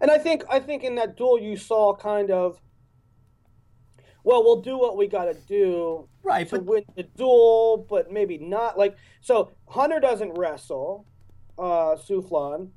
and 0.00 0.10
I 0.10 0.18
think 0.18 0.44
I 0.48 0.60
think 0.60 0.84
in 0.84 0.94
that 0.96 1.16
duel 1.16 1.38
you 1.40 1.56
saw 1.56 1.94
kind 1.94 2.30
of 2.30 2.60
well, 4.24 4.42
we'll 4.44 4.60
do 4.60 4.76
what 4.76 4.96
we 4.96 5.06
got 5.06 5.24
to 5.24 5.34
do 5.48 6.06
Right, 6.22 6.46
to 6.48 6.56
but 6.56 6.64
win 6.66 6.84
the 6.96 7.04
duel, 7.04 7.86
but 7.88 8.12
maybe 8.12 8.36
not. 8.38 8.76
Like 8.76 8.96
so, 9.20 9.52
Hunter 9.68 10.00
doesn't 10.00 10.32
wrestle, 10.38 11.06
uh, 11.58 11.96
Suflon. 11.96 12.70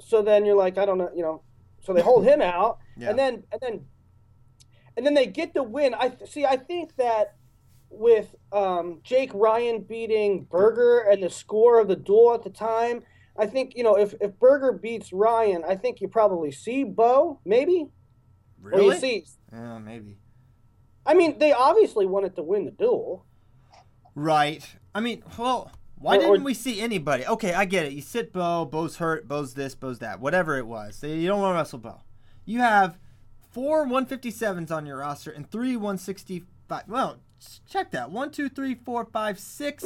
So 0.00 0.20
then 0.20 0.44
you're 0.44 0.56
like, 0.56 0.76
I 0.78 0.84
don't 0.84 0.98
know, 0.98 1.10
you 1.14 1.22
know. 1.22 1.42
So 1.80 1.92
they 1.94 2.02
hold 2.02 2.24
him 2.24 2.42
out, 2.56 2.78
Yeah. 2.96 3.10
and 3.10 3.18
then 3.18 3.44
and 3.52 3.60
then 3.62 3.84
and 4.96 5.06
then 5.06 5.14
they 5.14 5.26
get 5.26 5.54
the 5.54 5.62
win. 5.62 5.94
I 5.94 6.12
see. 6.26 6.44
I 6.44 6.56
think 6.56 6.96
that 6.96 7.36
with 7.88 8.34
um, 8.52 9.00
Jake 9.02 9.30
Ryan 9.34 9.80
beating 9.82 10.44
Berger 10.50 11.00
and 11.10 11.22
the 11.22 11.30
score 11.30 11.78
of 11.80 11.88
the 11.88 11.96
duel 11.96 12.34
at 12.34 12.42
the 12.42 12.50
time, 12.50 13.02
I 13.36 13.46
think 13.46 13.74
you 13.76 13.82
know 13.82 13.96
if 13.96 14.14
if 14.20 14.38
Berger 14.38 14.72
beats 14.72 15.12
Ryan, 15.12 15.64
I 15.66 15.76
think 15.76 16.00
you 16.00 16.08
probably 16.08 16.52
see 16.52 16.84
Bo 16.84 17.40
maybe. 17.44 17.88
Or 18.64 18.70
really, 18.70 18.94
you 18.94 19.00
see, 19.00 19.24
yeah, 19.52 19.78
maybe. 19.78 20.18
I 21.04 21.14
mean, 21.14 21.38
they 21.38 21.52
obviously 21.52 22.06
wanted 22.06 22.36
to 22.36 22.42
win 22.42 22.64
the 22.64 22.70
duel. 22.70 23.26
Right. 24.14 24.64
I 24.94 25.00
mean, 25.00 25.24
well, 25.38 25.72
why 25.96 26.16
Or- 26.16 26.20
or- 26.20 26.32
didn't 26.34 26.44
we 26.44 26.54
see 26.54 26.80
anybody? 26.80 27.26
Okay, 27.26 27.54
I 27.54 27.64
get 27.64 27.86
it. 27.86 27.92
You 27.92 28.02
sit 28.02 28.32
Bo, 28.32 28.64
Bo's 28.66 28.98
hurt, 28.98 29.26
Bo's 29.26 29.54
this, 29.54 29.74
Bo's 29.74 29.98
that, 30.00 30.20
whatever 30.20 30.56
it 30.58 30.66
was. 30.66 31.02
You 31.02 31.26
don't 31.26 31.40
want 31.40 31.54
to 31.54 31.58
wrestle 31.58 31.78
Bo. 31.80 32.02
You 32.44 32.58
have 32.60 32.98
four 33.50 33.86
157s 33.86 34.70
on 34.70 34.86
your 34.86 34.98
roster 34.98 35.30
and 35.30 35.50
three 35.50 35.76
165. 35.76 36.84
Well, 36.86 37.18
check 37.68 37.90
that. 37.92 38.10
One, 38.10 38.30
two, 38.30 38.48
three, 38.48 38.74
four, 38.74 39.04
five, 39.06 39.38
six. 39.40 39.84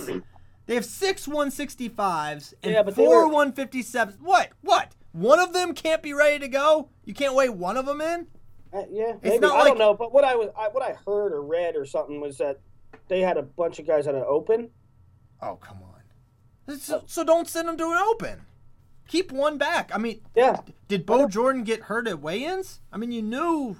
They 0.66 0.74
have 0.74 0.85
six 0.85 1.26
165s 1.26 2.55
and 2.62 2.72
Yeah, 2.72 2.83
but 2.83 2.94
four 2.94 3.29
were- 3.29 3.33
157s. 3.33 4.20
What? 4.20 4.50
What? 4.62 4.94
One 5.12 5.38
of 5.40 5.52
them 5.52 5.74
can't 5.74 6.02
be 6.02 6.12
ready 6.12 6.38
to 6.40 6.48
go? 6.48 6.90
You 7.05 7.14
can't 7.14 7.35
weigh 7.35 7.48
one 7.48 7.76
of 7.76 7.87
them 7.87 8.00
in? 8.00 8.26
Uh, 8.72 8.83
yeah, 8.90 9.14
maybe. 9.22 9.38
not 9.38 9.55
I 9.55 9.59
like- 9.61 9.68
don't 9.68 9.79
know, 9.79 9.94
but 9.94 10.12
what 10.12 10.24
I 10.24 10.35
was, 10.35 10.50
I, 10.59 10.68
what 10.68 10.83
I 10.83 10.94
heard 11.07 11.33
or 11.33 11.40
read 11.42 11.76
or 11.76 11.87
something 11.87 12.20
was 12.20 12.37
that 12.38 12.61
they 13.09 13.20
had 13.20 13.37
a 13.38 13.42
bunch 13.42 13.79
of 13.79 13.87
guys 13.87 14.07
at 14.07 14.14
an 14.14 14.24
open. 14.26 14.70
Oh, 15.40 15.57
come 15.57 15.79
on. 15.83 16.76
So, 16.79 17.05
so 17.07 17.22
don't 17.22 17.48
send 17.48 17.68
them 17.68 17.76
to 17.79 17.85
an 17.92 17.98
open. 17.98 18.40
Keep 19.07 19.31
one 19.31 19.57
back. 19.57 19.92
I 19.94 19.98
mean, 19.98 20.20
Yeah, 20.35 20.61
Did 20.88 21.07
Bo 21.07 21.29
Jordan 21.29 21.62
get 21.62 21.83
hurt 21.83 22.09
at 22.09 22.20
weigh-ins? 22.20 22.81
I 22.92 22.96
mean, 22.96 23.12
you 23.12 23.22
knew, 23.22 23.76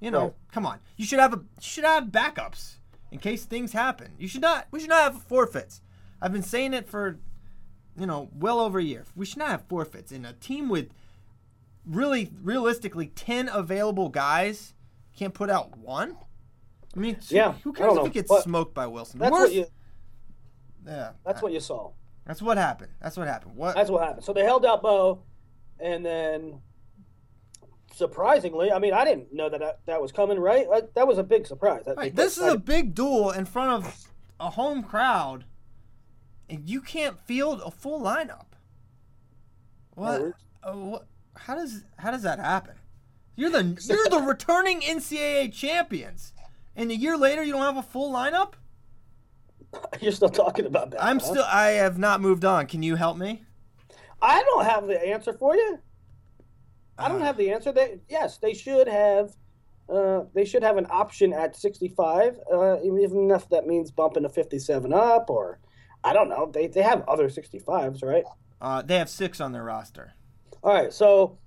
you 0.00 0.12
know. 0.12 0.20
Right. 0.22 0.34
Come 0.52 0.64
on, 0.64 0.78
you 0.96 1.04
should 1.04 1.18
have 1.18 1.34
a 1.34 1.38
you 1.38 1.42
should 1.60 1.82
have 1.84 2.04
backups 2.04 2.76
in 3.10 3.18
case 3.18 3.44
things 3.44 3.72
happen. 3.72 4.12
You 4.16 4.28
should 4.28 4.42
not. 4.42 4.68
We 4.70 4.78
should 4.78 4.90
not 4.90 5.12
have 5.12 5.22
forfeits. 5.24 5.80
I've 6.24 6.32
been 6.32 6.42
saying 6.42 6.72
it 6.72 6.88
for, 6.88 7.18
you 7.98 8.06
know, 8.06 8.30
well 8.34 8.58
over 8.58 8.78
a 8.78 8.82
year. 8.82 9.04
We 9.14 9.26
should 9.26 9.36
not 9.38 9.50
have 9.50 9.64
forfeits 9.68 10.10
in 10.10 10.24
a 10.24 10.32
team 10.32 10.70
with 10.70 10.88
really, 11.84 12.30
realistically, 12.42 13.08
ten 13.08 13.50
available 13.52 14.08
guys. 14.08 14.72
Can't 15.14 15.34
put 15.34 15.50
out 15.50 15.76
one. 15.76 16.16
I 16.96 16.98
mean, 16.98 17.18
Yeah, 17.28 17.52
Who 17.62 17.74
cares 17.74 17.90
if 17.92 17.96
know, 17.96 18.04
he 18.04 18.10
gets 18.10 18.28
but 18.30 18.42
smoked 18.42 18.72
by 18.72 18.86
Wilson? 18.86 19.20
That's 19.20 19.32
worst- 19.32 19.52
what 19.52 19.52
you, 19.52 19.66
Yeah, 20.86 21.10
that's 21.26 21.42
what 21.42 21.52
you 21.52 21.60
saw. 21.60 21.90
that's 22.24 22.40
what 22.40 22.56
happened. 22.56 22.92
That's 23.02 23.18
what 23.18 23.28
happened. 23.28 23.54
What? 23.54 23.74
That's 23.74 23.90
what 23.90 24.02
happened. 24.02 24.24
So 24.24 24.32
they 24.32 24.44
held 24.44 24.64
out 24.64 24.80
Bo, 24.82 25.20
and 25.78 26.06
then 26.06 26.62
surprisingly, 27.92 28.72
I 28.72 28.78
mean, 28.78 28.94
I 28.94 29.04
didn't 29.04 29.32
know 29.32 29.50
that 29.50 29.60
that, 29.60 29.80
that 29.86 30.00
was 30.00 30.10
coming. 30.10 30.38
Right, 30.38 30.66
Uh, 30.72 30.80
that 30.94 31.06
was 31.06 31.18
a 31.18 31.22
big 31.22 31.46
surprise. 31.46 31.82
Right, 31.96 32.14
this 32.16 32.38
is 32.38 32.44
a 32.44 32.56
big 32.58 32.94
duel 32.94 33.30
in 33.30 33.44
front 33.44 33.84
of 33.84 34.08
a 34.40 34.50
home 34.50 34.82
crowd, 34.82 35.44
and 36.48 36.68
you 36.68 36.80
can't 36.80 37.18
field 37.18 37.62
a 37.64 37.70
full 37.70 38.00
lineup. 38.00 38.46
What? 39.94 40.20
Yeah, 40.20 40.30
uh, 40.70 40.76
what 40.76 41.06
how 41.36 41.54
does 41.54 41.84
how 41.98 42.10
does 42.10 42.22
that 42.22 42.38
happen? 42.38 42.74
You're 43.36 43.50
the 43.50 43.78
you're 43.88 44.08
the 44.08 44.24
returning 44.26 44.80
NCAA 44.80 45.52
champions, 45.52 46.32
and 46.76 46.90
a 46.90 46.96
year 46.96 47.16
later 47.16 47.42
you 47.42 47.52
don't 47.52 47.62
have 47.62 47.76
a 47.76 47.82
full 47.82 48.12
lineup. 48.12 48.54
You're 50.00 50.12
still 50.12 50.28
talking 50.28 50.66
about 50.66 50.92
that. 50.92 51.02
I'm 51.02 51.18
huh? 51.18 51.24
still 51.26 51.44
I 51.44 51.70
have 51.70 51.98
not 51.98 52.20
moved 52.20 52.44
on. 52.44 52.66
Can 52.66 52.84
you 52.84 52.94
help 52.94 53.16
me? 53.16 53.42
I 54.22 54.40
don't 54.44 54.64
have 54.64 54.86
the 54.86 55.04
answer 55.04 55.32
for 55.32 55.56
you. 55.56 55.80
I 56.96 57.08
don't 57.08 57.22
Uh. 57.22 57.24
have 57.24 57.36
the 57.36 57.50
answer. 57.50 57.72
They 57.72 57.98
yes, 58.08 58.38
they 58.38 58.54
should 58.54 58.86
have. 58.86 59.34
Uh, 59.88 60.22
they 60.32 60.44
should 60.46 60.62
have 60.62 60.78
an 60.78 60.86
option 60.88 61.34
at 61.34 61.54
65, 61.54 62.38
uh, 62.50 62.80
even 62.82 63.30
if 63.30 63.46
that 63.50 63.66
means 63.66 63.90
bumping 63.90 64.22
to 64.22 64.30
57 64.30 64.94
up, 64.94 65.28
or 65.28 65.58
I 66.04 66.12
don't 66.12 66.28
know. 66.28 66.50
They 66.52 66.66
they 66.66 66.82
have 66.82 67.02
other 67.08 67.28
65s, 67.28 68.02
right? 68.04 68.24
Uh, 68.60 68.82
they 68.82 68.98
have 68.98 69.08
six 69.08 69.40
on 69.40 69.52
their 69.52 69.64
roster. 69.64 70.12
All 70.62 70.72
right, 70.72 70.92
so 70.92 71.38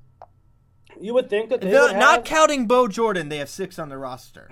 you 0.99 1.13
would 1.13 1.29
think 1.29 1.49
that 1.49 1.61
they 1.61 1.69
They're- 1.71 1.81
would 1.81 1.91
have, 1.93 1.99
not 2.01 2.25
counting 2.25 2.67
Bo 2.67 2.87
Jordan, 2.87 3.29
they 3.29 3.37
have 3.37 3.49
six 3.49 3.77
on 3.79 3.89
their 3.89 3.99
roster. 3.99 4.49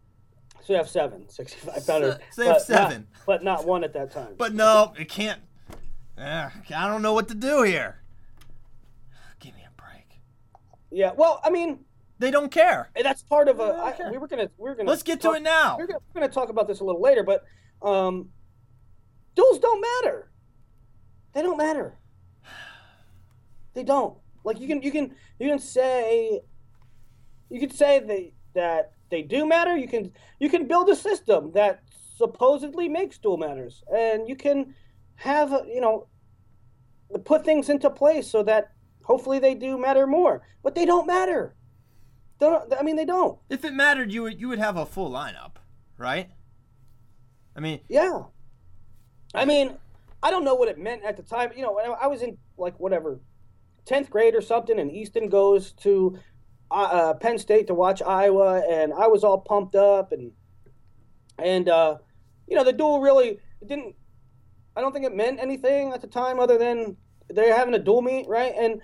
so 0.62 0.72
you 0.72 0.76
have 0.76 0.88
seven, 0.88 1.28
65 1.28 1.86
pounders. 1.86 2.14
So 2.32 2.42
they 2.42 2.48
have 2.48 2.56
but 2.56 2.68
not- 2.74 2.90
seven. 2.90 3.06
but 3.26 3.42
not 3.44 3.66
one 3.66 3.84
at 3.84 3.92
that 3.94 4.10
time. 4.12 4.34
But 4.36 4.54
no, 4.54 4.92
it 4.98 5.08
can't. 5.08 5.40
Uh, 6.18 6.50
I 6.74 6.88
don't 6.88 7.02
know 7.02 7.12
what 7.12 7.28
to 7.28 7.34
do 7.34 7.62
here. 7.62 8.02
Give 9.40 9.54
me 9.54 9.62
a 9.66 9.80
break. 9.80 10.20
yeah, 10.90 11.12
well, 11.16 11.40
I 11.44 11.50
mean, 11.50 11.80
They 12.18 12.30
don't 12.30 12.50
care. 12.50 12.90
that's 13.02 13.22
part 13.22 13.48
of 13.48 13.60
a. 13.60 13.62
I, 13.62 14.10
we 14.10 14.18
were 14.18 14.26
gonna 14.26 14.50
we 14.58 14.68
were 14.68 14.74
gonna. 14.74 14.88
Let's 14.90 15.02
get 15.04 15.20
to 15.22 15.32
it 15.32 15.42
now. 15.42 15.76
We're 15.78 15.86
gonna, 15.86 16.00
we're 16.12 16.20
gonna 16.22 16.32
talk 16.32 16.48
about 16.48 16.66
this 16.66 16.80
a 16.80 16.84
little 16.84 17.00
later, 17.00 17.22
but 17.22 17.44
um, 17.86 18.30
duels 19.38 19.58
don't 19.60 19.80
matter. 19.80 20.30
They 21.32 21.42
don't 21.42 21.58
matter. 21.58 21.98
They 23.74 23.84
don't. 23.84 24.18
Like 24.44 24.58
you 24.60 24.66
can 24.66 24.82
you 24.82 24.90
can 24.90 25.14
you 25.38 25.48
can 25.48 25.58
say 25.58 26.40
you 27.48 27.60
can 27.60 27.70
say 27.70 28.00
they 28.00 28.34
that 28.54 28.92
they 29.10 29.22
do 29.22 29.46
matter. 29.46 29.76
You 29.76 29.88
can 29.88 30.12
you 30.40 30.48
can 30.48 30.66
build 30.66 30.88
a 30.88 30.96
system 30.96 31.52
that 31.52 31.82
supposedly 32.16 32.88
makes 32.88 33.18
dual 33.18 33.36
matters, 33.36 33.84
and 33.94 34.28
you 34.28 34.36
can 34.36 34.74
have 35.14 35.50
you 35.66 35.80
know 35.80 36.08
put 37.24 37.44
things 37.44 37.68
into 37.68 37.90
place 37.90 38.26
so 38.28 38.42
that 38.42 38.72
hopefully 39.04 39.38
they 39.38 39.54
do 39.54 39.78
matter 39.78 40.06
more. 40.06 40.42
But 40.64 40.74
they 40.74 40.84
don't 40.84 41.06
matter. 41.06 41.54
They 42.40 42.46
don't, 42.46 42.72
I 42.78 42.82
mean, 42.82 42.96
they 42.96 43.04
don't. 43.04 43.38
If 43.48 43.64
it 43.64 43.72
mattered, 43.72 44.12
you 44.12 44.22
would 44.22 44.40
you 44.40 44.48
would 44.48 44.58
have 44.58 44.76
a 44.76 44.86
full 44.86 45.10
lineup, 45.10 45.54
right? 45.96 46.30
I 47.54 47.60
mean, 47.60 47.80
Yeah. 47.88 48.22
I 49.34 49.44
mean, 49.44 49.76
I 50.22 50.30
don't 50.30 50.44
know 50.44 50.54
what 50.54 50.68
it 50.68 50.78
meant 50.78 51.04
at 51.04 51.16
the 51.16 51.22
time. 51.22 51.50
You 51.56 51.62
know, 51.62 51.76
I 51.78 52.06
was 52.06 52.22
in 52.22 52.38
like 52.56 52.78
whatever, 52.80 53.20
tenth 53.84 54.10
grade 54.10 54.34
or 54.34 54.40
something, 54.40 54.78
and 54.78 54.90
Easton 54.90 55.28
goes 55.28 55.72
to 55.82 56.18
uh, 56.70 56.74
uh, 56.74 57.14
Penn 57.14 57.38
State 57.38 57.66
to 57.68 57.74
watch 57.74 58.02
Iowa, 58.02 58.62
and 58.68 58.92
I 58.92 59.06
was 59.06 59.24
all 59.24 59.38
pumped 59.38 59.74
up, 59.74 60.12
and 60.12 60.32
and 61.38 61.68
uh, 61.68 61.98
you 62.46 62.56
know, 62.56 62.64
the 62.64 62.72
duel 62.72 63.00
really 63.00 63.38
didn't. 63.66 63.94
I 64.76 64.80
don't 64.80 64.92
think 64.92 65.06
it 65.06 65.14
meant 65.14 65.40
anything 65.40 65.92
at 65.92 66.00
the 66.00 66.06
time 66.06 66.38
other 66.38 66.58
than 66.58 66.96
they're 67.28 67.56
having 67.56 67.74
a 67.74 67.78
duel 67.78 68.02
meet, 68.02 68.28
right? 68.28 68.52
And 68.56 68.80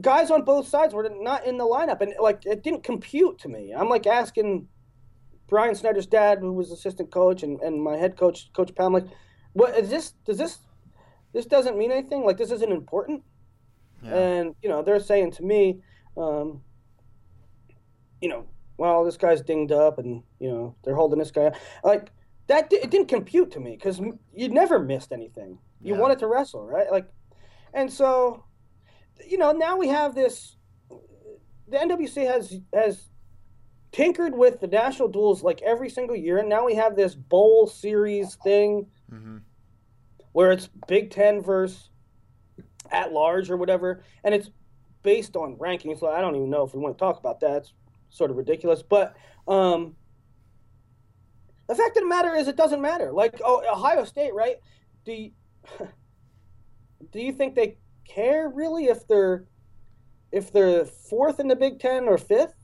guys 0.00 0.30
on 0.30 0.44
both 0.44 0.68
sides 0.68 0.94
were 0.94 1.08
not 1.20 1.46
in 1.46 1.58
the 1.58 1.64
lineup, 1.64 2.00
and 2.00 2.14
like 2.20 2.44
it 2.46 2.62
didn't 2.62 2.82
compute 2.82 3.38
to 3.40 3.48
me. 3.48 3.72
I'm 3.76 3.88
like 3.88 4.06
asking 4.06 4.68
Brian 5.48 5.74
Snyder's 5.74 6.06
dad, 6.06 6.38
who 6.40 6.52
was 6.52 6.70
assistant 6.70 7.10
coach, 7.10 7.42
and, 7.42 7.60
and 7.60 7.82
my 7.82 7.96
head 7.96 8.16
coach, 8.16 8.52
Coach 8.52 8.74
Pam, 8.74 8.92
like, 8.92 9.06
what 9.54 9.76
is 9.76 9.88
this? 9.90 10.12
Does 10.24 10.38
this 10.38 10.58
this 11.32 11.46
doesn't 11.46 11.76
mean 11.76 11.90
anything? 11.90 12.24
Like 12.24 12.36
this 12.36 12.50
isn't 12.50 12.70
important? 12.72 13.22
yeah. 14.02 14.14
And 14.14 14.54
you 14.62 14.68
know, 14.68 14.82
they're 14.82 15.00
saying 15.00 15.32
to 15.32 15.42
me, 15.42 15.80
um, 16.16 16.62
you 18.20 18.28
know, 18.28 18.46
well, 18.76 19.04
this 19.04 19.16
guy's 19.16 19.40
dinged 19.42 19.72
up, 19.72 19.98
and 19.98 20.22
you 20.38 20.50
know, 20.50 20.76
they're 20.84 20.94
holding 20.94 21.18
this 21.18 21.30
guy. 21.30 21.46
up. 21.46 21.56
Like 21.82 22.10
that, 22.46 22.72
it 22.72 22.90
didn't 22.90 23.08
compute 23.08 23.50
to 23.52 23.60
me 23.60 23.72
because 23.72 24.00
you 24.34 24.48
never 24.48 24.78
missed 24.78 25.12
anything. 25.12 25.58
You 25.80 25.94
Yeah. 25.94 26.00
wanted 26.00 26.18
to 26.20 26.26
wrestle, 26.26 26.64
right? 26.66 26.90
Like, 26.90 27.06
and 27.74 27.92
so, 27.92 28.44
you 29.26 29.38
know, 29.38 29.52
now 29.52 29.76
we 29.76 29.88
have 29.88 30.14
this. 30.14 30.56
The 31.68 31.76
NWC 31.78 32.26
has 32.26 32.60
has 32.72 33.08
tinkered 33.92 34.34
with 34.36 34.60
the 34.60 34.66
national 34.66 35.08
duels 35.08 35.42
like 35.42 35.62
every 35.62 35.88
single 35.90 36.16
year, 36.16 36.38
and 36.38 36.48
now 36.48 36.64
we 36.66 36.74
have 36.74 36.94
this 36.96 37.14
bowl 37.14 37.66
series 37.66 38.34
thing 38.36 38.86
Mhm. 39.10 39.42
where 40.32 40.52
it's 40.52 40.68
Big 40.86 41.10
Ten 41.10 41.40
versus 41.40 41.90
at 42.90 43.12
large 43.12 43.50
or 43.50 43.56
whatever, 43.56 44.02
and 44.24 44.34
it's 44.34 44.50
based 45.02 45.36
on 45.36 45.56
rankings. 45.56 46.00
So 46.00 46.08
I 46.08 46.20
don't 46.20 46.36
even 46.36 46.50
know 46.50 46.64
if 46.64 46.74
we 46.74 46.80
want 46.80 46.96
to 46.96 46.98
talk 46.98 47.18
about 47.18 47.40
that. 47.40 47.56
It's 47.58 47.72
sort 48.10 48.30
of 48.30 48.36
ridiculous, 48.36 48.82
but 48.82 49.14
um, 49.46 49.96
the 51.66 51.74
fact 51.74 51.96
of 51.96 52.02
the 52.02 52.08
matter 52.08 52.34
is, 52.34 52.48
it 52.48 52.56
doesn't 52.56 52.80
matter. 52.80 53.12
Like 53.12 53.40
oh, 53.44 53.62
Ohio 53.70 54.04
State, 54.04 54.34
right? 54.34 54.56
Do 55.04 55.12
you, 55.12 55.32
do 57.12 57.20
you 57.20 57.32
think 57.32 57.54
they 57.54 57.78
care 58.06 58.48
really 58.48 58.86
if 58.86 59.06
they're 59.06 59.46
if 60.30 60.52
they're 60.52 60.84
fourth 60.84 61.40
in 61.40 61.48
the 61.48 61.56
Big 61.56 61.78
Ten 61.78 62.04
or 62.08 62.18
fifth? 62.18 62.54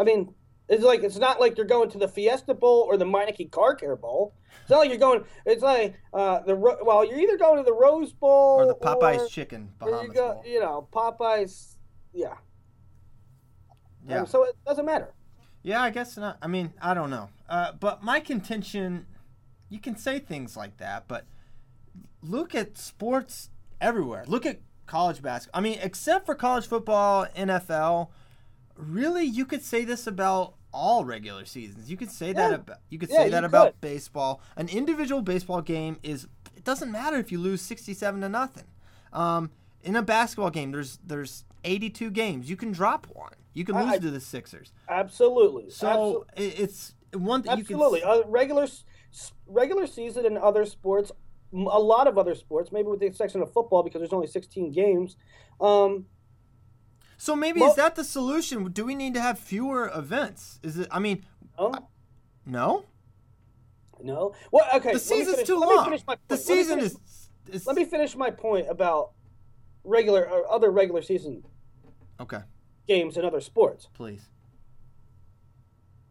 I 0.00 0.04
mean, 0.04 0.34
it's 0.68 0.82
like 0.82 1.02
it's 1.02 1.18
not 1.18 1.40
like 1.40 1.56
you're 1.58 1.66
going 1.66 1.90
to 1.90 1.98
the 1.98 2.08
Fiesta 2.08 2.54
Bowl 2.54 2.86
or 2.88 2.96
the 2.96 3.04
Meineke 3.04 3.50
Car 3.50 3.74
Care 3.74 3.96
Bowl. 3.96 4.34
It's 4.62 4.70
not 4.70 4.78
like 4.78 4.88
you're 4.88 4.98
going. 4.98 5.24
It's 5.44 5.62
like 5.62 5.94
uh, 6.12 6.40
the 6.40 6.56
well, 6.56 7.04
you're 7.04 7.20
either 7.20 7.36
going 7.36 7.58
to 7.58 7.64
the 7.64 7.74
Rose 7.74 8.12
Bowl 8.12 8.60
or 8.60 8.66
the 8.66 8.74
Popeyes 8.74 9.26
or, 9.26 9.28
chicken 9.28 9.70
or 9.80 10.02
you 10.02 10.12
go, 10.12 10.34
Bowl. 10.34 10.42
you 10.46 10.60
know, 10.60 10.88
Popeyes. 10.92 11.76
Yeah. 12.12 12.34
Yeah. 14.08 14.20
Um, 14.20 14.26
so 14.26 14.44
it 14.44 14.56
doesn't 14.66 14.86
matter. 14.86 15.12
Yeah, 15.62 15.82
I 15.82 15.90
guess 15.90 16.16
not. 16.16 16.38
I 16.42 16.46
mean, 16.46 16.72
I 16.80 16.94
don't 16.94 17.10
know. 17.10 17.30
Uh, 17.48 17.72
but 17.72 18.02
my 18.02 18.20
contention, 18.20 19.06
you 19.68 19.80
can 19.80 19.96
say 19.96 20.18
things 20.18 20.56
like 20.56 20.76
that, 20.78 21.08
but 21.08 21.26
look 22.22 22.54
at 22.54 22.76
sports 22.78 23.50
everywhere. 23.80 24.24
Look 24.26 24.46
at 24.46 24.60
college 24.86 25.22
basketball. 25.22 25.58
I 25.58 25.62
mean, 25.62 25.78
except 25.82 26.26
for 26.26 26.34
college 26.34 26.66
football, 26.66 27.26
NFL, 27.36 28.08
really, 28.76 29.24
you 29.24 29.44
could 29.44 29.62
say 29.62 29.84
this 29.84 30.06
about 30.06 30.54
all 30.72 31.04
regular 31.04 31.44
seasons. 31.44 31.90
You 31.90 31.96
could 31.96 32.10
say 32.10 32.32
that 32.32 32.52
about 32.52 32.78
you 32.90 32.98
could 32.98 33.08
Yeah, 33.10 33.16
say 33.24 33.28
that 33.30 33.44
about 33.44 33.72
could. 33.74 33.80
baseball. 33.80 34.40
An 34.56 34.68
individual 34.68 35.22
baseball 35.22 35.62
game 35.62 35.98
is 36.02 36.26
it 36.56 36.64
doesn't 36.64 36.90
matter 36.90 37.16
if 37.16 37.30
you 37.30 37.38
lose 37.38 37.62
67 37.62 38.20
to 38.22 38.28
nothing. 38.28 38.64
Um, 39.12 39.50
in 39.82 39.94
a 39.96 40.02
basketball 40.02 40.50
game, 40.50 40.72
there's 40.72 40.98
there's 41.06 41.44
82 41.64 42.10
games. 42.10 42.50
You 42.50 42.56
can 42.56 42.72
drop 42.72 43.06
one. 43.12 43.32
You 43.52 43.64
can 43.64 43.76
I- 43.76 43.82
lose 43.84 43.92
I- 43.92 43.98
to 43.98 44.10
the 44.10 44.20
Sixers. 44.20 44.72
Absolutely. 44.88 45.70
So 45.70 46.26
it 46.36 46.58
it's 46.58 46.94
one 47.12 47.42
that 47.42 47.58
you 47.58 47.64
can 47.64 47.76
Absolutely. 47.76 48.02
Uh, 48.02 48.22
regular 48.26 48.66
regular 49.46 49.86
season 49.86 50.26
in 50.26 50.36
other 50.36 50.64
sports, 50.64 51.12
a 51.52 51.56
lot 51.80 52.08
of 52.08 52.18
other 52.18 52.34
sports, 52.34 52.72
maybe 52.72 52.88
with 52.88 52.98
the 52.98 53.06
exception 53.06 53.40
of 53.42 53.52
football 53.52 53.84
because 53.84 54.00
there's 54.00 54.12
only 54.12 54.26
16 54.26 54.72
games. 54.72 55.16
Um, 55.60 56.06
So 57.16 57.34
maybe 57.36 57.60
Well- 57.60 57.70
is 57.70 57.76
that 57.76 57.94
the 57.94 58.04
solution? 58.04 58.70
Do 58.72 58.84
we 58.84 58.94
need 58.94 59.14
to 59.14 59.20
have 59.20 59.38
fewer 59.38 59.90
events? 59.94 60.58
Is 60.62 60.78
it? 60.78 60.88
I 60.90 60.98
mean, 60.98 61.24
no, 61.58 61.72
no. 62.46 62.84
no. 64.02 64.34
Well, 64.50 64.66
okay. 64.74 64.92
The 64.92 64.98
season's 64.98 65.36
finish- 65.36 65.46
too 65.46 65.58
let 65.58 65.68
me 65.68 65.76
long. 65.76 65.84
finish 65.86 66.06
my 66.06 66.16
The 66.28 66.36
season 66.36 66.78
finish- 66.80 66.92
is, 66.92 67.30
is. 67.50 67.66
Let 67.66 67.76
me 67.76 67.84
finish 67.84 68.16
my 68.16 68.30
point 68.30 68.68
about 68.68 69.12
regular 69.84 70.28
or 70.28 70.50
other 70.50 70.70
regular 70.70 71.02
season 71.02 71.44
Okay, 72.20 72.40
games 72.86 73.16
and 73.16 73.24
other 73.26 73.40
sports. 73.40 73.88
please. 73.94 74.28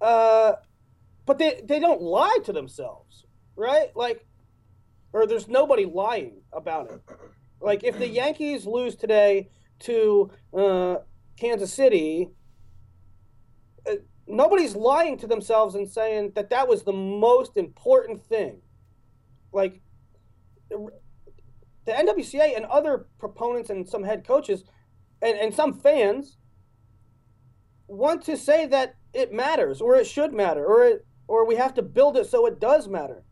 Uh, 0.02 0.54
but 1.26 1.38
they 1.38 1.62
they 1.64 1.80
don't 1.80 2.02
lie 2.02 2.38
to 2.46 2.52
themselves, 2.54 3.26
right? 3.56 3.96
Like, 3.96 4.26
or 5.14 5.26
there's 5.26 5.48
nobody 5.48 5.86
lying 5.86 6.42
about 6.52 6.92
it. 6.92 7.02
Like, 7.62 7.84
if 7.86 7.98
the 7.98 8.08
Yankees 8.08 8.66
lose 8.66 8.96
today 8.96 9.50
to 9.80 10.32
uh, 10.58 10.96
Kansas 11.38 11.74
City, 11.74 12.30
uh, 13.88 13.96
nobody's 14.28 14.76
lying 14.76 15.18
to 15.18 15.28
themselves 15.28 15.76
and 15.76 15.90
saying 15.90 16.32
that 16.36 16.50
that 16.50 16.68
was 16.68 16.84
the 16.84 16.94
most 16.94 17.58
important 17.58 18.24
thing. 18.26 18.62
Like, 19.52 19.82
the 20.70 21.92
NWCA 21.92 22.56
and 22.56 22.66
other 22.66 23.08
proponents 23.20 23.70
and 23.70 23.88
some 23.88 24.04
head 24.04 24.26
coaches 24.26 24.64
and, 25.22 25.38
and 25.38 25.54
some 25.54 25.74
fans 25.74 26.38
want 27.88 28.24
to 28.24 28.38
say 28.38 28.66
that 28.68 28.96
it 29.14 29.32
matters 29.32 29.82
or 29.82 29.96
it 29.96 30.08
should 30.08 30.34
matter 30.34 30.66
or 30.66 30.86
it 30.86 31.06
or 31.28 31.46
we 31.46 31.56
have 31.56 31.74
to 31.74 31.82
build 31.82 32.18
it 32.18 32.28
so 32.28 32.46
it 32.46 32.60
does 32.60 32.88
matter. 32.88 33.24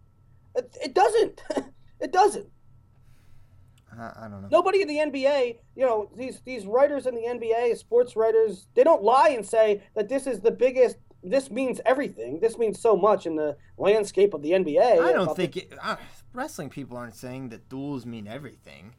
It, 0.56 0.76
it 0.84 0.94
doesn't. 0.94 1.42
it 2.00 2.12
doesn't. 2.12 2.48
I, 3.98 4.26
I 4.26 4.28
don't 4.30 4.42
know. 4.42 4.48
Nobody 4.52 4.82
in 4.82 4.88
the 4.88 4.98
NBA, 4.98 5.58
you 5.76 5.86
know, 5.86 6.10
these 6.16 6.42
these 6.46 6.66
writers 6.66 7.06
in 7.06 7.16
the 7.16 7.22
NBA, 7.22 7.78
sports 7.78 8.16
writers, 8.16 8.68
they 8.76 8.84
don't 8.84 9.04
lie 9.04 9.30
and 9.30 9.46
say 9.46 9.84
that 9.96 10.10
this 10.10 10.28
is 10.28 10.40
the 10.40 10.52
biggest. 10.52 10.98
This 11.24 11.52
means 11.52 11.80
everything. 11.86 12.40
This 12.40 12.58
means 12.58 12.80
so 12.80 12.96
much 12.96 13.26
in 13.28 13.36
the 13.36 13.56
landscape 13.78 14.34
of 14.34 14.42
the 14.42 14.52
NBA. 14.52 15.00
I 15.00 15.12
don't 15.14 15.36
think 15.36 15.56
it, 15.58 15.74
uh, 15.82 15.98
wrestling 16.34 16.70
people 16.70 16.98
aren't 16.98 17.16
saying 17.16 17.50
that 17.50 17.70
duels 17.70 18.06
mean 18.06 18.28
everything, 18.28 18.96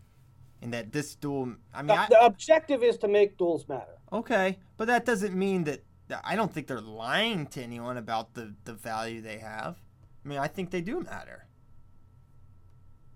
and 0.61 0.73
that 0.73 0.93
this 0.93 1.15
duel. 1.17 1.55
I 1.75 1.83
mean, 1.83 1.89
the, 1.89 1.95
I, 1.95 2.07
the 2.09 2.25
objective 2.25 2.83
is 2.85 2.97
to 2.99 3.09
make 3.09 3.39
duels 3.39 3.67
matter. 3.69 3.99
okay, 4.13 4.59
but 4.77 4.87
that 4.87 5.05
doesn't 5.05 5.35
mean 5.35 5.65
that. 5.65 5.83
I 6.23 6.37
don't 6.37 6.53
think 6.53 6.67
they're 6.67 6.81
lying 6.81 7.47
to 7.49 7.63
anyone 7.63 7.97
about 7.97 8.35
the 8.35 8.55
the 8.65 8.75
value 8.75 9.21
they 9.21 9.39
have. 9.39 9.79
I 10.25 10.29
mean, 10.29 10.39
I 10.39 10.47
think 10.47 10.71
they 10.71 10.83
do 10.83 11.01
matter. 11.01 11.47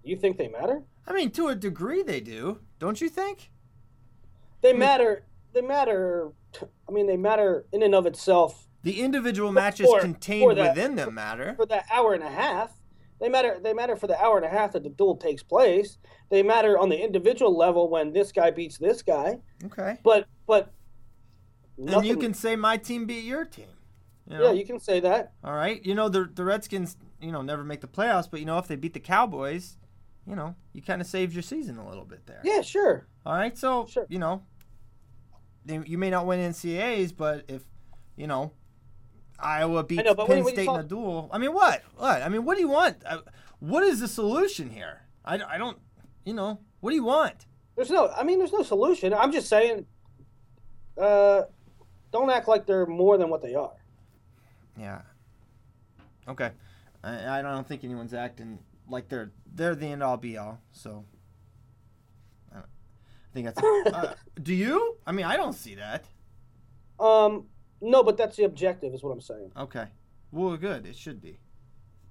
You 0.06 0.16
think 0.16 0.38
they 0.38 0.48
matter? 0.48 0.82
I 1.06 1.12
mean, 1.12 1.30
to 1.32 1.48
a 1.48 1.54
degree, 1.54 2.02
they 2.02 2.20
do. 2.20 2.60
Don't 2.78 3.00
you 3.00 3.08
think? 3.08 3.50
They 4.60 4.72
matter. 4.72 5.24
They 5.52 5.60
matter. 5.62 6.30
I 6.88 6.92
mean, 6.92 7.06
they 7.06 7.16
matter 7.16 7.66
in 7.72 7.82
and 7.82 7.94
of 7.94 8.06
itself 8.06 8.68
The 8.82 9.00
individual 9.00 9.52
matches 9.52 9.86
for- 9.88 10.00
contained 10.00 10.50
for 10.50 10.54
that- 10.54 10.76
within 10.76 10.94
them 10.96 11.14
matter. 11.14 11.54
for 11.56 11.66
that 11.66 11.86
hour 11.92 12.14
and 12.14 12.22
a 12.22 12.30
half. 12.30 12.72
They 13.20 13.28
matter. 13.28 13.58
They 13.62 13.72
matter 13.72 13.96
for 13.96 14.06
the 14.06 14.20
hour 14.22 14.36
and 14.36 14.44
a 14.46 14.48
half 14.48 14.72
that 14.72 14.82
the 14.84 14.90
duel 14.90 15.16
takes 15.16 15.42
place. 15.42 15.98
They 16.28 16.42
matter 16.42 16.78
on 16.78 16.88
the 16.88 17.02
individual 17.02 17.56
level 17.56 17.88
when 17.88 18.12
this 18.12 18.30
guy 18.30 18.50
beats 18.50 18.78
this 18.78 19.02
guy. 19.02 19.40
Okay. 19.64 19.98
But 20.04 20.26
but 20.46 20.70
And 21.78 22.04
you 22.06 22.16
can 22.16 22.32
say 22.34 22.54
my 22.56 22.76
team 22.76 23.06
beat 23.06 23.24
your 23.24 23.44
team. 23.44 23.68
You 24.28 24.42
yeah, 24.42 24.52
you 24.52 24.66
can 24.66 24.78
say 24.80 25.00
that. 25.00 25.32
All 25.44 25.54
right. 25.54 25.84
You 25.84 25.94
know 25.94 26.08
the 26.08 26.24
the 26.32 26.44
Redskins, 26.44 26.96
you 27.20 27.32
know, 27.32 27.42
never 27.42 27.64
make 27.64 27.80
the 27.80 27.86
playoffs, 27.88 28.30
but 28.30 28.40
you 28.40 28.46
know 28.46 28.58
if 28.58 28.66
they 28.68 28.76
beat 28.76 28.92
the 28.92 29.00
Cowboys, 29.00 29.78
you 30.26 30.34
know, 30.36 30.54
you 30.72 30.82
kind 30.82 31.00
of 31.00 31.06
saved 31.06 31.32
your 31.34 31.42
season 31.42 31.78
a 31.78 31.88
little 31.88 32.04
bit 32.04 32.26
there. 32.26 32.40
Yeah, 32.44 32.60
sure. 32.62 33.06
All 33.24 33.34
right. 33.34 33.56
So, 33.56 33.86
Sure. 33.86 34.06
you 34.08 34.18
know, 34.18 34.42
you 35.66 35.98
may 35.98 36.10
not 36.10 36.26
win 36.26 36.40
NCAAs, 36.40 37.16
but 37.16 37.44
if, 37.48 37.62
you 38.16 38.26
know, 38.26 38.52
Iowa 39.38 39.84
beats 39.84 40.02
know, 40.04 40.14
Penn 40.14 40.26
when- 40.28 40.38
when 40.44 40.54
you 40.54 40.62
State 40.62 40.68
in 40.68 40.80
a 40.80 40.82
duel, 40.82 41.28
I 41.32 41.38
mean, 41.38 41.52
what? 41.52 41.82
What? 41.96 42.22
I 42.22 42.28
mean, 42.28 42.44
what 42.44 42.56
do 42.56 42.62
you 42.62 42.68
want? 42.68 43.02
What 43.60 43.82
is 43.82 44.00
the 44.00 44.08
solution 44.08 44.70
here? 44.70 45.02
I, 45.24 45.34
I 45.42 45.58
don't, 45.58 45.78
you 46.24 46.32
know, 46.34 46.60
what 46.80 46.90
do 46.90 46.96
you 46.96 47.04
want? 47.04 47.46
There's 47.74 47.90
no. 47.90 48.08
I 48.08 48.22
mean, 48.24 48.38
there's 48.38 48.52
no 48.52 48.62
solution. 48.62 49.12
I'm 49.12 49.32
just 49.32 49.48
saying. 49.48 49.86
Uh, 50.96 51.42
don't 52.10 52.30
act 52.30 52.48
like 52.48 52.64
they're 52.66 52.86
more 52.86 53.18
than 53.18 53.28
what 53.28 53.42
they 53.42 53.54
are. 53.54 53.74
Yeah. 54.78 55.02
Okay. 56.26 56.52
I, 57.04 57.38
I 57.40 57.42
don't 57.42 57.66
think 57.68 57.84
anyone's 57.84 58.14
acting 58.14 58.58
like 58.88 59.08
they're 59.08 59.32
they're 59.54 59.74
the 59.74 59.86
end 59.86 60.02
all 60.02 60.16
be 60.16 60.36
all. 60.38 60.60
So. 60.72 61.04
I, 62.54 62.58
I 62.58 62.62
think 63.32 63.46
that's. 63.46 63.62
uh, 63.94 64.14
do 64.42 64.54
you? 64.54 64.96
I 65.06 65.12
mean, 65.12 65.26
I 65.26 65.36
don't 65.36 65.54
see 65.54 65.74
that. 65.76 66.04
Um, 66.98 67.46
no, 67.80 68.02
but 68.02 68.16
that's 68.16 68.36
the 68.36 68.44
objective, 68.44 68.94
is 68.94 69.02
what 69.02 69.10
I'm 69.12 69.20
saying. 69.20 69.52
Okay. 69.56 69.86
Well, 70.32 70.56
good. 70.56 70.86
It 70.86 70.96
should 70.96 71.20
be. 71.20 71.38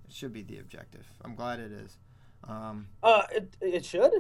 It 0.08 0.14
should 0.14 0.34
be 0.34 0.44
the 0.44 0.60
objective. 0.60 1.06
I'm 1.24 1.36
glad 1.36 1.60
it 1.60 1.72
is. 1.72 1.98
Um, 2.48 2.88
Uh, 3.02 3.24
it 3.32 3.56
it 3.62 3.86
should. 3.86 4.12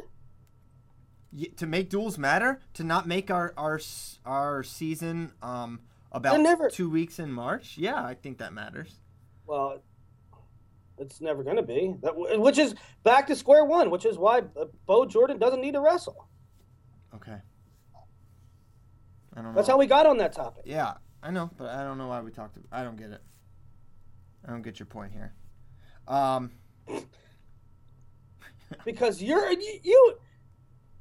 y- 1.31 1.49
to 1.57 1.67
make 1.67 1.89
duels 1.89 2.17
matter, 2.17 2.59
to 2.73 2.83
not 2.83 3.07
make 3.07 3.29
our 3.29 3.53
our 3.57 3.79
our 4.25 4.63
season 4.63 5.31
um 5.43 5.81
about 6.11 6.39
never- 6.41 6.69
two 6.69 6.89
weeks 6.89 7.19
in 7.19 7.31
March. 7.31 7.77
Yeah, 7.77 8.03
I 8.03 8.15
think 8.15 8.39
that 8.39 8.51
matters. 8.53 8.99
Well, 9.45 9.81
it's 10.97 11.21
never 11.21 11.43
going 11.43 11.58
to 11.58 11.63
be. 11.63 11.95
That, 12.01 12.13
which 12.39 12.58
is 12.58 12.75
back 13.03 13.27
to 13.27 13.36
square 13.36 13.65
one, 13.65 13.89
which 13.89 14.05
is 14.05 14.17
why 14.17 14.39
uh, 14.39 14.65
Bo 14.86 15.05
Jordan 15.05 15.38
doesn't 15.38 15.62
need 15.62 15.73
to 15.73 15.81
wrestle. 15.81 16.27
Okay. 17.13 17.38
I 19.34 19.41
don't 19.41 19.51
know. 19.51 19.55
That's 19.55 19.67
how 19.67 19.77
we 19.77 19.88
got 19.88 20.05
on 20.05 20.17
that 20.17 20.34
topic. 20.34 20.63
Yeah, 20.65 20.93
I 21.21 21.31
know, 21.31 21.49
but 21.58 21.69
I 21.69 21.84
don't 21.84 21.97
know 21.97 22.08
why 22.08 22.21
we 22.21 22.31
talked. 22.31 22.58
About, 22.58 22.69
I 22.71 22.84
don't 22.84 22.95
get 22.95 23.12
it. 23.12 23.21
I 24.47 24.51
don't 24.51 24.62
get 24.62 24.79
your 24.79 24.86
point 24.86 25.12
here. 25.12 25.34
Um, 26.08 26.51
Because 28.84 29.21
you're 29.21 29.51
you, 29.51 29.79
you 29.84 30.17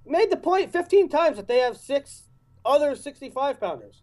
made 0.07 0.31
the 0.31 0.37
point 0.37 0.73
15 0.73 1.09
times 1.09 1.37
that 1.37 1.49
they 1.49 1.59
have 1.59 1.77
six 1.77 2.25
other 2.65 2.95
65 2.95 3.61
pounders. 3.61 4.03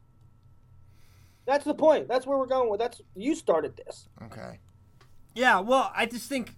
That's 1.46 1.66
the 1.66 1.74
point. 1.74 2.08
That's 2.08 2.26
where 2.28 2.38
we're 2.38 2.46
going 2.46 2.70
with. 2.70 2.80
That's 2.80 3.02
you 3.16 3.36
started 3.36 3.76
this. 3.78 4.08
okay. 4.26 4.60
Yeah, 5.34 5.60
well, 5.60 5.92
I 5.96 6.06
just 6.06 6.28
think 6.28 6.56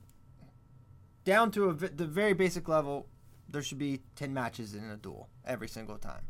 down 1.26 1.52
to 1.52 1.70
a, 1.70 1.74
the 1.74 2.06
very 2.06 2.34
basic 2.34 2.68
level, 2.68 3.08
there 3.50 3.62
should 3.62 3.78
be 3.78 4.02
ten 4.16 4.34
matches 4.34 4.74
in 4.74 4.90
a 4.90 4.98
duel 4.98 5.30
every 5.46 5.68
single 5.68 5.98
time. 5.98 6.24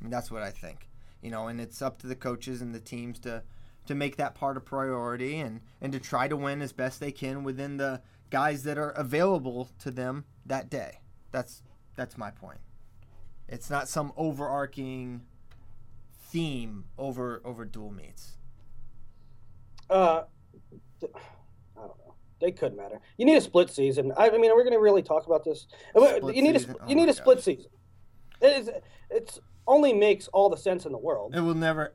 I 0.00 0.04
mean, 0.04 0.10
that's 0.10 0.30
what 0.30 0.42
I 0.42 0.50
think. 0.50 0.88
You 1.20 1.30
know, 1.30 1.48
and 1.48 1.60
it's 1.60 1.82
up 1.82 1.98
to 1.98 2.06
the 2.06 2.16
coaches 2.16 2.62
and 2.62 2.74
the 2.74 2.80
teams 2.80 3.18
to 3.20 3.42
to 3.86 3.94
make 3.94 4.16
that 4.16 4.34
part 4.34 4.56
a 4.56 4.60
priority 4.60 5.40
and 5.40 5.60
and 5.80 5.92
to 5.92 5.98
try 6.00 6.28
to 6.28 6.36
win 6.36 6.62
as 6.62 6.72
best 6.72 7.00
they 7.00 7.12
can 7.12 7.42
within 7.42 7.76
the 7.76 8.00
guys 8.30 8.62
that 8.62 8.78
are 8.78 8.90
available 8.90 9.68
to 9.80 9.90
them 9.90 10.24
that 10.46 10.70
day. 10.70 11.00
That's 11.30 11.62
that's 11.96 12.16
my 12.16 12.30
point. 12.30 12.60
It's 13.48 13.68
not 13.68 13.88
some 13.88 14.12
overarching 14.16 15.22
theme 16.30 16.84
over 16.96 17.42
over 17.44 17.64
dual 17.64 17.90
meets. 17.92 18.32
Uh, 19.90 20.22
th- 21.00 21.12
I 21.76 21.80
don't 21.80 21.98
know. 21.98 22.14
They 22.42 22.50
could 22.52 22.76
matter. 22.76 23.00
You 23.16 23.24
need 23.24 23.36
a 23.36 23.40
split 23.40 23.70
season. 23.70 24.12
I, 24.16 24.28
I 24.28 24.36
mean, 24.36 24.50
we're 24.54 24.64
going 24.64 24.72
to 24.74 24.80
really 24.80 25.02
talk 25.02 25.26
about 25.26 25.44
this. 25.44 25.66
Uh, 25.94 26.16
Split 26.16 26.34
you 26.36 26.42
need 26.42 26.56
season? 26.58 26.72
a 26.78 26.82
Oh 26.84 26.88
you 26.88 26.94
need 26.96 27.06
my 27.06 27.12
a 27.12 27.14
split 27.14 27.38
gosh. 27.38 27.44
season. 27.44 27.70
It 28.40 28.46
is. 28.58 28.70
It's 29.10 29.38
only 29.68 29.92
makes 29.92 30.26
all 30.28 30.50
the 30.50 30.56
sense 30.56 30.84
in 30.84 30.92
the 30.92 30.98
world. 30.98 31.34
It 31.36 31.40
will 31.40 31.54
never. 31.54 31.94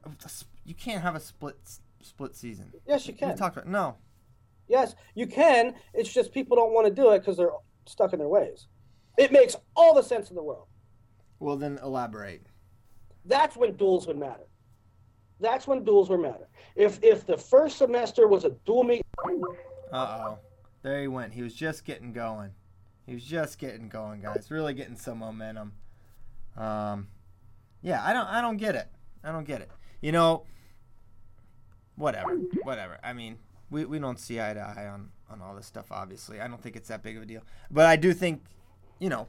You 0.66 0.74
can't 0.74 1.02
have 1.04 1.16
a 1.16 1.20
split 1.20 1.58
split 2.02 2.36
season. 2.36 2.72
Yes, 2.88 3.06
you 3.08 3.14
We 3.14 3.20
can. 3.20 3.36
talked 3.38 3.58
about 3.58 3.68
no. 3.68 3.98
Yes, 4.70 4.96
you 5.16 5.28
can. 5.28 5.76
It's 5.94 6.12
just 6.12 6.32
people 6.34 6.56
don't 6.56 6.72
want 6.74 6.88
to 6.88 6.94
do 6.94 7.12
it 7.12 7.20
because 7.20 7.36
they're 7.38 7.52
stuck 7.86 8.14
in 8.14 8.20
their 8.20 8.28
ways. 8.30 8.68
It 9.18 9.32
makes 9.34 9.56
all 9.76 9.94
the 9.94 10.02
sense 10.04 10.30
in 10.30 10.36
the 10.38 10.44
world. 10.44 10.68
Well, 11.40 11.58
then 11.58 11.78
elaborate. 11.84 12.48
That's 13.26 13.58
when 13.58 13.76
duels 13.76 14.08
would 14.08 14.18
matter. 14.18 14.48
that's 15.42 15.68
when 15.68 15.84
duels 15.84 16.10
were 16.10 16.18
matter. 16.18 16.48
If 16.76 17.00
if 17.04 17.26
the 17.26 17.38
first 17.38 17.78
semester 17.78 18.28
was 18.28 18.46
a 18.46 18.52
dual 18.66 18.84
meet, 18.86 19.02
Uh 19.92 20.20
oh. 20.20 20.40
There 20.84 21.02
he 21.02 21.08
went. 21.08 21.34
He 21.34 21.42
was 21.42 21.54
just 21.54 21.86
getting 21.86 22.14
going. 22.14 22.52
He 23.06 23.14
was 23.14 23.24
just 23.24 23.58
getting 23.58 23.90
going, 23.90 24.22
guys. 24.22 24.52
Really 24.52 24.74
getting 24.74 24.96
some 24.96 25.20
momentum. 25.20 25.74
Um, 26.58 27.08
yeah, 27.82 28.04
I 28.04 28.14
don't, 28.14 28.28
I 28.28 28.42
don't 28.42 28.58
get 28.58 28.76
it. 28.76 28.88
I 29.24 29.32
don't 29.32 29.46
get 29.46 29.62
it. 29.62 29.70
You 30.02 30.12
know, 30.12 30.44
whatever, 31.96 32.36
whatever. 32.64 32.98
I 33.04 33.14
mean, 33.14 33.38
we, 33.70 33.86
we 33.86 34.00
don't 34.00 34.20
see 34.20 34.40
eye 34.40 34.54
to 34.54 34.60
eye 34.60 34.88
on 34.88 35.10
on 35.30 35.42
all 35.42 35.56
this 35.56 35.66
stuff. 35.66 35.86
Obviously, 35.92 36.40
I 36.42 36.48
don't 36.48 36.62
think 36.62 36.76
it's 36.76 36.90
that 36.90 37.04
big 37.04 37.18
of 37.18 37.24
a 37.24 37.26
deal. 37.26 37.42
But 37.70 37.86
I 37.86 37.96
do 37.96 38.14
think, 38.14 38.44
you 39.00 39.10
know, 39.10 39.28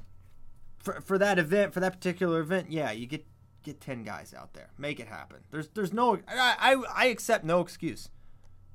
for 0.78 1.00
for 1.00 1.18
that 1.18 1.38
event, 1.38 1.72
for 1.72 1.80
that 1.80 1.92
particular 1.92 2.40
event, 2.40 2.70
yeah, 2.70 2.90
you 2.90 3.06
get 3.06 3.26
get 3.62 3.80
ten 3.80 4.04
guys 4.04 4.34
out 4.34 4.54
there, 4.54 4.70
make 4.78 5.00
it 5.00 5.08
happen. 5.08 5.38
There's 5.50 5.68
there's 5.68 5.92
no, 5.92 6.18
I 6.28 6.56
I, 6.58 6.82
I 6.94 7.06
accept 7.06 7.44
no 7.44 7.60
excuse, 7.60 8.10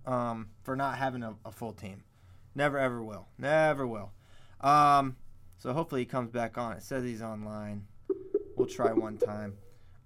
um, 0.06 0.50
for 0.64 0.76
not 0.76 0.98
having 0.98 1.24
a, 1.24 1.36
a 1.46 1.52
full 1.52 1.74
team. 1.74 2.04
Never 2.56 2.78
ever 2.78 3.04
will. 3.04 3.28
Never 3.38 3.88
will. 3.88 4.12
Um, 4.62 5.18
so 5.58 5.74
hopefully 5.74 6.02
he 6.02 6.06
comes 6.06 6.30
back 6.30 6.58
on. 6.58 6.74
It 6.74 6.84
says 6.84 7.04
he's 7.04 7.22
online. 7.22 7.88
We'll 8.56 8.68
try 8.68 8.94
one 8.94 9.18
time. 9.18 9.56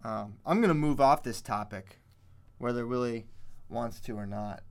Um, 0.03 0.36
I'm 0.45 0.62
gonna 0.62 0.73
move 0.73 1.01
off 1.01 1.23
this 1.23 1.41
topic, 1.41 1.99
whether 2.57 2.88
Willie 2.88 3.27
wants 3.69 3.99
to 4.01 4.13
or 4.17 4.25
not. 4.25 4.63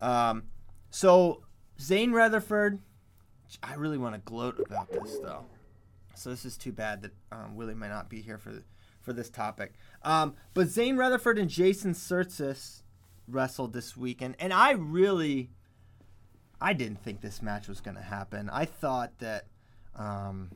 Um, 0.00 0.44
so 0.90 1.44
Zain 1.80 2.12
Retherford, 2.12 2.80
I 3.62 3.74
really 3.74 3.98
want 3.98 4.14
to 4.14 4.20
gloat 4.20 4.60
about 4.64 4.90
this 4.92 5.18
though. 5.22 5.46
So 6.14 6.30
this 6.30 6.44
is 6.44 6.56
too 6.56 6.72
bad 6.72 7.02
that 7.02 7.12
um, 7.32 7.56
Willie 7.56 7.74
might 7.74 7.88
not 7.88 8.08
be 8.08 8.20
here 8.20 8.38
for 8.38 8.62
for 9.00 9.12
this 9.12 9.30
topic. 9.30 9.74
Um, 10.02 10.34
but 10.54 10.68
Zain 10.68 10.96
Retherford 10.96 11.38
and 11.38 11.50
Jason 11.50 11.92
Tsirtsis 11.92 12.82
wrestled 13.28 13.72
this 13.72 13.96
weekend, 13.96 14.36
and 14.38 14.52
I 14.52 14.72
really, 14.72 15.50
I 16.60 16.72
didn't 16.72 17.02
think 17.02 17.20
this 17.20 17.42
match 17.42 17.68
was 17.68 17.80
going 17.80 17.96
to 17.96 18.02
happen. 18.02 18.50
I 18.50 18.64
thought 18.64 19.18
that 19.18 19.46
um, 19.96 20.50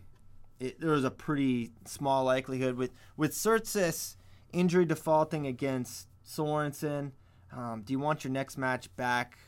it, 0.61 0.81
there 0.81 0.91
was 0.91 1.05
a 1.05 1.11
pretty 1.11 1.71
small 1.87 2.25
likelihood 2.25 2.77
with 2.77 2.93
with 3.17 3.33
Tsirtsis 3.33 4.17
injury 4.53 4.85
defaulting 4.85 5.47
against 5.47 6.09
Sorensen. 6.27 7.13
Um, 7.53 7.83
do 7.83 7.93
you 7.93 7.99
want 7.99 8.25
your 8.25 8.33
next 8.33 8.59
match 8.59 8.95
back 8.97 9.39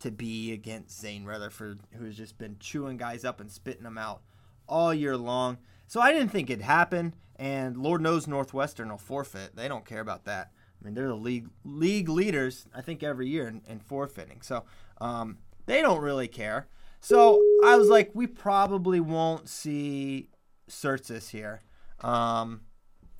to 0.00 0.10
be 0.10 0.52
against 0.52 1.00
Zain 1.00 1.24
Retherford, 1.24 1.80
who's 1.98 2.16
just 2.16 2.38
been 2.38 2.56
chewing 2.60 2.96
guys 2.96 3.24
up 3.24 3.40
and 3.40 3.50
spitting 3.50 3.84
them 3.84 3.98
out 3.98 4.22
all 4.68 4.92
year 4.92 5.16
long? 5.16 5.58
So 5.86 6.00
I 6.00 6.12
didn't 6.12 6.30
think 6.30 6.50
it'd 6.50 6.64
happen, 6.64 7.14
and 7.36 7.76
Lord 7.76 8.00
knows 8.00 8.26
Northwestern 8.26 8.90
will 8.90 8.98
forfeit. 8.98 9.56
They 9.56 9.68
don't 9.68 9.84
care 9.84 10.00
about 10.00 10.24
that. 10.24 10.50
I 10.82 10.86
mean, 10.86 10.94
they're 10.94 11.08
the 11.08 11.14
league 11.14 11.48
league 11.64 12.08
leaders, 12.08 12.66
I 12.74 12.80
think, 12.80 13.02
every 13.02 13.28
year 13.28 13.46
in, 13.46 13.62
in 13.68 13.78
forfeiting. 13.78 14.42
So 14.42 14.64
um, 15.00 15.38
they 15.66 15.80
don't 15.80 16.00
really 16.00 16.28
care. 16.28 16.66
So 17.00 17.40
I 17.64 17.76
was 17.76 17.88
like, 17.88 18.10
we 18.14 18.26
probably 18.26 19.00
won't 19.00 19.48
see 19.48 20.28
Tsirtsis 20.68 21.30
here. 21.30 21.62
Um, 22.00 22.62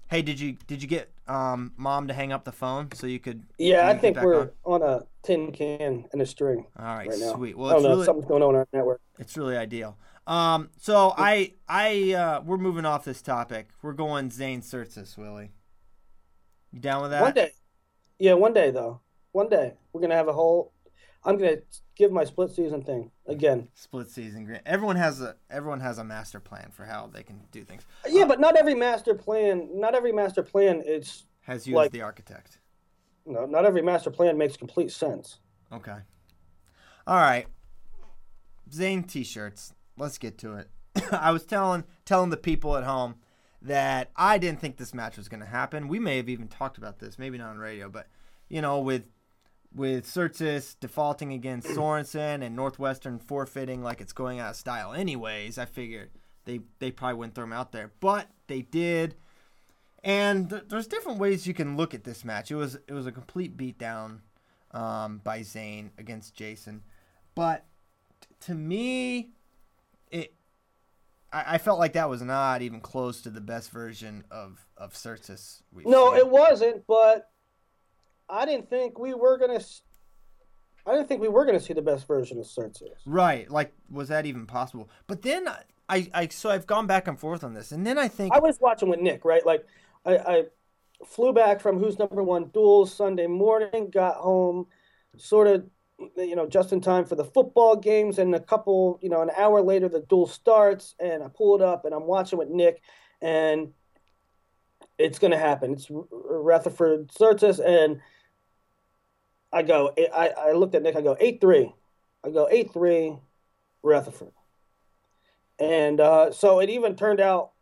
hey, 0.08 0.22
did 0.22 0.40
you 0.40 0.56
did 0.66 0.82
you 0.82 0.88
get 0.88 1.12
um, 1.28 1.72
mom 1.76 2.08
to 2.08 2.14
hang 2.14 2.32
up 2.32 2.44
the 2.44 2.52
phone 2.52 2.90
so 2.94 3.06
you 3.06 3.20
could? 3.20 3.44
yeah, 3.58 3.84
you 3.84 3.90
I 3.90 3.98
think 3.98 4.20
we're 4.20 4.50
on? 4.64 4.82
a 4.82 5.02
tin 5.22 5.52
can 5.52 6.04
and 6.12 6.20
a 6.20 6.26
string? 6.26 6.66
All 6.78 6.84
right, 6.84 7.08
right 7.08 7.18
sweet. 7.18 7.54
I 7.54 7.58
Well, 7.58 7.68
don't 7.70 7.76
it's 7.78 7.84
know, 7.84 7.90
really 7.90 8.04
something's 8.06 8.26
going 8.26 8.42
on 8.42 8.50
in 8.50 8.56
our 8.56 8.68
network. 8.72 9.00
it's 9.18 9.36
really 9.36 9.56
ideal. 9.56 9.96
Um, 10.26 10.70
so 10.78 11.14
I 11.16 11.54
I 11.68 12.12
uh, 12.12 12.40
we're 12.44 12.58
moving 12.58 12.84
off 12.84 13.04
this 13.04 13.22
topic. 13.22 13.68
We're 13.82 13.92
going 13.92 14.30
Zain 14.30 14.60
Tsirtsis, 14.62 15.16
Willie. 15.16 15.50
You 16.72 16.80
down 16.80 17.02
with 17.02 17.10
that? 17.10 17.22
One 17.22 17.34
day, 17.34 17.50
yeah, 18.18 18.34
one 18.34 18.52
day 18.52 18.70
though, 18.70 19.00
one 19.32 19.48
day 19.48 19.74
we're 19.92 20.00
gonna 20.00 20.14
have 20.14 20.28
a 20.28 20.32
whole. 20.32 20.72
I'm 21.24 21.36
gonna 21.36 21.58
give 21.94 22.10
my 22.10 22.24
split 22.24 22.50
season 22.50 22.82
thing 22.82 23.10
again. 23.26 23.68
Split 23.74 24.10
season. 24.10 24.58
Everyone 24.66 24.96
has 24.96 25.20
a 25.20 25.36
everyone 25.50 25.80
has 25.80 25.98
a 25.98 26.04
master 26.04 26.40
plan 26.40 26.70
for 26.72 26.84
how 26.84 27.08
they 27.12 27.22
can 27.22 27.40
do 27.52 27.62
things. 27.62 27.82
Yeah, 28.08 28.22
uh, 28.22 28.28
but 28.28 28.40
not 28.40 28.56
every 28.56 28.74
master 28.74 29.14
plan. 29.14 29.68
Not 29.74 29.94
every 29.94 30.12
master 30.12 30.42
plan 30.42 30.82
is. 30.84 31.24
Has 31.42 31.66
you 31.66 31.78
as 31.80 31.90
the 31.90 32.02
architect. 32.02 32.58
No, 33.26 33.46
not 33.46 33.64
every 33.64 33.82
master 33.82 34.10
plan 34.10 34.38
makes 34.38 34.56
complete 34.56 34.90
sense. 34.90 35.38
Okay. 35.72 35.96
All 37.06 37.16
right. 37.16 37.46
Zain 38.72 39.04
Tsirtsis. 39.04 39.72
Let's 39.96 40.18
get 40.18 40.38
to 40.38 40.54
it. 40.54 40.70
I 41.12 41.30
was 41.30 41.44
telling 41.44 41.84
telling 42.04 42.30
the 42.30 42.36
people 42.36 42.76
at 42.76 42.84
home 42.84 43.16
that 43.64 44.10
I 44.16 44.38
didn't 44.38 44.60
think 44.60 44.76
this 44.76 44.94
match 44.94 45.16
was 45.16 45.28
going 45.28 45.40
to 45.40 45.46
happen. 45.46 45.88
We 45.88 45.98
may 45.98 46.16
have 46.16 46.28
even 46.28 46.48
talked 46.48 46.78
about 46.78 46.98
this, 46.98 47.18
maybe 47.18 47.38
not 47.38 47.50
on 47.50 47.58
radio, 47.58 47.88
but 47.88 48.08
you 48.48 48.60
know, 48.60 48.80
with 48.80 49.08
with 49.74 50.04
Tsirtsis 50.04 50.76
defaulting 50.78 51.32
against 51.32 51.68
Sorensen 51.76 52.42
and 52.42 52.56
Northwestern 52.56 53.18
forfeiting 53.18 53.82
like 53.82 54.00
it's 54.00 54.12
going 54.12 54.40
out 54.40 54.50
of 54.50 54.56
style 54.56 54.92
anyways, 54.92 55.58
I 55.58 55.64
figured 55.64 56.10
they 56.44 56.60
they 56.78 56.90
probably 56.90 57.18
wouldn't 57.18 57.34
throw 57.34 57.44
him 57.44 57.52
out 57.52 57.72
there, 57.72 57.92
but 58.00 58.28
they 58.48 58.62
did. 58.62 59.14
And 60.04 60.50
th- 60.50 60.64
there's 60.68 60.88
different 60.88 61.20
ways 61.20 61.46
you 61.46 61.54
can 61.54 61.76
look 61.76 61.94
at 61.94 62.02
this 62.02 62.24
match. 62.24 62.50
It 62.50 62.56
was 62.56 62.76
it 62.88 62.92
was 62.92 63.06
a 63.06 63.12
complete 63.12 63.56
beatdown 63.56 64.18
um, 64.72 65.20
by 65.22 65.42
Zain 65.42 65.92
against 65.98 66.34
Jason, 66.34 66.82
but 67.34 67.64
t- 68.20 68.28
to 68.46 68.54
me, 68.54 69.30
I, 71.32 71.54
I 71.54 71.58
felt 71.58 71.78
like 71.78 71.94
that 71.94 72.08
was 72.10 72.22
not 72.22 72.62
even 72.62 72.80
close 72.80 73.22
to 73.22 73.30
the 73.30 73.40
best 73.40 73.70
version 73.70 74.24
of 74.30 74.64
of 74.76 74.92
Tsirtsis. 74.94 75.62
No, 75.72 76.10
seen. 76.10 76.18
it 76.18 76.28
wasn't. 76.28 76.86
But 76.86 77.30
I 78.28 78.44
didn't 78.46 78.68
think 78.70 78.98
we 78.98 79.14
were 79.14 79.38
gonna. 79.38 79.54
s- 79.54 79.82
I 80.86 80.92
didn't 80.92 81.08
think 81.08 81.20
we 81.20 81.28
were 81.28 81.44
gonna 81.44 81.60
see 81.60 81.72
the 81.74 81.82
best 81.82 82.06
version 82.08 82.38
of 82.38 82.44
Tsirtsis. 82.46 82.98
right. 83.06 83.48
Like, 83.50 83.72
was 83.90 84.08
that 84.08 84.26
even 84.26 84.46
possible? 84.46 84.90
But 85.06 85.22
then 85.22 85.48
I, 85.88 86.08
I 86.14 86.28
so 86.28 86.50
I've 86.50 86.66
gone 86.66 86.86
back 86.86 87.06
and 87.08 87.18
forth 87.18 87.44
on 87.44 87.54
this, 87.54 87.72
and 87.72 87.86
then 87.86 87.98
I 87.98 88.08
think 88.08 88.32
I 88.34 88.38
was 88.40 88.58
watching 88.60 88.88
with 88.88 89.00
Nick, 89.00 89.24
right? 89.24 89.44
Like, 89.44 89.64
I, 90.04 90.16
I 90.16 90.44
flew 91.06 91.32
back 91.32 91.60
from 91.60 91.78
Who's 91.78 91.98
Number 91.98 92.22
One 92.22 92.48
duels 92.52 92.92
Sunday 92.94 93.26
morning, 93.26 93.90
got 93.90 94.16
home, 94.16 94.66
sort 95.16 95.46
of, 95.48 95.64
you 96.16 96.36
know, 96.36 96.46
just 96.46 96.72
in 96.72 96.80
time 96.80 97.04
for 97.04 97.14
the 97.14 97.24
football 97.24 97.76
games, 97.76 98.18
and 98.18 98.34
a 98.34 98.40
couple, 98.40 98.98
you 99.02 99.08
know, 99.08 99.22
an 99.22 99.30
hour 99.36 99.62
later 99.62 99.88
the 99.88 100.00
duel 100.00 100.26
starts, 100.26 100.94
and 100.98 101.22
I 101.22 101.28
pull 101.28 101.54
it 101.56 101.62
up, 101.62 101.84
and 101.84 101.94
I'm 101.94 102.06
watching 102.06 102.38
with 102.38 102.48
Nick, 102.48 102.82
and 103.20 103.72
it's 104.98 105.18
gonna 105.18 105.38
happen. 105.38 105.72
It's 105.72 105.88
Retherford 105.88 107.08
Tsirtsis, 107.12 107.64
and 107.64 108.00
I 109.52 109.62
go, 109.62 109.92
I, 110.14 110.28
I 110.28 110.52
looked 110.52 110.74
at 110.74 110.82
Nick, 110.82 110.96
I 110.96 111.02
go 111.02 111.16
eight 111.20 111.40
three, 111.40 111.72
I 112.24 112.30
go 112.30 112.48
eight 112.50 112.72
three, 112.72 113.16
Retherford, 113.84 114.32
and 115.58 116.00
uh, 116.00 116.32
so 116.32 116.60
it 116.60 116.70
even 116.70 116.96
turned 116.96 117.20
out 117.20 117.52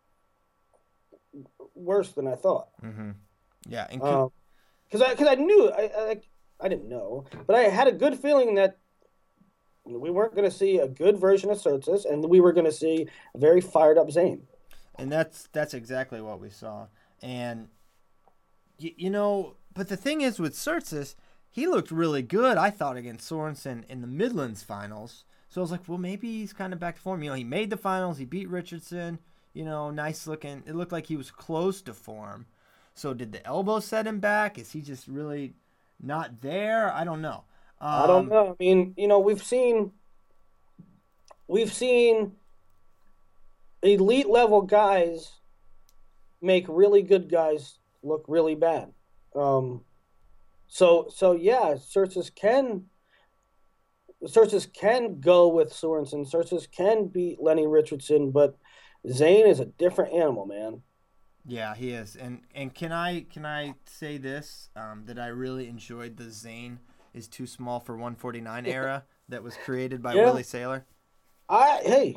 worse 1.74 2.12
than 2.12 2.26
I 2.26 2.36
thought. 2.36 2.68
hmm 2.80 3.10
yeah, 3.68 3.86
Because 3.90 5.02
I 5.02 5.10
because 5.10 5.28
I 5.28 5.34
knew 5.34 5.70
I, 5.70 5.90
I 6.10 6.20
I 6.62 6.68
didn't 6.68 6.88
know, 6.88 7.24
but 7.46 7.56
I 7.56 7.62
had 7.62 7.88
a 7.88 7.92
good 7.92 8.18
feeling 8.18 8.54
that 8.56 8.78
we 9.84 10.10
weren't 10.10 10.34
going 10.34 10.48
to 10.48 10.56
see 10.56 10.78
a 10.78 10.88
good 10.88 11.18
version 11.18 11.50
of 11.50 11.58
Tsirtsis, 11.58 12.04
and 12.04 12.24
we 12.28 12.40
were 12.40 12.52
going 12.52 12.66
to 12.66 12.72
see 12.72 13.06
a 13.34 13.38
very 13.38 13.60
fired 13.60 13.98
up 13.98 14.10
Zain. 14.10 14.46
and 14.98 15.10
that's 15.10 15.48
that's 15.52 15.74
exactly 15.74 16.20
what 16.20 16.40
we 16.40 16.50
saw. 16.50 16.86
And 17.22 17.68
you, 18.78 18.92
you 18.96 19.10
know, 19.10 19.56
but 19.74 19.88
the 19.88 19.96
thing 19.96 20.20
is 20.20 20.38
with 20.38 20.54
Tsirtsis, 20.54 21.14
he 21.50 21.66
looked 21.66 21.90
really 21.90 22.22
good. 22.22 22.56
I 22.56 22.70
thought 22.70 22.96
against 22.96 23.28
Sorensen 23.30 23.84
in 23.88 24.00
the 24.00 24.06
Midlands 24.06 24.62
finals. 24.62 25.24
So 25.48 25.60
I 25.60 25.62
was 25.62 25.72
like, 25.72 25.88
well, 25.88 25.98
maybe 25.98 26.28
he's 26.28 26.52
kind 26.52 26.72
of 26.72 26.78
back 26.78 26.96
to 26.96 27.02
form. 27.02 27.22
You 27.22 27.30
know, 27.30 27.36
he 27.36 27.44
made 27.44 27.70
the 27.70 27.76
finals. 27.76 28.18
He 28.18 28.24
beat 28.24 28.48
Richardson. 28.48 29.18
You 29.52 29.64
know, 29.64 29.90
nice 29.90 30.28
looking. 30.28 30.62
It 30.64 30.76
looked 30.76 30.92
like 30.92 31.06
he 31.06 31.16
was 31.16 31.32
close 31.32 31.82
to 31.82 31.92
form. 31.92 32.46
So 32.94 33.14
did 33.14 33.32
the 33.32 33.44
elbow 33.44 33.80
set 33.80 34.06
him 34.06 34.20
back? 34.20 34.58
Is 34.58 34.70
he 34.70 34.80
just 34.80 35.08
really 35.08 35.54
not 36.02 36.40
there? 36.40 36.92
I 36.92 37.04
don't 37.04 37.22
know. 37.22 37.44
Um, 37.80 38.02
I 38.02 38.06
don't 38.06 38.28
know. 38.28 38.50
I 38.50 38.62
mean, 38.62 38.94
you 38.96 39.08
know, 39.08 39.18
we've 39.18 39.42
seen 39.42 39.92
we've 41.48 41.72
seen 41.72 42.32
elite 43.82 44.28
level 44.28 44.62
guys 44.62 45.32
make 46.42 46.66
really 46.68 47.02
good 47.02 47.30
guys 47.30 47.78
look 48.02 48.24
really 48.28 48.54
bad. 48.54 48.92
Um, 49.34 49.82
so 50.68 51.08
so 51.14 51.32
yeah, 51.32 51.74
Tsirtsis 51.76 52.34
can 52.34 52.86
Tsirtsis 54.22 54.72
can 54.72 55.20
go 55.20 55.48
with 55.48 55.72
Sorensen. 55.72 56.30
Tsirtsis 56.30 56.70
can 56.70 57.06
beat 57.06 57.40
Lenny 57.40 57.66
Richardson, 57.66 58.30
but 58.30 58.58
Zain 59.10 59.46
is 59.46 59.60
a 59.60 59.66
different 59.66 60.12
animal, 60.12 60.46
man. 60.46 60.82
Yeah, 61.46 61.74
he 61.74 61.90
is. 61.90 62.16
And 62.16 62.42
and 62.54 62.74
can 62.74 62.92
I 62.92 63.22
can 63.22 63.44
I 63.46 63.74
say 63.86 64.18
this 64.18 64.68
um, 64.76 65.04
that 65.06 65.18
I 65.18 65.28
really 65.28 65.68
enjoyed 65.68 66.16
the 66.16 66.30
Zain 66.30 66.78
is 67.14 67.26
too 67.28 67.46
small 67.46 67.80
for 67.80 67.94
149 67.94 68.66
era 68.66 69.04
that 69.28 69.42
was 69.42 69.56
created 69.64 70.02
by 70.02 70.14
Yeah. 70.14 70.24
Willie 70.24 70.42
Saylor. 70.42 70.82
I 71.48 71.80
hey, 71.84 72.16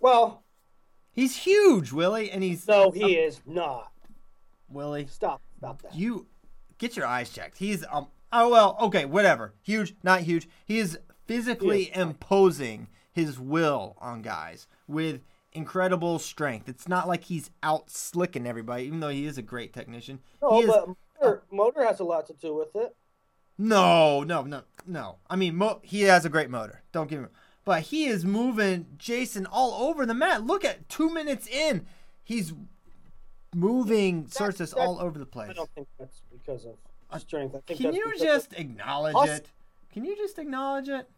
well, 0.00 0.42
He's 1.12 1.36
huge, 1.36 1.92
Willie, 1.92 2.28
and 2.32 2.42
he's 2.42 2.66
no, 2.66 2.90
he 2.90 3.14
is 3.14 3.40
not. 3.46 3.92
Willie. 4.68 5.06
Stop, 5.06 5.40
stop 5.58 5.80
that. 5.82 5.94
You 5.94 6.26
get 6.78 6.96
your 6.96 7.06
eyes 7.06 7.30
checked. 7.30 7.58
He's 7.58 7.84
um 7.92 8.08
oh 8.32 8.48
well, 8.50 8.76
okay, 8.80 9.04
whatever. 9.04 9.54
Huge, 9.62 9.94
not 10.02 10.22
huge. 10.22 10.48
He 10.64 10.78
is 10.78 10.98
physically 11.26 11.88
Yes. 11.88 11.96
imposing 11.96 12.88
his 13.12 13.38
will 13.38 13.96
on 14.00 14.22
guys 14.22 14.66
with 14.88 15.20
incredible 15.54 16.18
strength. 16.18 16.68
It's 16.68 16.88
not 16.88 17.06
like 17.08 17.24
he's 17.24 17.50
out 17.62 17.90
slicking 17.90 18.46
everybody, 18.46 18.84
even 18.84 19.00
though 19.00 19.08
he 19.08 19.26
is 19.26 19.38
a 19.38 19.42
great 19.42 19.72
technician. 19.72 20.20
No, 20.42 20.56
he 20.60 20.62
is, 20.62 20.66
but 20.70 20.88
motor, 21.22 21.42
motor 21.50 21.84
has 21.84 22.00
a 22.00 22.04
lot 22.04 22.26
to 22.26 22.32
do 22.34 22.54
with 22.54 22.74
it. 22.76 22.94
no, 23.58 24.22
no, 24.24 24.42
no, 24.42 24.62
no. 24.86 25.16
I 25.30 25.36
mean, 25.36 25.56
mo- 25.56 25.80
he 25.82 26.02
has 26.02 26.24
a 26.24 26.28
great 26.28 26.50
motor. 26.50 26.82
Don't 26.92 27.10
me 27.10 27.16
wrong. 27.18 27.28
But 27.64 27.82
he 27.84 28.04
is 28.06 28.24
moving 28.24 28.86
Jason 28.98 29.46
all 29.46 29.88
over 29.88 30.04
the 30.04 30.12
mat. 30.14 30.44
Look 30.44 30.64
at 30.64 30.86
two 30.88 31.08
minutes 31.08 31.46
in. 31.46 31.86
He's 32.22 32.52
moving 33.54 34.24
Tsirtsis 34.26 34.76
all 34.76 34.98
over 35.00 35.18
the 35.18 35.24
place. 35.26 35.50
I 35.50 35.54
don't 35.54 35.70
think 35.74 35.88
that's 35.98 36.20
because 36.30 36.64
of 36.66 36.74
uh, 37.10 37.18
strength. 37.18 37.54
I 37.54 37.60
think 37.66 37.80
Can 37.80 37.94
you 37.94 38.04
because 38.04 38.20
of- 38.20 38.26
just 38.26 38.52
acknowledge 38.54 39.28
it? 39.28 39.50
Can 39.92 40.04
you 40.04 40.16
just 40.16 40.38
acknowledge 40.38 40.88
it? 40.88 41.08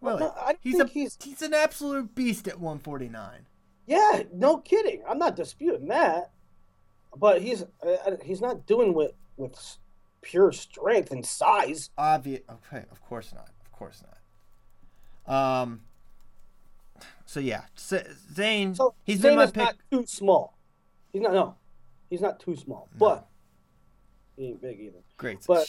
Well, 0.00 0.16
Willie, 0.16 0.30
no, 0.34 0.34
I 0.40 0.56
he's 0.60 0.80
a 0.80 0.86
he's- 0.86 1.18
he's 1.22 1.42
an 1.42 1.52
absolute 1.54 2.14
beast 2.14 2.48
at 2.48 2.58
149. 2.58 3.46
Yeah, 3.90 4.22
no 4.32 4.58
kidding. 4.58 5.02
I'm 5.08 5.18
not 5.18 5.34
disputing 5.34 5.88
that, 5.88 6.30
but 7.16 7.42
he's 7.42 7.64
uh, 7.82 8.16
he's 8.22 8.40
not 8.40 8.64
doing 8.64 8.94
with 8.94 9.10
with 9.36 9.78
pure 10.22 10.52
strength 10.52 11.10
and 11.10 11.26
size. 11.26 11.90
Obvious. 11.98 12.42
Okay, 12.48 12.84
of 12.92 13.02
course 13.02 13.34
not. 13.34 13.50
Of 13.64 13.72
course 13.72 14.00
not. 15.26 15.34
Um. 15.34 15.80
So 17.26 17.40
yeah, 17.40 17.62
Zain. 17.76 18.76
So 18.76 18.94
he's 19.02 19.18
Zain 19.20 19.32
been 19.32 19.38
my 19.38 19.46
pick. 19.46 19.56
not 19.56 19.76
too 19.90 20.04
small. 20.06 20.56
He's 21.12 21.22
not 21.22 21.32
no, 21.32 21.56
he's 22.10 22.20
not 22.20 22.38
too 22.38 22.54
small, 22.54 22.88
but 22.96 23.26
he 24.36 24.50
ain't 24.50 24.62
big 24.62 24.78
either. 24.78 25.02
Great. 25.16 25.38
but- 25.48 25.66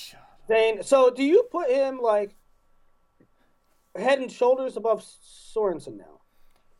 Zain, 0.47 0.83
so 0.83 1.09
do 1.09 1.23
you 1.23 1.47
put 1.51 1.71
him 1.71 1.99
like 1.99 2.35
head 3.95 4.19
and 4.19 4.31
shoulders 4.31 4.77
above 4.77 5.01
Sorensen 5.03 5.97
now? 5.97 6.20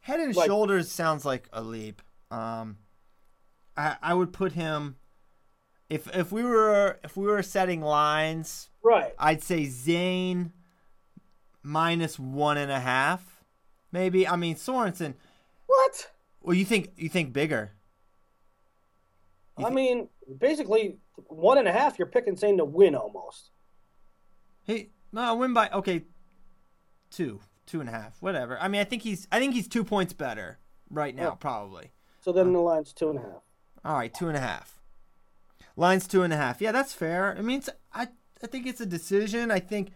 Head 0.02 0.20
and 0.20 0.36
like- 0.36 0.48
shoulders 0.48 0.92
sounds 0.92 1.26
like 1.26 1.48
a 1.54 1.62
leap. 1.62 2.02
Um, 2.30 2.78
I 3.78 3.98
I 4.02 4.14
would 4.14 4.34
put 4.34 4.54
him. 4.54 4.98
If 5.90 6.08
if 6.16 6.32
we 6.32 6.44
were 6.44 7.00
if 7.04 7.16
we 7.18 7.26
were 7.28 7.44
setting 7.44 7.82
lines, 7.82 8.70
Right. 8.82 9.14
I'd 9.20 9.44
say 9.44 9.66
Zain 9.66 10.54
minus 11.64 12.18
one 12.18 12.58
and 12.58 12.72
a 12.72 12.80
half, 12.80 13.44
maybe. 13.92 14.28
I 14.28 14.36
mean 14.38 14.56
Sorensen. 14.56 15.16
What? 15.68 16.10
Well, 16.42 16.56
you 16.56 16.66
think 16.66 16.94
you 16.98 17.10
think 17.10 17.34
bigger? 17.34 17.72
You 19.58 19.66
I 19.66 19.70
thi- 19.70 19.76
mean, 19.76 20.10
basically 20.40 20.98
one 21.28 21.58
and 21.58 21.68
a 21.68 21.72
half. 21.74 22.00
You're 22.00 22.08
picking 22.08 22.36
Zain 22.38 22.58
to 22.58 22.66
win 22.66 22.96
almost. 22.96 23.52
He 24.64 24.90
no 25.12 25.22
I 25.22 25.32
win 25.34 25.54
by 25.54 25.70
okay, 25.70 26.06
two 27.10 27.42
two 27.66 27.80
and 27.80 27.90
a 27.90 27.92
half, 27.92 28.22
whatever. 28.22 28.60
I 28.60 28.68
mean, 28.68 28.82
I 28.82 28.84
think 28.84 29.04
he's 29.04 29.28
I 29.32 29.40
think 29.40 29.54
he's 29.54 29.68
two 29.68 29.84
points 29.84 30.14
better 30.14 30.60
right 30.90 31.16
now, 31.16 31.32
Oh. 31.32 31.36
probably. 31.36 31.92
So 32.20 32.32
then 32.32 32.54
the 32.54 32.60
line's 32.60 32.94
two 32.94 33.10
and 33.10 33.20
a 33.20 33.22
half. 33.22 33.42
All 33.84 33.96
right, 33.98 34.14
two 34.14 34.28
and 34.28 34.38
a 34.38 34.42
half. 34.42 34.80
Line's 35.76 36.08
two 36.08 36.24
and 36.24 36.34
a 36.34 36.38
half. 36.38 36.62
Yeah, 36.62 36.72
that's 36.72 36.94
fair. 36.94 37.36
I 37.38 37.42
mean, 37.42 37.60
it's, 37.60 37.70
I 37.94 38.10
I 38.44 38.48
think 38.48 38.68
it's 38.68 38.82
a 38.82 38.86
decision. 38.86 39.52
I 39.52 39.60
think 39.60 39.92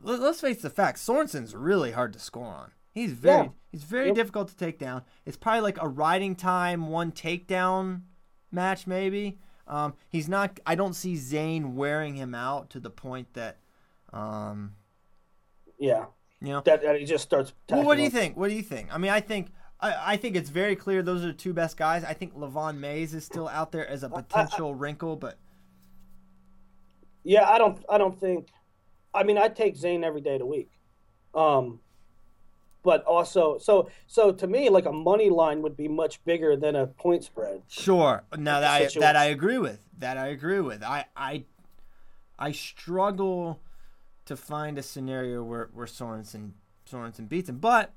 let, 0.00 0.20
us 0.20 0.40
face 0.40 0.60
the 0.62 0.70
facts. 0.70 1.00
Sorensen's 1.00 1.54
really 1.54 1.92
hard 1.92 2.12
to 2.14 2.18
score 2.18 2.46
on. 2.46 2.72
He's 2.90 3.12
very 3.12 3.44
Yeah. 3.44 3.48
he's 3.70 3.84
very 3.84 4.06
Yep. 4.08 4.16
difficult 4.16 4.48
to 4.48 4.56
take 4.56 4.78
down. 4.78 5.02
It's 5.24 5.36
probably 5.36 5.60
like 5.62 5.80
a 5.80 5.88
riding 5.88 6.34
time 6.34 6.88
one 6.88 7.12
takedown 7.12 8.02
match 8.50 8.86
maybe. 8.86 9.38
Um, 9.66 9.94
he's 10.08 10.28
not. 10.28 10.58
I 10.66 10.74
don't 10.74 10.94
see 10.94 11.16
Zain 11.16 11.76
wearing 11.76 12.16
him 12.16 12.34
out 12.34 12.68
to 12.70 12.80
the 12.80 12.90
point 12.90 13.32
that, 13.34 13.58
um, 14.12 14.74
Yeah. 15.78 16.06
You 16.42 16.54
know. 16.54 16.60
That, 16.64 16.82
that 16.82 16.98
he 16.98 17.04
just 17.04 17.22
starts. 17.22 17.52
Well, 17.70 17.84
what 17.84 17.96
do 17.96 18.02
you 18.02 18.08
attacking 18.08 18.20
think? 18.20 18.36
What 18.36 18.48
do 18.48 18.54
you 18.54 18.62
think? 18.62 18.88
I 18.92 18.98
mean, 18.98 19.12
I 19.12 19.20
think 19.20 19.52
I, 19.78 20.12
I 20.12 20.16
think 20.16 20.34
it's 20.34 20.50
very 20.50 20.74
clear 20.74 21.02
those 21.02 21.22
are 21.22 21.28
the 21.28 21.32
two 21.32 21.52
best 21.52 21.76
guys. 21.76 22.02
I 22.04 22.14
think 22.14 22.34
Lavion 22.34 22.78
Mayes 22.78 23.14
is 23.14 23.24
still 23.24 23.48
out 23.48 23.70
there 23.70 23.86
as 23.86 24.02
a 24.02 24.08
potential 24.08 24.74
wrinkle, 24.74 25.16
but 25.16 25.38
Yeah, 27.22 27.48
I 27.48 27.58
don't. 27.58 27.84
I 27.88 27.98
don't 27.98 28.18
think. 28.18 28.48
I 29.14 29.22
mean, 29.22 29.38
I 29.38 29.48
take 29.48 29.76
Zain 29.76 30.02
every 30.02 30.20
day 30.20 30.34
of 30.34 30.40
the 30.40 30.46
week. 30.46 30.70
Um, 31.34 31.80
but 32.82 33.04
also, 33.04 33.58
so 33.58 33.88
so 34.08 34.32
to 34.32 34.46
me, 34.48 34.68
like 34.68 34.86
a 34.86 34.92
money 34.92 35.30
line 35.30 35.62
would 35.62 35.76
be 35.76 35.86
much 35.86 36.24
bigger 36.24 36.56
than 36.56 36.74
a 36.74 36.88
point 36.88 37.22
spread. 37.22 37.62
sure. 37.68 38.24
Now 38.36 38.60
that 38.60 38.82
I, 38.82 39.00
that 39.00 39.16
I 39.16 39.26
agree 39.26 39.58
with. 39.58 39.78
That 39.98 40.18
I 40.18 40.28
agree 40.28 40.60
with. 40.60 40.82
I 40.82 41.04
I 41.16 41.44
I 42.36 42.50
struggle 42.50 43.60
to 44.26 44.36
find 44.36 44.78
a 44.78 44.82
scenario 44.82 45.42
where 45.42 45.70
where 45.72 45.86
Sorensen 45.86 46.52
Sorensen 46.90 47.28
beats 47.28 47.48
him, 47.48 47.58
but 47.58 47.92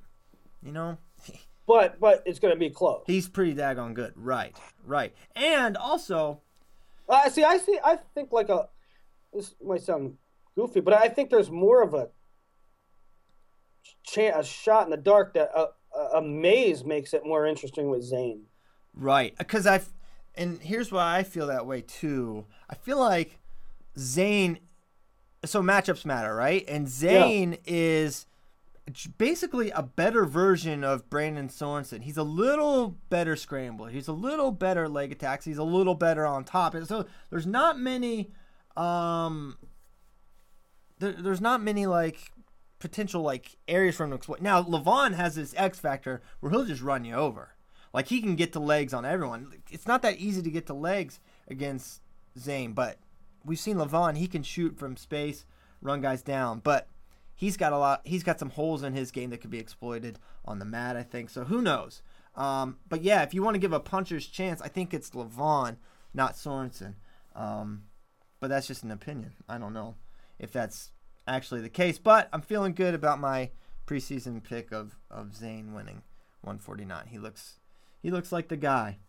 you 0.63 0.71
know. 0.71 0.97
But 1.67 1.99
but 1.99 2.21
it's 2.27 2.37
going 2.37 2.53
to 2.53 2.59
be 2.59 2.69
close. 2.69 3.01
He's 3.07 3.27
pretty 3.27 3.55
daggone 3.55 3.95
good. 3.95 4.13
Right. 4.15 4.55
Right. 4.85 5.15
And 5.35 5.75
also, 5.75 6.41
Uh, 7.09 7.27
see, 7.31 7.43
I 7.43 7.57
see. 7.57 7.79
I 7.83 7.95
think 8.13 8.31
like 8.31 8.49
a. 8.49 8.69
This 9.33 9.55
might 9.65 9.81
sound 9.81 10.17
goofy, 10.55 10.79
but 10.81 10.93
I 10.93 11.07
think 11.09 11.31
there's 11.31 11.49
more 11.49 11.81
of 11.81 11.95
a. 11.95 12.09
Cha- 14.03 14.39
a 14.39 14.43
shot 14.43 14.85
in 14.85 14.91
the 14.91 14.97
dark 14.97 15.33
that 15.33 15.49
a, 15.55 15.69
a, 15.97 16.17
a 16.17 16.21
Mayes 16.21 16.83
makes 16.85 17.15
it 17.15 17.25
more 17.25 17.47
interesting 17.47 17.89
with 17.89 18.03
Zain. 18.03 18.43
Right, 18.93 19.35
because 19.37 19.65
I, 19.65 19.81
and 20.35 20.59
here's 20.61 20.91
why 20.91 21.17
I 21.17 21.23
feel 21.23 21.47
that 21.47 21.65
way 21.65 21.81
too. 21.81 22.45
I 22.69 22.75
feel 22.75 22.99
like 22.99 23.39
Zain, 23.97 24.59
so 25.45 25.61
matchups 25.61 26.05
matter, 26.05 26.35
right? 26.35 26.63
And 26.67 26.87
Zain 26.87 27.57
is 27.65 28.25
basically 29.17 29.71
a 29.71 29.81
better 29.81 30.25
version 30.25 30.83
of 30.83 31.09
Brandon 31.09 31.49
Sorensen. 31.49 32.03
He's 32.03 32.17
a 32.17 32.23
little 32.23 32.97
better 33.09 33.35
scrambler. 33.35 33.89
He's 33.89 34.07
a 34.07 34.13
little 34.13 34.51
better 34.51 34.87
leg 34.87 35.11
attacks. 35.11 35.45
He's 35.45 35.57
a 35.57 35.63
little 35.63 35.95
better 35.95 36.25
on 36.25 36.43
top. 36.43 36.75
And 36.75 36.87
so 36.87 37.05
there's 37.29 37.47
not 37.47 37.79
many, 37.79 38.31
um, 38.77 39.57
there, 40.99 41.13
there's 41.13 41.41
not 41.41 41.63
many 41.63 41.87
like 41.87 42.31
potential 42.79 43.23
like 43.23 43.57
areas 43.67 43.95
for 43.95 44.03
him 44.03 44.11
to 44.11 44.17
exploit. 44.17 44.41
Now 44.41 44.61
Lavion 44.61 45.13
has 45.15 45.35
this 45.35 45.55
X 45.57 45.79
factor 45.79 46.21
where 46.39 46.51
he'll 46.51 46.65
just 46.65 46.83
run 46.83 47.05
you 47.05 47.15
over. 47.15 47.55
Like 47.93 48.07
he 48.09 48.21
can 48.21 48.35
get 48.35 48.53
to 48.53 48.59
legs 48.59 48.93
on 48.93 49.05
everyone. 49.05 49.63
It's 49.71 49.87
not 49.87 50.01
that 50.03 50.17
easy 50.17 50.41
to 50.43 50.51
get 50.51 50.67
to 50.67 50.73
legs 50.73 51.19
against 51.47 52.01
Zain, 52.37 52.73
but 52.73 52.99
we've 53.45 53.59
seen 53.59 53.77
Lavion. 53.77 54.17
He 54.17 54.27
can 54.27 54.43
shoot 54.43 54.77
from 54.77 54.97
space, 54.97 55.45
run 55.81 56.01
guys 56.01 56.21
down, 56.21 56.59
but 56.59 56.87
he's 57.35 57.57
got 57.57 57.73
a 57.73 57.77
lot. 57.77 58.01
He's 58.03 58.23
got 58.23 58.39
some 58.39 58.49
holes 58.49 58.83
in 58.83 58.93
his 58.93 59.11
game 59.11 59.29
that 59.29 59.41
could 59.41 59.51
be 59.51 59.59
exploited 59.59 60.19
on 60.43 60.59
the 60.59 60.65
mat. 60.65 60.97
I 60.97 61.03
think 61.03 61.29
so. 61.29 61.43
Who 61.43 61.61
knows? 61.61 62.01
Um, 62.35 62.77
but 62.89 63.01
yeah, 63.01 63.23
if 63.23 63.33
you 63.33 63.43
want 63.43 63.55
to 63.55 63.59
give 63.59 63.73
a 63.73 63.79
puncher's 63.79 64.27
chance, 64.27 64.61
I 64.61 64.67
think 64.67 64.93
it's 64.93 65.11
Lavion, 65.11 65.77
not 66.13 66.33
Sorensen. 66.33 66.95
Um, 67.35 67.83
but 68.39 68.49
that's 68.49 68.67
just 68.67 68.83
an 68.83 68.91
opinion. 68.91 69.33
I 69.47 69.57
don't 69.57 69.73
know 69.73 69.95
if 70.39 70.51
that's 70.51 70.91
actually 71.27 71.61
the 71.61 71.69
case. 71.69 71.97
But 71.97 72.29
I'm 72.33 72.41
feeling 72.41 72.73
good 72.73 72.93
about 72.93 73.19
my 73.19 73.51
preseason 73.87 74.43
pick 74.43 74.71
of 74.71 74.97
of 75.09 75.35
Zain 75.35 75.73
winning 75.73 76.03
149. 76.41 77.07
He 77.07 77.17
looks 77.17 77.59
he 78.01 78.11
looks 78.11 78.31
like 78.31 78.47
the 78.47 78.57
guy. 78.57 78.99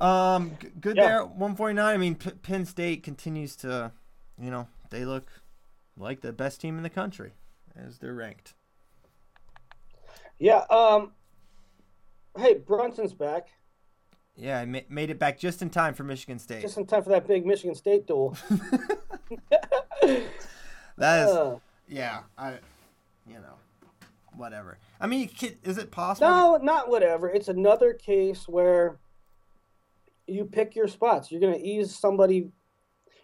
Um, 0.00 0.56
g- 0.60 0.68
good 0.80 0.96
Yeah. 0.96 1.06
there 1.08 1.24
149. 1.26 1.94
I 1.94 1.96
mean, 1.96 2.14
P- 2.16 2.30
Penn 2.30 2.64
State 2.66 3.02
continues 3.02 3.56
to, 3.56 3.92
you 4.38 4.50
know, 4.50 4.68
they 4.90 5.04
look 5.04 5.30
like 5.96 6.20
the 6.20 6.32
best 6.32 6.60
team 6.60 6.76
in 6.76 6.82
the 6.82 6.90
country 6.90 7.32
as 7.74 7.98
they're 7.98 8.14
ranked. 8.14 8.54
Yeah. 10.38 10.64
Um. 10.70 11.12
Hey, 12.38 12.52
Brunson's 12.54 13.14
back 13.14 13.48
Yeah, 14.34 14.60
I 14.60 14.66
ma- 14.66 14.80
made 14.90 15.08
it 15.08 15.18
back 15.18 15.38
just 15.38 15.62
in 15.62 15.70
time 15.70 15.94
for 15.94 16.04
Michigan 16.04 16.38
State. 16.38 16.60
just 16.60 16.76
in 16.76 16.84
time 16.86 17.02
for 17.02 17.08
that 17.08 17.26
big 17.26 17.46
Michigan 17.46 17.74
State 17.74 18.06
duel. 18.06 18.36
that 20.98 21.28
is, 21.28 21.30
Uh, 21.34 21.58
yeah, 21.88 22.20
I, 22.36 22.58
you 23.26 23.36
know, 23.36 23.54
whatever. 24.36 24.76
I 25.00 25.06
mean, 25.06 25.30
is 25.64 25.78
it 25.78 25.90
possible? 25.90 26.28
no, 26.28 26.56
not 26.58 26.90
whatever. 26.90 27.30
It's 27.30 27.48
another 27.48 27.94
case 27.94 28.46
where 28.46 28.98
you 30.26 30.44
pick 30.44 30.74
your 30.74 30.88
spots. 30.88 31.30
You're 31.30 31.40
gonna 31.40 31.58
ease 31.60 31.94
somebody. 31.94 32.50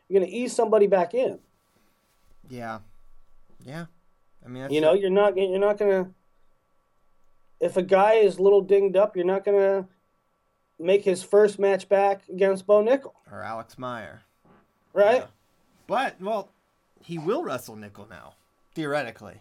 You're 0.09 0.21
gonna 0.21 0.31
ease 0.33 0.53
somebody 0.55 0.87
back 0.87 1.15
in. 1.15 1.39
Yeah, 2.49 2.81
yeah. 3.65 3.87
I 4.45 4.49
mean, 4.49 4.63
that's 4.63 4.75
You 4.75 4.81
know, 4.81 4.93
you're 4.95 5.11
not. 5.11 5.37
You're 5.37 5.59
not 5.59 5.79
gonna. 5.79 6.11
If 7.61 7.77
a 7.77 7.83
guy 7.83 8.15
is 8.15 8.39
a 8.39 8.43
little 8.43 8.61
dinged 8.61 8.97
up, 8.97 9.17
you're 9.17 9.25
not 9.25 9.45
gonna 9.45 9.87
make 10.79 11.05
his 11.05 11.23
first 11.23 11.59
match 11.59 11.89
back 11.89 12.29
against 12.29 12.67
Bo 12.67 12.83
Nickal, 12.83 13.13
or 13.31 13.43
Alex 13.43 13.79
Meyer. 13.79 14.23
right? 14.93 15.21
Yeah. 15.23 15.27
But 15.87 16.21
well, 16.21 16.51
he 17.01 17.19
will 17.19 17.43
wrestle 17.45 17.77
Nickel 17.77 18.07
now, 18.11 18.35
theoretically, 18.75 19.41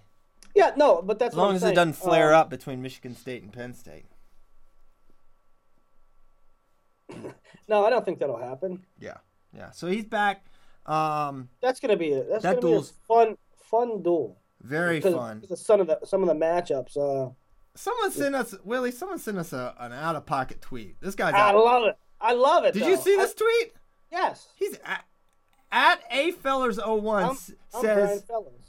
Yeah, 0.56 0.72
no, 0.76 1.02
but 1.02 1.18
that's 1.20 1.34
as 1.34 1.38
what 1.38 1.44
long 1.46 1.56
as 1.56 1.62
saying. 1.62 1.74
it 1.74 1.76
doesn't 1.76 1.94
flare 1.94 2.34
Um, 2.34 2.42
up 2.42 2.50
between 2.50 2.82
Michigan 2.82 3.16
State 3.16 3.42
and 3.42 3.52
Penn 3.52 3.74
State. 3.74 4.06
No, 7.68 7.86
I 7.86 7.90
don't 7.90 8.04
think 8.04 8.20
that'll 8.20 8.38
happen. 8.38 8.84
Yeah, 9.00 9.18
yeah. 9.56 9.72
So 9.72 9.88
he's 9.88 10.04
back. 10.06 10.44
Um, 10.86 11.48
That's 11.62 11.80
gonna 11.80 11.96
be 11.96 12.12
a 12.14 12.24
that's 12.24 12.44
That 12.44 12.60
gonna 12.60 12.76
be 12.76 12.82
a 12.82 12.82
fun 13.08 13.38
fun 13.70 14.02
duel. 14.04 14.40
very 14.62 14.98
Because 15.00 15.14
fun. 15.16 15.40
because 15.40 15.60
of 15.62 15.66
some 15.66 15.80
of 15.80 15.88
the 15.88 16.00
some 16.04 16.22
of 16.22 16.28
the 16.28 16.34
matchups. 16.36 16.98
Uh, 16.98 17.32
Someone 17.76 18.12
sent 18.12 18.36
us 18.36 18.54
Willie. 18.66 18.92
Someone 18.92 19.20
sent 19.20 19.38
us 19.38 19.54
a, 19.54 19.74
an 19.80 19.94
out 19.94 20.18
of 20.18 20.26
pocket 20.26 20.60
tweet. 20.60 21.00
This 21.00 21.16
guy's. 21.16 21.34
I 21.34 21.52
Out. 21.52 21.56
love 21.64 21.84
it. 21.86 21.96
I 22.20 22.34
love 22.34 22.66
it. 22.66 22.74
Did 22.74 22.84
you 22.86 22.98
though. 22.98 23.02
see 23.02 23.14
I- 23.14 23.18
this 23.18 23.34
tweet? 23.36 23.74
yes. 24.12 24.50
He's 24.56 24.78
at, 24.84 25.06
at 25.72 26.02
a 26.12 26.32
fellers 26.32 26.78
01 26.78 27.24
I'm, 27.24 27.30
I'm 27.30 27.36
says 27.82 28.24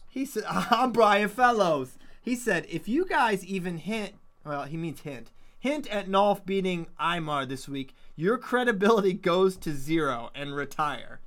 he 0.08 0.24
said 0.24 0.44
I'm 0.48 0.92
Brian 0.92 1.28
Fellows. 1.28 1.98
He 2.20 2.36
said 2.36 2.66
if 2.68 2.86
you 2.86 3.04
guys 3.06 3.44
even 3.44 3.78
hint, 3.78 4.12
well, 4.44 4.62
he 4.64 4.76
means 4.76 5.00
hint, 5.00 5.32
hint 5.58 5.88
at 5.90 6.06
Nolf 6.08 6.44
beating 6.46 6.86
Imar 7.00 7.48
this 7.48 7.68
week, 7.68 7.94
your 8.16 8.38
credibility 8.38 9.12
goes 9.12 9.56
to 9.58 9.72
zero 9.72 10.30
and 10.34 10.54
retire. 10.54 11.20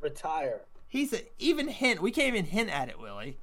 Retire. 0.00 0.62
He 0.88 1.06
said 1.06 1.26
even 1.38 1.68
hint. 1.68 2.00
We 2.00 2.10
can't 2.10 2.28
even 2.28 2.46
hint 2.46 2.70
at 2.70 2.88
it, 2.88 2.98
Willie. 2.98 3.38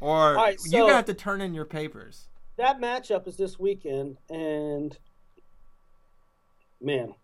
Or 0.00 0.34
right, 0.34 0.56
you're 0.66 0.82
gonna 0.82 0.94
have 0.94 1.06
to 1.06 1.14
turn 1.14 1.40
in 1.40 1.54
your 1.54 1.64
papers. 1.64 2.28
That 2.56 2.80
matchup 2.80 3.26
is 3.26 3.36
this 3.36 3.58
weekend, 3.58 4.18
and 4.28 4.96
man, 6.80 7.14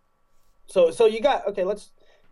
so 0.67 0.91
so 0.91 1.07
you 1.07 1.21
got 1.21 1.47
okay. 1.49 1.65
Let's 1.65 1.91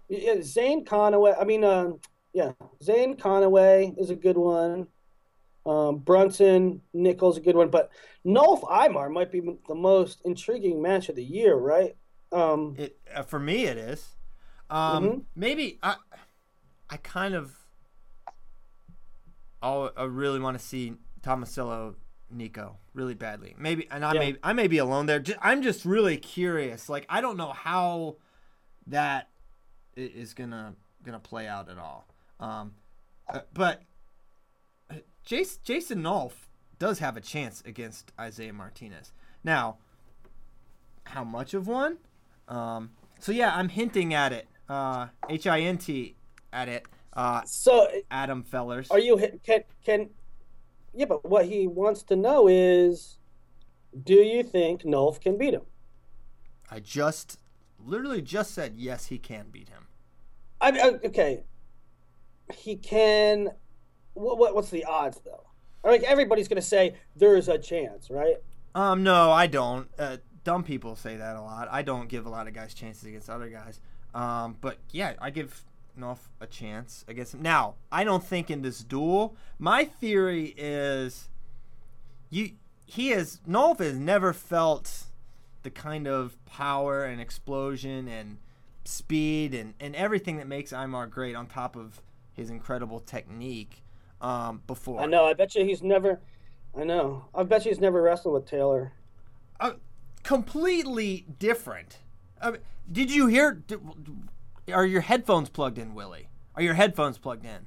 yeah, 0.08 0.36
Zain 0.40 0.84
Conaway. 0.84 1.40
I 1.40 1.44
mean, 1.44 1.64
um, 1.64 2.00
yeah, 2.32 2.52
Zain 2.82 3.16
Conaway 3.16 3.96
is 3.98 4.10
a 4.10 4.16
good 4.16 4.38
one. 4.38 4.88
Um, 5.66 5.98
Brunson 5.98 6.80
Nickal's 6.94 7.36
a 7.36 7.42
good 7.42 7.56
one, 7.56 7.68
but 7.68 7.90
Nolf 8.24 8.62
Imar 8.62 9.12
might 9.12 9.30
be 9.30 9.42
the 9.68 9.74
most 9.74 10.22
intriguing 10.24 10.80
match 10.80 11.10
of 11.10 11.16
the 11.16 11.24
year, 11.24 11.54
right? 11.56 11.94
Um, 12.32 12.74
It 12.78 12.98
uh, 13.14 13.22
for 13.22 13.38
me 13.38 13.64
it 13.64 13.76
is. 13.78 14.16
Um, 14.70 15.04
Mhm. 15.04 15.24
Maybe 15.34 15.78
I, 15.82 15.96
I 16.90 16.96
kind 16.98 17.34
of. 17.34 17.54
Oh, 19.62 19.90
I 19.96 20.04
really 20.04 20.38
want 20.38 20.58
to 20.58 20.64
see 20.64 20.94
Tomasillo 21.22 21.96
Nico 22.30 22.76
really 22.94 23.14
badly. 23.14 23.54
Maybe, 23.58 23.88
and 23.90 24.04
I 24.04 24.12
Yeah. 24.14 24.20
may 24.20 24.36
I 24.42 24.52
may 24.52 24.68
be 24.68 24.78
alone 24.78 25.06
there. 25.06 25.22
I'm 25.40 25.62
just 25.62 25.84
really 25.84 26.16
curious. 26.18 26.88
Like 26.88 27.06
I 27.08 27.20
don't 27.20 27.36
know 27.36 27.52
how 27.52 28.16
that 28.86 29.30
is 29.96 30.34
gonna 30.34 30.74
gonna 31.02 31.18
play 31.18 31.48
out 31.48 31.68
at 31.68 31.78
all. 31.78 32.06
Um, 32.38 32.74
uh, 33.28 33.40
but 33.52 33.82
uh, 34.90 34.96
Jason 35.24 35.60
Jason 35.64 36.02
Nolf 36.02 36.32
does 36.78 37.00
have 37.00 37.16
a 37.16 37.20
chance 37.20 37.62
against 37.66 38.12
Isaiah 38.20 38.52
Martinez. 38.52 39.12
Now, 39.42 39.78
how 41.04 41.24
much 41.24 41.52
of 41.54 41.66
one? 41.66 41.98
Um, 42.48 42.90
so 43.20 43.32
yeah, 43.32 43.54
I'm 43.54 43.68
hinting 43.68 44.14
at 44.14 44.32
it. 44.32 44.48
Uh, 44.68 45.08
H 45.28 45.46
I 45.46 45.60
N 45.60 45.78
T 45.78 46.16
at 46.52 46.68
it. 46.68 46.86
Uh, 47.12 47.42
so 47.44 47.88
Adam 48.10 48.42
Fellers. 48.42 48.90
Are 48.90 48.98
you 48.98 49.16
can 49.44 49.62
can? 49.84 50.10
Yeah, 50.94 51.06
but 51.06 51.28
what 51.28 51.46
he 51.46 51.66
wants 51.66 52.02
to 52.04 52.16
know 52.16 52.48
is, 52.48 53.18
do 54.04 54.14
you 54.14 54.42
think 54.42 54.82
Nolf 54.82 55.20
can 55.20 55.36
beat 55.36 55.54
him? 55.54 55.62
I 56.70 56.80
just 56.80 57.38
literally 57.78 58.22
just 58.22 58.52
said 58.52 58.74
yes, 58.76 59.06
he 59.06 59.18
can 59.18 59.46
beat 59.50 59.68
him. 59.68 59.86
I 60.60 60.70
mean, 60.72 60.80
uh, 60.80 61.06
okay, 61.06 61.42
he 62.54 62.76
can. 62.76 63.50
What, 64.14 64.38
what 64.38 64.54
what's 64.54 64.70
the 64.70 64.84
odds 64.84 65.20
though? 65.24 65.44
I 65.84 65.88
Like 65.88 66.02
everybody's 66.02 66.48
gonna 66.48 66.60
say 66.62 66.96
there's 67.16 67.48
a 67.48 67.58
chance, 67.58 68.10
right? 68.10 68.36
Um, 68.74 69.02
no, 69.02 69.30
I 69.30 69.46
don't. 69.46 69.88
Uh, 69.98 70.18
dumb 70.44 70.62
people 70.62 70.96
say 70.96 71.16
that 71.16 71.36
a 71.36 71.40
lot. 71.40 71.68
I 71.70 71.82
don't 71.82 72.08
give 72.08 72.26
a 72.26 72.30
lot 72.30 72.46
of 72.46 72.54
guys 72.54 72.74
chances 72.74 73.04
against 73.04 73.28
other 73.30 73.48
guys. 73.48 73.80
Um, 74.14 74.56
but 74.60 74.78
yeah, 74.90 75.14
I 75.20 75.30
give 75.30 75.64
Nolf 75.98 76.18
a 76.40 76.46
chance 76.46 77.04
against 77.08 77.34
him. 77.34 77.42
Now, 77.42 77.74
I 77.90 78.04
don't 78.04 78.24
think 78.24 78.50
in 78.50 78.62
this 78.62 78.82
duel. 78.82 79.36
My 79.58 79.84
theory 79.84 80.54
is, 80.56 81.28
you 82.30 82.52
he 82.86 83.08
has 83.08 83.40
Nolf 83.48 83.78
has 83.80 83.96
never 83.96 84.32
felt 84.32 85.04
the 85.62 85.70
kind 85.70 86.06
of 86.06 86.42
power 86.46 87.04
and 87.04 87.20
explosion 87.20 88.08
and 88.08 88.38
speed 88.84 89.54
and, 89.54 89.74
and 89.80 89.94
everything 89.94 90.38
that 90.38 90.46
makes 90.46 90.72
Imar 90.72 91.10
great 91.10 91.34
on 91.34 91.46
top 91.46 91.76
of 91.76 92.00
his 92.32 92.48
incredible 92.48 93.00
technique 93.00 93.82
um, 94.20 94.62
before. 94.66 95.00
I 95.00 95.06
know. 95.06 95.26
I 95.26 95.34
bet 95.34 95.54
you 95.54 95.64
he's 95.64 95.82
never. 95.82 96.20
I 96.78 96.84
know. 96.84 97.26
I 97.34 97.42
bet 97.42 97.64
you 97.64 97.70
he's 97.70 97.80
never 97.80 98.00
wrestled 98.00 98.34
with 98.34 98.46
Taylor. 98.46 98.92
uh, 99.60 99.72
completely 100.28 101.24
different. 101.38 101.96
I 102.38 102.50
mean, 102.50 102.60
did 102.92 103.10
you 103.10 103.28
hear? 103.28 103.52
Did, 103.66 103.80
are 104.70 104.84
your 104.84 105.00
headphones 105.00 105.48
plugged 105.48 105.78
in, 105.78 105.94
Willie? 105.94 106.28
Are 106.54 106.60
your 106.60 106.74
headphones 106.74 107.16
plugged 107.16 107.46
in? 107.46 107.66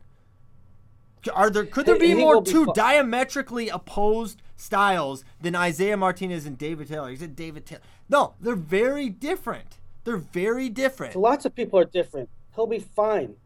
Are 1.34 1.49
there? 1.49 1.66
Could 1.66 1.88
there 1.88 1.97
be 1.97 2.14
more 2.14 2.39
be 2.39 2.51
two 2.51 2.66
fu- 2.66 2.74
diametrically 2.74 3.70
opposed 3.70 4.43
styles 4.57 5.26
than 5.41 5.55
Isaiah 5.55 5.97
Martinez 5.97 6.45
and 6.45 6.55
David 6.55 6.88
Taylor? 6.88 7.09
He 7.09 7.16
said 7.16 7.36
David 7.36 7.66
Taylor. 7.66 7.82
No, 8.09 8.36
they're 8.39 8.55
very 8.55 9.09
different. 9.09 9.80
They're 10.03 10.18
very 10.18 10.70
different. 10.70 11.16
Lots 11.16 11.45
of 11.45 11.55
people 11.55 11.80
are 11.80 11.86
different. 11.86 12.30
He'll 12.53 12.68
be 12.68 12.80
fine. 12.80 13.38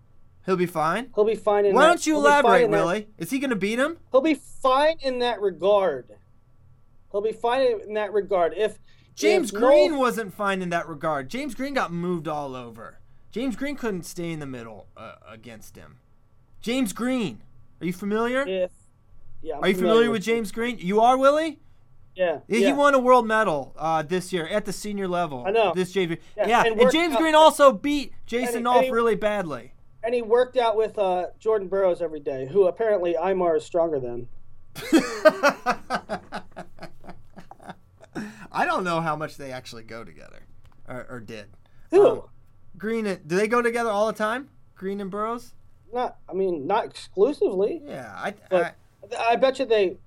He'll 0.45 0.57
be 0.57 0.65
fine. 0.65 1.11
He'll 1.15 1.23
be 1.23 1.35
fine. 1.35 1.65
In 1.65 1.73
Why 1.73 1.83
that- 1.83 1.87
don't 1.87 2.07
you 2.07 2.15
he'll 2.15 2.25
elaborate, 2.25 2.69
Willie? 2.69 3.07
Is 3.17 3.31
he 3.31 3.39
going 3.39 3.49
to 3.49 3.55
beat 3.55 3.79
him? 3.79 3.97
He'll 4.11 4.19
be 4.19 4.35
fine 4.35 4.97
in 4.99 5.19
that 5.19 5.39
regard. 5.39 6.17
He'll 7.11 7.21
be 7.21 7.31
fine 7.31 7.79
in 7.87 7.93
that 7.93 8.11
regard. 8.11 8.53
If 8.55 8.77
James 9.15 9.53
if 9.53 9.59
Green 9.59 9.97
wasn't 9.97 10.33
fine 10.33 10.61
in 10.61 10.69
that 10.69 10.87
regard. 10.87 11.29
James 11.29 11.55
Green 11.55 11.73
got 11.73 11.91
moved 11.91 12.27
all 12.27 12.55
over. 12.55 12.99
James 13.31 13.55
Green 13.55 13.75
couldn't 13.75 14.03
stay 14.03 14.31
in 14.31 14.39
the 14.39 14.45
middle 14.45 14.87
uh, 14.95 15.15
against 15.27 15.75
him. 15.75 15.97
James 16.61 16.93
Green, 16.93 17.41
are 17.81 17.85
you 17.85 17.93
familiar? 17.93 18.45
if 18.47 18.71
yeah, 19.41 19.57
I'm 19.57 19.63
are 19.63 19.67
you 19.69 19.75
familiar 19.75 20.09
with 20.11 20.23
James 20.23 20.51
Green? 20.51 20.77
You 20.79 21.01
are 21.01 21.17
Willie. 21.17 21.59
Yeah, 22.15 22.39
Yeah. 22.47 22.67
He 22.67 22.73
won 22.73 22.93
a 22.93 22.99
world 22.99 23.27
medal 23.27 23.73
uh, 23.77 24.01
this 24.01 24.31
year 24.31 24.47
at 24.47 24.63
the 24.65 24.71
senior 24.71 25.07
level. 25.07 25.43
I 25.45 25.51
know. 25.51 25.73
This 25.75 25.91
James. 25.91 26.17
Yeah, 26.37 26.47
Yeah, 26.47 26.63
and 26.65 26.79
and, 26.79 26.91
James 26.91 27.13
out- 27.13 27.19
Green 27.19 27.35
also 27.35 27.73
beat 27.73 28.13
Jason 28.25 28.63
Nolf 28.63 28.89
really 28.89 29.15
badly. 29.15 29.73
and 30.01 30.13
he 30.15 30.21
worked 30.21 30.55
out 30.55 30.77
with 30.77 30.97
uh, 30.97 31.27
Jordan 31.39 31.67
Burroughs 31.67 32.01
every 32.01 32.21
day, 32.21 32.47
who 32.47 32.67
apparently 32.67 33.15
Imar 33.15 33.57
is 33.57 33.65
stronger 33.65 33.99
than. 33.99 34.29
I 38.51 38.63
don't 38.65 38.84
know 38.95 39.01
how 39.01 39.15
much 39.15 39.37
they 39.37 39.51
actually 39.51 39.83
go 39.83 40.03
together, 40.03 40.43
or, 40.87 41.05
or 41.09 41.19
did. 41.19 41.47
Who? 41.91 42.07
Um, 42.07 42.21
Green 42.77 43.05
and 43.05 43.25
do 43.27 43.35
they 43.35 43.47
go 43.47 43.61
together 43.61 43.89
all 43.89 44.07
the 44.07 44.13
time? 44.13 44.49
Green 44.75 44.99
and 44.99 45.09
Burroughs? 45.09 45.53
Not, 45.93 46.17
I 46.29 46.33
mean, 46.33 46.67
not 46.67 46.85
exclusively. 46.85 47.81
Yeah, 47.85 48.13
I. 48.15 48.33
But 48.49 48.75
I 49.17 49.37
bet 49.37 49.59
you 49.59 49.65
they, 49.65 49.97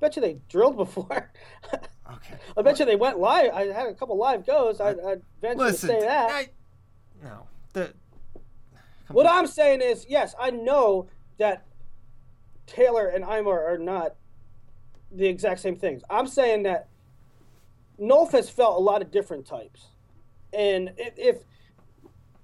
bet 0.00 0.16
you 0.16 0.22
they 0.22 0.38
drilled 0.48 0.76
before. 0.76 1.30
I 1.72 1.76
okay. 2.14 2.34
I 2.56 2.62
bet 2.62 2.78
you 2.78 2.84
they 2.84 2.96
went 2.96 3.18
live. 3.18 3.52
I 3.54 3.66
had 3.66 3.86
a 3.86 3.94
couple 3.94 4.18
live 4.18 4.44
goes. 4.44 4.80
I, 4.80 4.90
I'd 4.90 5.22
venture 5.40 5.58
Listen, 5.58 5.88
to 5.88 6.00
say 6.00 6.06
that. 6.06 6.30
I, 6.30 6.48
no, 7.22 7.46
the 7.72 7.94
What 9.08 9.26
I'm 9.26 9.46
saying 9.46 9.80
is, 9.80 10.04
yes, 10.08 10.34
I 10.38 10.50
know 10.50 11.08
that 11.38 11.64
Taylor 12.66 13.08
and 13.08 13.24
Imar 13.24 13.72
are 13.72 13.78
not 13.78 14.16
the 15.10 15.26
exact 15.26 15.60
same 15.60 15.76
things. 15.76 16.02
I'm 16.10 16.26
saying 16.26 16.64
that 16.64 16.88
Nolf 18.00 18.32
has 18.32 18.48
felt 18.48 18.76
a 18.76 18.80
lot 18.80 19.02
of 19.02 19.10
different 19.10 19.46
types, 19.46 19.88
and 20.52 20.92
if 20.96 21.14
if, 21.16 21.36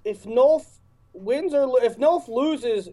if 0.05 0.25
Nolf 0.25 0.67
wins 1.13 1.55
or 1.55 1.83
if 1.83 1.97
Nolf 1.97 2.29
loses 2.29 2.89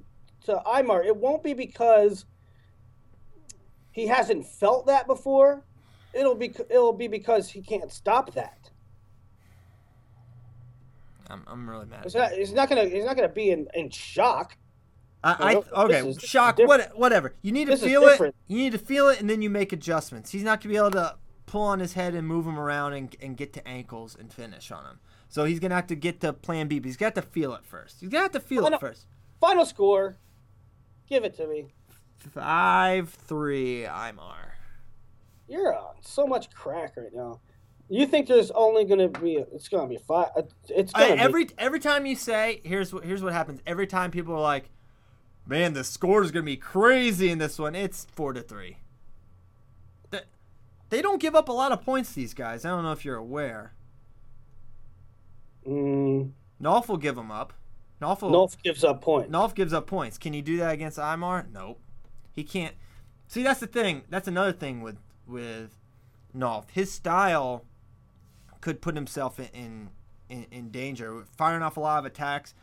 to 0.45 0.61
Imar, 0.65 1.05
it 1.05 1.15
won't 1.15 1.43
be 1.43 1.53
because 1.53 2.25
he 3.91 4.07
hasn't 4.07 4.45
felt 4.45 4.87
that 4.87 5.07
before. 5.07 5.63
It'll 6.13 6.35
be 6.35 6.53
it'll 6.69 6.93
be 6.93 7.07
because 7.07 7.49
he 7.49 7.61
can't 7.61 7.91
stop 7.91 8.33
that. 8.33 8.69
I'm, 11.29 11.43
I'm 11.47 11.69
really 11.69 11.85
mad. 11.85 12.05
It's 12.05 12.15
not, 12.15 12.31
you. 12.31 12.39
he's 12.39 12.53
not 12.53 12.69
gonna 12.69 12.85
he's 12.85 13.05
not 13.05 13.15
gonna 13.15 13.29
be 13.29 13.51
in, 13.51 13.67
in 13.73 13.89
shock. 13.89 14.57
I, 15.23 15.53
I 15.73 15.83
okay, 15.83 16.01
this 16.01 16.17
is 16.17 16.23
shock. 16.23 16.57
different. 16.57 16.89
What, 16.89 16.97
whatever. 16.97 17.35
You 17.41 17.51
need 17.51 17.65
to 17.65 17.71
This 17.71 17.83
feel 17.83 18.03
it. 18.07 18.35
You 18.47 18.57
need 18.57 18.71
to 18.71 18.79
feel 18.79 19.07
it, 19.07 19.21
and 19.21 19.29
then 19.29 19.41
you 19.41 19.49
make 19.49 19.71
adjustments. 19.71 20.31
He's 20.31 20.43
not 20.43 20.61
gonna 20.61 20.73
be 20.73 20.77
able 20.77 20.91
to 20.91 21.15
pull 21.45 21.63
on 21.63 21.79
his 21.79 21.93
head 21.93 22.13
and 22.15 22.27
move 22.27 22.45
him 22.45 22.59
around 22.59 22.93
and, 22.93 23.15
and 23.21 23.37
get 23.37 23.53
to 23.53 23.67
ankles 23.67 24.15
and 24.19 24.31
finish 24.31 24.71
on 24.71 24.85
him. 24.85 24.99
So 25.29 25.45
he's 25.45 25.59
gonna 25.59 25.75
have 25.75 25.87
to 25.87 25.95
get 25.95 26.19
to 26.21 26.33
Plan 26.33 26.67
B. 26.67 26.79
But 26.79 26.85
he's 26.87 26.97
got 26.97 27.15
to 27.15 27.21
feel 27.21 27.53
it 27.53 27.65
first. 27.65 28.01
He's 28.01 28.09
gonna 28.09 28.23
have 28.23 28.31
to 28.33 28.39
feel 28.39 28.65
Oh, 28.65 28.67
it 28.67 28.79
first. 28.79 29.07
Final 29.39 29.65
score, 29.65 30.17
give 31.07 31.23
it 31.23 31.35
to 31.37 31.47
me. 31.47 31.67
Five 32.17 33.09
three. 33.09 33.83
Imar. 33.83 34.51
You're 35.47 35.75
on 35.77 35.95
so 36.01 36.27
much 36.27 36.49
crack 36.51 36.95
right 36.95 37.13
now. 37.13 37.39
You 37.89 38.05
think 38.05 38.27
there's 38.27 38.51
only 38.51 38.85
gonna 38.85 39.09
be 39.09 39.43
it's 39.53 39.67
gonna 39.67 39.87
be 39.87 39.97
five? 39.97 40.29
It's 40.69 40.93
gonna 40.93 41.15
be, 41.15 41.19
every 41.19 41.49
every 41.57 41.79
time 41.79 42.05
you 42.05 42.15
say 42.15 42.61
here's 42.63 42.93
what 42.93 43.03
here's 43.03 43.21
what 43.23 43.33
happens. 43.33 43.59
Every 43.65 43.87
time 43.87 44.11
people 44.11 44.33
are 44.33 44.41
like, 44.41 44.69
"Man, 45.45 45.73
the 45.73 45.83
score 45.83 46.23
is 46.23 46.31
gonna 46.31 46.43
be 46.45 46.55
crazy 46.55 47.29
in 47.31 47.39
this 47.39 47.59
one," 47.59 47.75
it's 47.75 48.05
four 48.05 48.31
to 48.31 48.41
three. 48.41 48.77
They, 50.91 51.01
don't 51.01 51.21
give 51.21 51.35
up 51.35 51.49
a 51.49 51.53
lot 51.53 51.71
of 51.71 51.83
points. 51.83 52.13
These 52.13 52.33
guys. 52.33 52.65
I 52.65 52.69
don't 52.69 52.83
know 52.83 52.91
if 52.91 53.03
you're 53.03 53.17
aware. 53.17 53.73
Mm, 55.67 56.31
Nolf 56.61 56.87
will 56.87 56.97
give 56.97 57.15
them 57.15 57.31
up. 57.31 57.53
Nolf, 58.01 58.21
will, 58.21 58.31
Nolf 58.31 58.61
gives 58.61 58.83
up 58.83 59.01
points. 59.01 59.31
Nolf 59.31 59.55
gives 59.55 59.73
up 59.73 59.87
points. 59.87 60.17
Can 60.17 60.33
you 60.33 60.41
do 60.41 60.57
that 60.57 60.73
against 60.73 60.97
Imar? 60.97 61.51
Nope. 61.51 61.79
He 62.33 62.43
can't. 62.43 62.75
See, 63.27 63.43
that's 63.43 63.59
the 63.59 63.67
thing. 63.67 64.03
That's 64.09 64.27
another 64.27 64.51
thing 64.51 64.81
with 64.81 64.97
with 65.27 65.75
Nolf. 66.35 66.69
His 66.71 66.91
style 66.91 67.65
could 68.59 68.81
put 68.81 68.95
himself 68.95 69.39
in 69.39 69.47
in, 69.53 69.89
in, 70.29 70.45
in 70.51 70.69
danger, 70.71 71.23
firing 71.37 71.61
off 71.61 71.77
a 71.77 71.79
lot 71.79 71.99
of 71.99 72.05
attacks. 72.05 72.53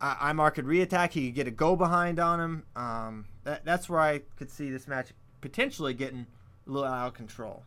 I, 0.00 0.32
Imar 0.32 0.52
could 0.52 0.66
reattack. 0.66 1.12
He 1.12 1.26
could 1.26 1.34
get 1.34 1.46
a 1.46 1.50
go 1.50 1.76
behind 1.76 2.18
on 2.18 2.40
him. 2.40 2.62
Um, 2.74 3.26
that, 3.44 3.64
that's 3.64 3.88
where 3.88 4.00
I 4.00 4.20
could 4.36 4.50
see 4.50 4.70
this 4.70 4.88
match 4.88 5.08
potentially 5.40 5.94
getting 5.94 6.26
a 6.70 6.72
little 6.72 6.88
out 6.88 7.08
of 7.08 7.14
control. 7.14 7.64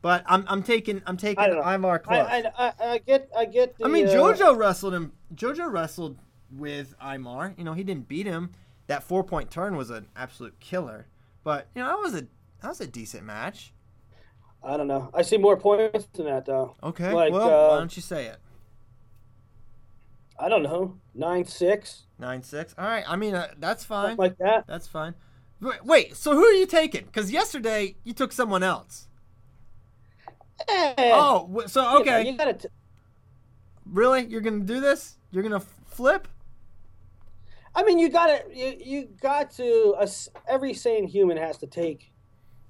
But 0.00 0.22
I'm, 0.26 0.44
I'm 0.48 0.62
taking 0.62 1.02
I'm 1.06 1.16
taking 1.16 1.42
I 1.42 1.48
don't 1.48 1.56
know. 1.56 1.62
Imar 1.62 1.94
I, 1.94 1.98
close. 1.98 2.26
I, 2.28 2.50
I, 2.56 2.92
I 2.92 2.98
get 2.98 3.28
I 3.36 3.44
get. 3.44 3.76
The, 3.76 3.86
I 3.86 3.88
mean, 3.88 4.06
uh, 4.06 4.10
JoJo 4.12 4.56
wrestled 4.56 4.94
him. 4.94 5.12
JoJo 5.34 5.70
wrestled 5.72 6.18
with 6.50 6.94
Imar. 7.00 7.58
You 7.58 7.64
know, 7.64 7.72
he 7.72 7.82
didn't 7.82 8.06
beat 8.06 8.26
him. 8.26 8.52
That 8.86 9.02
four 9.02 9.24
point 9.24 9.50
turn 9.50 9.76
was 9.76 9.90
an 9.90 10.06
absolute 10.14 10.58
killer. 10.60 11.08
But 11.42 11.66
you 11.74 11.82
know, 11.82 11.88
that 11.88 11.98
was 11.98 12.14
a 12.14 12.26
that 12.62 12.68
was 12.68 12.80
a 12.80 12.86
decent 12.86 13.24
match. 13.24 13.72
I 14.62 14.76
don't 14.76 14.86
know. 14.86 15.10
I 15.12 15.22
see 15.22 15.38
more 15.38 15.56
points 15.56 16.06
than 16.12 16.26
that 16.26 16.46
though. 16.46 16.76
Okay, 16.82 17.12
Like, 17.12 17.32
well, 17.32 17.48
uh, 17.48 17.68
why 17.70 17.78
don't 17.78 17.94
you 17.96 18.02
say 18.02 18.26
it? 18.26 18.38
I 20.38 20.48
don't 20.48 20.62
know. 20.62 20.98
Nine 21.14 21.46
six, 21.46 22.04
Nine 22.18 22.42
six. 22.42 22.74
All 22.78 22.86
right. 22.86 23.04
I 23.08 23.16
mean, 23.16 23.34
uh, 23.34 23.48
that's 23.58 23.84
fine. 23.84 24.10
something 24.10 24.18
like 24.18 24.38
that. 24.38 24.66
that's 24.66 24.86
fine. 24.86 25.14
Wait, 25.60 26.16
so 26.16 26.32
who 26.34 26.44
are 26.44 26.52
you 26.52 26.66
taking? 26.66 27.04
Because 27.04 27.30
yesterday 27.32 27.96
you 28.04 28.12
took 28.12 28.32
someone 28.32 28.62
else. 28.62 29.08
Eh, 30.68 31.10
Oh, 31.14 31.64
so 31.66 31.82
you 31.82 31.88
know, 31.88 32.00
okay. 32.00 32.30
you 32.30 32.36
gotta. 32.36 32.54
T- 32.54 32.68
Really? 33.84 34.26
You're 34.26 34.40
gonna 34.40 34.60
do 34.60 34.80
this? 34.80 35.16
You're 35.30 35.42
gonna 35.42 35.60
flip? 35.60 36.26
I 37.74 37.82
mean, 37.84 37.98
you 37.98 38.08
gotta. 38.08 38.42
You, 38.52 38.76
you 38.84 39.08
got 39.20 39.50
to. 39.52 39.94
us- 39.98 40.28
Every 40.48 40.74
sane 40.74 41.06
human 41.06 41.36
has 41.36 41.58
to 41.58 41.66
take 41.66 42.12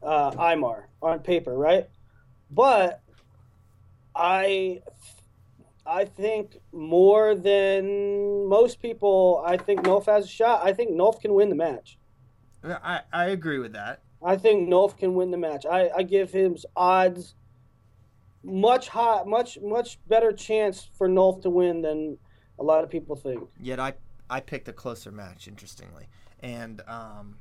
uh, 0.03 0.31
Imar 0.33 0.85
on 1.03 1.21
paper, 1.21 1.57
right? 1.57 1.89
But 2.51 3.03
I, 4.15 4.81
I 5.87 6.05
think 6.05 6.57
more 6.73 7.35
than 7.35 8.49
most 8.49 8.81
people, 8.81 9.43
I 9.47 9.57
think 9.57 9.81
Nolf 9.83 10.07
has 10.07 10.25
a 10.27 10.29
shot. 10.29 10.61
I 10.65 10.73
think 10.73 10.91
Nolf 10.93 11.21
can 11.21 11.35
win 11.35 11.49
the 11.49 11.57
match. 11.57 11.99
I 12.67 13.01
I 13.13 13.27
agree 13.27 13.59
with 13.59 13.73
that. 13.73 14.01
I 14.25 14.37
think 14.37 14.69
Nolf 14.69 14.97
can 14.97 15.15
win 15.15 15.31
the 15.31 15.37
match. 15.37 15.67
I, 15.67 15.91
I 15.91 16.03
give 16.03 16.33
him 16.33 16.57
odds 16.77 17.35
much 18.43 18.89
high, 18.89 19.23
much 19.25 19.59
much 19.61 19.99
better 20.09 20.33
chance 20.33 20.89
for 20.97 21.09
Nolf 21.09 21.43
to 21.43 21.51
win 21.51 21.83
than 21.83 22.19
a 22.59 22.63
lot 22.63 22.85
of 22.85 22.91
people 22.91 23.17
think. 23.17 23.49
Yet 23.61 23.79
I 23.79 23.95
I 24.29 24.41
picked 24.41 24.69
a 24.69 24.73
closer 24.73 25.13
match, 25.13 25.47
interestingly, 25.47 26.09
and 26.41 26.83
um, 26.87 27.37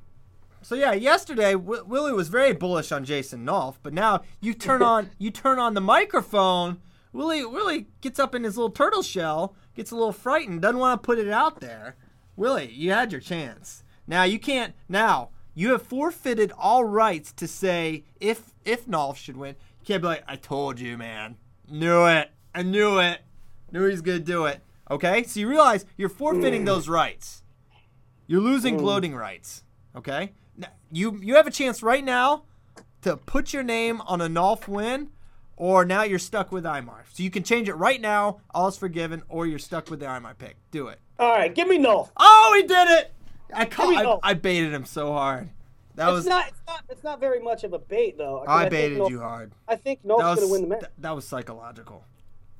so 0.62 0.76
yeah, 0.76 0.94
yesterday 0.94 1.54
w- 1.54 1.84
Willie 1.86 2.14
was 2.14 2.28
very 2.30 2.54
bullish 2.54 2.92
on 2.92 3.06
Jason 3.06 3.46
Nolf, 3.46 3.76
but 3.82 3.94
now 3.94 4.22
you 4.42 4.54
turn 4.54 4.82
on 4.82 5.12
you 5.18 5.32
turn 5.32 5.60
on 5.60 5.74
the 5.74 5.82
microphone. 5.82 6.82
Willie 7.14 7.46
Willie 7.46 7.88
gets 8.02 8.20
up 8.20 8.36
in 8.36 8.44
his 8.44 8.58
little 8.58 8.72
turtle 8.72 9.02
shell, 9.02 9.56
gets 9.76 9.92
a 9.92 9.96
little 9.96 10.12
frightened, 10.12 10.62
doesn't 10.62 10.80
want 10.80 11.02
to 11.02 11.06
put 11.06 11.18
it 11.18 11.30
out 11.30 11.62
there. 11.62 11.96
Willie, 12.36 12.70
you 12.72 12.92
had 12.92 13.12
your 13.12 13.22
chance. 13.22 13.84
Now 14.08 14.24
you 14.24 14.40
can't. 14.40 14.74
Now 14.88 15.30
you 15.54 15.72
have 15.72 15.82
forfeited 15.82 16.52
all 16.58 16.84
rights 16.84 17.32
to 17.34 17.48
say 17.48 18.04
if 18.20 18.54
if 18.64 18.86
Nolf 18.86 19.16
should 19.16 19.38
win. 19.38 19.56
You 19.80 19.86
can't 19.86 20.02
be 20.02 20.08
like, 20.08 20.24
I 20.28 20.36
told 20.36 20.80
you, 20.80 20.98
man. 20.98 21.38
Knew 21.70 22.06
it. 22.06 22.32
I 22.54 22.64
knew 22.64 23.00
it. 23.00 23.22
Knew 23.72 23.88
he's 23.88 24.02
gonna 24.02 24.20
do 24.20 24.46
it. 24.46 24.62
Okay, 24.90 25.24
so 25.24 25.40
you 25.40 25.50
realize 25.50 25.86
you're 25.98 26.10
forfeiting 26.10 26.62
mm. 26.62 26.66
those 26.68 26.88
rights. 26.88 27.42
You're 28.28 28.42
losing 28.42 28.76
mm. 28.76 28.80
gloating 28.80 29.16
rights. 29.16 29.64
Okay, 29.96 30.34
Now, 30.58 30.68
you 30.92 31.20
you 31.22 31.36
have 31.36 31.48
a 31.48 31.52
chance 31.52 31.82
right 31.82 32.04
now 32.04 32.44
to 33.02 33.18
put 33.18 33.54
your 33.54 33.64
name 33.64 34.02
on 34.02 34.22
a 34.22 34.28
Nolf 34.28 34.68
win, 34.68 35.10
or 35.56 35.86
now 35.86 36.04
you're 36.04 36.20
stuck 36.20 36.52
with 36.52 36.66
Imar. 36.66 37.04
So 37.14 37.24
you 37.24 37.32
can 37.32 37.44
change 37.44 37.70
it 37.70 37.76
right 37.76 38.02
now. 38.02 38.42
All's 38.54 38.78
forgiven, 38.78 39.24
or 39.30 39.48
you're 39.48 39.60
stuck 39.60 39.90
with 39.90 40.02
the 40.02 40.06
Imar 40.06 40.38
pick. 40.38 40.58
Do 40.72 40.88
it. 40.88 41.00
All 41.18 41.32
right, 41.32 41.54
give 41.54 41.68
me 41.68 41.78
Nolf. 41.78 42.10
Oh, 42.18 42.54
he 42.62 42.68
did 42.68 42.90
it! 42.90 43.14
I 43.54 43.66
Give 43.66 43.80
me 43.90 43.96
caught. 43.96 44.06
Nolf. 44.06 44.20
I, 44.24 44.32
I 44.32 44.34
baited 44.34 44.74
him 44.74 44.86
so 44.86 45.12
hard. 45.14 45.50
That 45.96 46.08
It's 46.10 46.14
was. 46.16 46.26
not, 46.26 46.48
it's 46.50 46.60
not. 46.68 46.84
It's 46.90 47.04
not 47.04 47.20
very 47.20 47.40
much 47.40 47.64
of 47.64 47.74
a 47.74 47.80
bait, 47.80 48.18
though. 48.18 48.44
I 48.48 48.62
think 48.64 48.72
baited 48.72 48.98
Nolf- 49.00 49.10
you 49.12 49.20
hard. 49.20 49.52
I 49.68 49.76
think 49.78 50.04
Nolf's 50.06 50.40
gonna 50.42 50.48
win 50.52 50.62
the 50.62 50.68
match. 50.68 50.80
th- 50.82 50.92
that 50.98 51.16
was 51.16 51.26
psychological. 51.26 52.04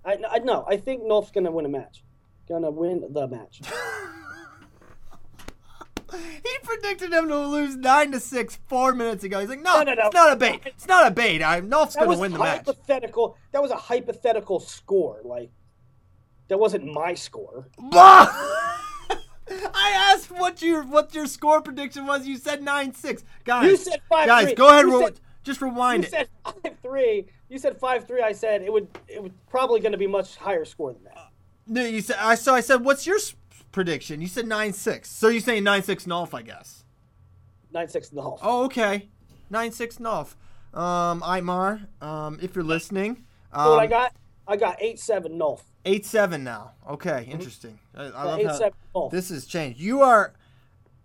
I, 0.06 0.18
I 0.30 0.40
no. 0.40 0.66
I 0.70 0.78
think 0.78 1.04
Nolf's 1.04 1.32
gonna 1.32 1.52
win 1.52 1.66
a 1.66 1.70
match. 1.70 2.04
Gonna 2.48 2.72
win 2.72 3.04
the 3.12 3.28
match. 3.28 3.62
He 6.14 6.58
predicted 6.64 7.12
him 7.12 7.28
to 7.28 7.38
lose 7.38 7.76
nine 7.76 8.12
to 8.14 8.20
six 8.22 8.58
four 8.68 8.94
minutes 8.94 9.24
ago. 9.26 9.40
He's 9.42 9.50
like, 9.50 9.62
no, 9.62 9.80
No, 9.80 9.84
no, 9.84 9.94
no. 9.96 10.06
it's 10.06 10.14
not 10.16 10.32
a 10.32 10.36
bait. 10.38 10.62
It's 10.66 10.88
not 10.88 11.08
a 11.08 11.12
bait. 11.12 11.42
I 11.44 11.60
Nolf's 11.62 11.96
That 11.96 12.06
gonna 12.06 12.20
win 12.20 12.32
the 12.32 12.40
match. 12.40 12.58
hypothetical. 12.66 13.36
That 13.52 13.62
was 13.62 13.72
a 13.72 13.76
hypothetical 13.76 14.60
score. 14.62 15.20
Like 15.26 15.50
that 16.48 16.58
wasn't 16.58 16.86
my 16.86 17.16
score. 17.16 17.68
I 19.50 20.14
asked 20.14 20.32
what 20.32 20.62
your 20.62 20.84
what 20.84 21.14
your 21.14 21.28
score 21.28 21.62
prediction 21.62 22.06
was. 22.08 22.26
You 22.28 22.38
said 22.38 22.64
nine 22.64 22.94
six. 22.94 23.24
Guys, 23.44 23.70
You 23.70 23.78
said 23.78 24.02
5-3. 24.12 24.26
guys, 24.26 24.54
go 24.56 24.70
ahead. 24.70 24.86
You 24.86 25.04
said- 25.06 25.20
just 25.44 25.62
rewind 25.62 26.04
You 26.04 26.08
it. 26.08 26.12
said 26.12 26.28
five 26.44 26.76
three. 26.82 27.26
You 27.50 27.60
said 27.60 27.78
five 27.80 28.08
three. 28.08 28.22
I 28.24 28.32
said 28.32 28.64
it 28.64 28.74
would. 28.74 28.88
It 29.08 29.22
was 29.22 29.32
probably 29.48 29.80
going 29.80 29.92
to 29.92 29.98
be 30.00 30.08
much 30.08 30.36
higher 30.38 30.66
score 30.66 30.92
than 30.94 31.04
that. 31.04 31.30
no, 31.68 31.86
you 31.86 32.02
said. 32.02 32.16
I 32.20 32.34
so 32.34 32.56
I 32.56 32.62
said, 32.62 32.84
what's 32.84 33.06
your 33.06 33.18
s- 33.18 33.36
prediction? 33.72 34.22
You 34.22 34.28
said 34.28 34.48
nine 34.48 34.74
six. 34.74 35.12
So 35.12 35.28
you're 35.28 35.42
saying 35.42 35.64
nine 35.64 35.84
six 35.84 36.06
Nolf, 36.06 36.34
I 36.34 36.42
guess. 36.42 36.84
Nine 37.72 37.88
six 37.88 38.10
half. 38.10 38.40
Oh, 38.42 38.64
okay. 38.66 39.10
Nine 39.52 39.72
six 39.72 39.98
Nolf. 39.98 40.34
Um, 40.74 41.22
Imar, 41.22 41.88
um, 42.02 42.40
if 42.42 42.56
you're 42.56 42.64
listening, 42.64 43.26
um, 43.54 43.66
So 43.66 43.72
what 43.76 43.80
I 43.82 43.88
got? 43.88 44.14
I 44.48 44.58
got 44.58 44.82
eight 44.82 45.00
seven 45.00 45.38
Nolf. 45.38 45.62
Eight 45.86 46.06
seven 46.06 46.44
now. 46.44 46.72
Okay, 46.90 47.10
mm-hmm. 47.10 47.32
interesting. 47.32 47.80
I, 47.96 48.06
I 48.06 48.24
love 48.24 48.40
eight 48.40 48.48
how 48.48 48.54
seven 48.56 48.74
this 49.12 49.30
has 49.30 49.46
changed. 49.46 49.80
You 49.80 50.02
are, 50.02 50.34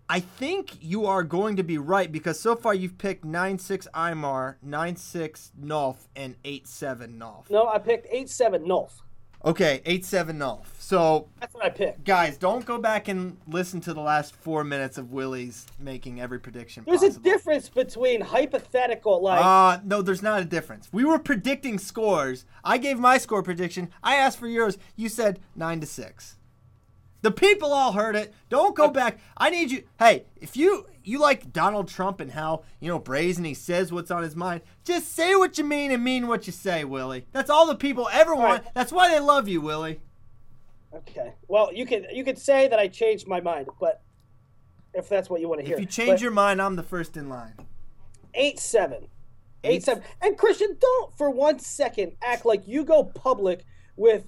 I 0.09 0.19
think 0.19 0.77
you 0.81 1.05
are 1.05 1.23
going 1.23 1.55
to 1.55 1.63
be 1.63 1.77
right 1.77 2.11
because 2.11 2.39
so 2.39 2.55
far 2.55 2.73
you've 2.73 2.97
picked 2.97 3.23
nine 3.23 3.59
six 3.59 3.87
Imar, 3.93 4.55
nine 4.61 4.95
six 4.95 5.51
Nolf, 5.59 6.07
and 6.15 6.35
eight 6.43 6.67
seven 6.67 7.19
Nolf. 7.19 7.49
no, 7.49 7.67
I 7.67 7.77
picked 7.77 8.07
eight 8.11 8.29
seven 8.29 8.63
Nolf. 8.63 8.91
Okay, 9.43 9.81
eight 9.85 10.05
seven 10.05 10.37
Nolf. 10.37 10.65
So 10.77 11.29
That's 11.39 11.53
what 11.55 11.63
I 11.65 11.69
picked. 11.69 12.03
guys, 12.03 12.37
don't 12.37 12.65
go 12.65 12.77
back 12.77 13.07
and 13.07 13.37
listen 13.47 13.81
to 13.81 13.93
the 13.93 14.01
last 14.01 14.35
four 14.35 14.63
minutes 14.63 14.97
of 14.97 15.11
Willie's 15.11 15.65
making 15.79 16.21
every 16.21 16.39
prediction. 16.39 16.83
There's 16.85 17.01
a 17.01 17.17
difference 17.17 17.69
between 17.69 18.21
hypothetical, 18.21 19.21
like 19.21 19.43
Uh, 19.43 19.79
no, 19.83 20.01
there's 20.01 20.21
not 20.21 20.41
a 20.41 20.45
difference. 20.45 20.89
We 20.91 21.05
were 21.05 21.17
predicting 21.17 21.79
scores. 21.79 22.45
I 22.63 22.77
gave 22.77 22.99
my 22.99 23.17
score 23.17 23.41
prediction. 23.41 23.89
I 24.03 24.15
asked 24.17 24.37
for 24.37 24.47
yours. 24.47 24.77
You 24.95 25.09
said 25.09 25.39
nine 25.55 25.79
to 25.79 25.87
six. 25.87 26.37
The 27.23 27.31
people 27.31 27.71
all 27.71 27.93
heard 27.93 28.15
it. 28.15 28.33
Don't 28.49 28.75
go 28.75 28.89
back. 28.89 29.19
I 29.37 29.49
need 29.49 29.71
you. 29.71 29.83
Hey, 29.97 30.25
if 30.39 30.57
you 30.57 30.87
you 31.03 31.19
like 31.19 31.51
Donald 31.53 31.87
Trump 31.87 32.19
and 32.19 32.31
how 32.31 32.63
you 32.79 32.87
know 32.87 32.99
brazen 32.99 33.43
he 33.45 33.53
says 33.53 33.91
what's 33.91 34.11
on 34.11 34.23
his 34.23 34.35
mind, 34.35 34.61
just 34.83 35.11
say 35.13 35.35
what 35.35 35.57
you 35.57 35.63
mean 35.63 35.91
and 35.91 36.03
mean 36.03 36.27
what 36.27 36.47
you 36.47 36.53
say, 36.53 36.83
Willie. 36.83 37.25
That's 37.31 37.49
all 37.49 37.65
the 37.67 37.75
people 37.75 38.09
ever 38.11 38.35
want. 38.35 38.63
right. 38.63 38.73
That's 38.73 38.91
why 38.91 39.09
they 39.09 39.19
love 39.19 39.47
you, 39.47 39.61
Willie. 39.61 39.99
okay. 40.93 41.33
Well, 41.47 41.73
you 41.73 41.85
could 41.85 42.07
you 42.11 42.23
could 42.23 42.37
say 42.37 42.67
that 42.67 42.79
I 42.79 42.87
changed 42.87 43.27
my 43.27 43.41
mind, 43.41 43.67
but 43.79 44.01
if 44.93 45.07
that's 45.07 45.29
what 45.29 45.39
you 45.41 45.47
want 45.47 45.61
to 45.61 45.65
hear, 45.65 45.75
If 45.75 45.79
you 45.81 45.85
change 45.85 46.09
But 46.09 46.21
your 46.21 46.31
mind, 46.31 46.61
I'm 46.61 46.75
the 46.75 46.83
first 46.83 47.15
in 47.17 47.29
line. 47.29 47.53
eight 48.33 48.59
seven, 48.59 49.07
Eight- 49.63 49.75
eight 49.75 49.83
seven, 49.83 50.03
and 50.21 50.37
Christian, 50.37 50.77
don't 50.79 51.17
for 51.17 51.29
one 51.29 51.59
second 51.59 52.13
act 52.21 52.45
like 52.45 52.67
you 52.67 52.83
go 52.83 53.03
public 53.03 53.63
with 53.95 54.25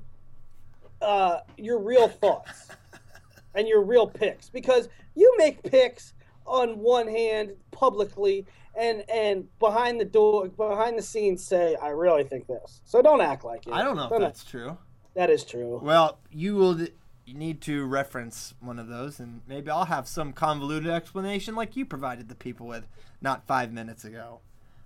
uh, 1.02 1.40
your 1.58 1.80
real 1.80 2.08
thoughts 2.08 2.70
and 3.56 3.68
your 3.68 3.82
real 3.84 4.08
picks 4.08 4.50
because 4.50 4.88
you 5.16 5.34
make 5.38 5.62
picks 5.64 6.14
on 6.46 6.80
one 6.80 7.08
hand 7.08 7.54
publicly 7.72 8.46
and 8.76 9.04
and 9.10 9.48
behind 9.60 10.00
the 10.00 10.06
door 10.06 10.50
behind 10.50 10.98
the 10.98 11.02
scenes 11.02 11.46
say 11.46 11.76
I 11.82 11.90
really 11.90 12.24
think 12.24 12.48
this. 12.48 12.82
So 12.86 13.02
don't 13.02 13.22
act 13.22 13.44
like 13.44 13.68
it. 13.68 13.74
I 13.74 13.84
don't 13.84 13.96
know 13.96 14.06
if 14.06 14.10
Don't 14.10 14.22
that's 14.22 14.44
true. 14.44 14.78
That 15.16 15.30
is 15.30 15.44
true. 15.44 15.80
Well, 15.84 16.20
you 16.32 16.56
will 16.56 16.74
d- 16.74 16.92
you 17.26 17.36
need 17.36 17.62
to 17.62 17.86
reference 17.86 18.54
one 18.60 18.80
of 18.80 18.88
those, 18.88 19.20
and 19.20 19.42
maybe 19.48 19.70
I'll 19.70 19.86
have 19.86 20.08
some 20.08 20.34
convoluted 20.34 20.90
explanation 20.90 21.56
like 21.56 21.76
you 21.76 21.86
provided 21.86 22.28
the 22.30 22.36
people 22.36 22.68
with 22.68 22.88
not 23.22 23.46
five 23.48 23.72
minutes 23.72 24.04
ago. 24.04 24.42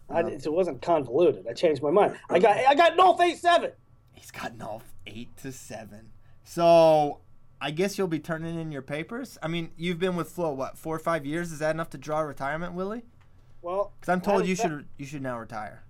I, 0.10 0.22
it 0.22 0.52
wasn't 0.52 0.82
convoluted. 0.82 1.48
I 1.48 1.54
changed 1.54 1.82
my 1.82 1.92
mind. 1.92 2.18
I 2.30 2.40
got 2.40 2.58
I 2.58 2.76
got 2.76 2.98
Nolf 2.98 3.20
eight 3.22 3.38
seven. 3.38 3.72
He's 4.14 4.32
got 4.32 4.58
Nolf 4.58 4.84
eight 5.06 5.36
to 5.38 5.52
seven. 5.52 6.12
So 6.44 7.20
I 7.60 7.72
guess 7.72 7.98
you'll 7.98 8.08
be 8.08 8.20
turning 8.20 8.60
in 8.60 8.72
your 8.72 8.82
papers. 8.84 9.38
I 9.42 9.48
mean, 9.48 9.72
you've 9.78 10.00
been 10.00 10.16
with 10.16 10.30
Flo 10.30 10.52
what 10.52 10.78
four 10.78 10.96
or 10.96 11.00
five 11.00 11.26
years? 11.26 11.52
Is 11.52 11.60
that 11.60 11.72
enough 11.72 11.90
to 11.92 11.98
draw 11.98 12.20
retirement, 12.20 12.74
Willie? 12.74 13.04
Well, 13.62 13.92
Because 14.00 14.12
I'm 14.14 14.22
told 14.22 14.44
I 14.44 14.46
you 14.46 14.56
haven't 14.56 14.72
should 14.80 14.88
you 14.98 15.06
should 15.06 15.22
now 15.24 15.40
retire. 15.40 15.84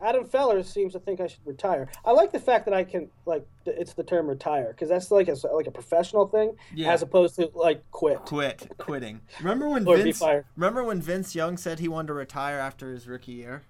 Adam 0.00 0.24
Feller 0.24 0.64
seems 0.64 0.94
to 0.94 0.98
think 0.98 1.20
I 1.20 1.28
should 1.28 1.46
retire. 1.46 1.88
I 2.04 2.10
like 2.10 2.32
the 2.32 2.40
fact 2.40 2.64
that 2.64 2.74
I 2.74 2.82
can 2.82 3.08
like 3.24 3.46
it's 3.66 3.92
the 3.94 4.02
term 4.02 4.26
retire 4.26 4.68
because 4.72 4.88
that's 4.88 5.12
like 5.12 5.28
a 5.28 5.36
like 5.54 5.68
a 5.68 5.70
professional 5.70 6.26
thing 6.26 6.56
Yeah. 6.74 6.92
as 6.92 7.02
opposed 7.02 7.36
to 7.36 7.52
like 7.54 7.88
quit. 7.92 8.18
Quit, 8.24 8.68
quitting. 8.78 9.20
Remember 9.38 9.68
when 9.68 9.84
Vince? 9.86 10.20
Remember 10.56 10.82
when 10.82 11.00
Vince 11.00 11.36
Young 11.36 11.56
said 11.56 11.78
he 11.78 11.86
wanted 11.86 12.08
to 12.08 12.14
retire 12.14 12.58
after 12.58 12.90
his 12.92 13.06
rookie 13.06 13.30
year? 13.32 13.62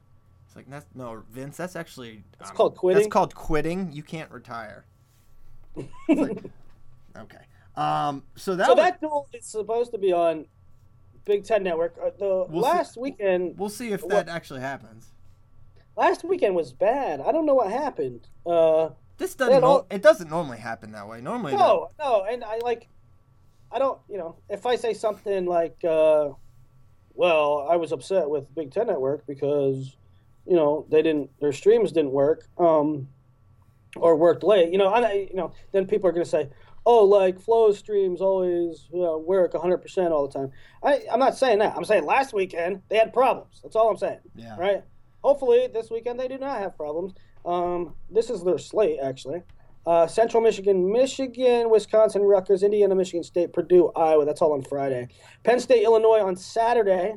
It's 0.47 0.57
like 0.57 0.71
that's 0.71 0.87
no 0.95 1.23
Vince. 1.31 1.59
That's 1.59 1.77
actually 1.77 2.25
It's 2.41 2.51
called 2.51 2.77
quitting? 2.79 3.03
That's 3.03 3.13
called 3.13 3.35
quitting. 3.35 3.93
You 3.93 4.03
can't 4.03 4.31
retire. 4.31 4.87
It's 5.77 5.89
like- 6.09 6.45
okay. 7.17 7.45
Um. 7.77 8.23
So 8.37 8.55
that 8.57 8.67
So 8.67 8.75
was- 8.75 8.85
that 8.85 9.01
duel 9.01 9.29
is 9.33 9.47
supposed 9.47 9.93
to 9.93 9.99
be 9.99 10.13
on 10.13 10.47
Big 11.25 11.45
Ten 11.45 11.63
Network. 11.63 11.97
Uh, 11.99 12.11
the 12.19 12.47
We'll 12.49 12.63
see- 12.63 12.69
last 12.69 12.97
weekend, 12.97 13.59
we'll 13.59 13.69
see 13.69 13.93
if 13.93 14.03
what- 14.03 14.11
that 14.11 14.29
actually 14.29 14.61
happens. 14.61 15.13
last 15.97 16.25
weekend 16.25 16.55
was 16.55 16.73
bad. 16.73 17.21
I 17.21 17.33
don't 17.33 17.47
know 17.47 17.55
what 17.55 17.71
happened. 17.71 18.29
Uh, 18.47 18.91
This 19.19 19.35
doesn't. 19.35 19.61
No- 19.61 19.87
it 19.91 20.03
doesn't 20.03 20.29
normally 20.31 20.59
happen 20.59 20.93
that 20.93 21.07
way. 21.09 21.21
Normally, 21.21 21.55
no, 21.55 21.89
no, 21.99 22.25
and 22.25 22.43
I 22.45 22.59
like, 22.59 22.89
I 23.71 23.79
don't, 23.79 23.99
you 24.09 24.19
know, 24.19 24.37
if 24.49 24.67
I 24.67 24.77
say 24.77 24.93
something 24.95 25.47
like, 25.47 25.83
uh, 25.85 26.31
well, 27.15 27.67
I 27.71 27.77
was 27.77 27.93
upset 27.93 28.29
with 28.29 28.53
Big 28.55 28.71
Ten 28.73 28.87
Network 28.89 29.27
because, 29.27 29.97
you 30.47 30.57
know, 30.57 30.87
they 30.89 31.03
didn't, 31.03 31.31
their 31.41 31.53
streams 31.53 31.93
didn't 31.93 32.11
work, 32.13 32.49
um, 32.59 33.09
or 33.97 34.17
worked 34.17 34.43
late, 34.43 34.73
you 34.73 34.79
know, 34.79 34.89
I, 34.89 35.13
you 35.31 35.37
know, 35.37 35.53
then 35.73 35.87
people 35.87 36.09
are 36.09 36.13
going 36.13 36.25
to 36.25 36.29
say, 36.31 36.49
oh, 36.85 37.05
like 37.05 37.41
Flo 37.41 37.73
streams 37.73 38.21
always 38.21 38.89
you 38.93 39.01
know, 39.01 39.19
work 39.19 39.53
100% 39.53 40.11
all 40.11 40.27
the 40.27 40.33
time. 40.33 40.51
I, 40.83 41.03
I'm 41.11 41.21
not 41.21 41.37
saying 41.37 41.59
that. 41.61 41.77
I'm 41.77 41.85
saying 41.85 42.05
last 42.05 42.33
weekend 42.33 42.83
they 42.89 42.97
had 42.97 43.13
problems. 43.13 43.61
That's 43.63 43.77
all 43.77 43.91
I'm 43.91 43.97
saying. 43.97 44.21
Yeah. 44.35 44.57
Right? 44.59 44.83
Hopefully 45.23 45.69
this 45.73 45.91
weekend 45.91 46.19
they 46.19 46.29
do 46.29 46.39
not 46.39 46.59
have 46.59 46.77
problems. 46.77 47.15
Um, 47.45 47.95
this 48.11 48.31
is 48.31 48.43
their 48.43 48.59
slate, 48.59 48.99
actually. 49.03 49.43
Uh, 49.85 50.07
Central 50.07 50.43
Michigan, 50.43 50.93
Michigan, 50.93 51.69
Wisconsin, 51.69 52.23
Rutgers, 52.23 52.63
Indiana, 52.63 52.95
Michigan 52.95 53.25
State, 53.25 53.53
Purdue, 53.53 53.91
Iowa. 53.97 54.25
That's 54.25 54.41
all 54.41 54.53
on 54.53 54.63
Friday. 54.63 55.09
Penn 55.43 55.59
State, 55.59 55.83
Illinois 55.83 56.21
on 56.21 56.37
Saturday. 56.37 57.17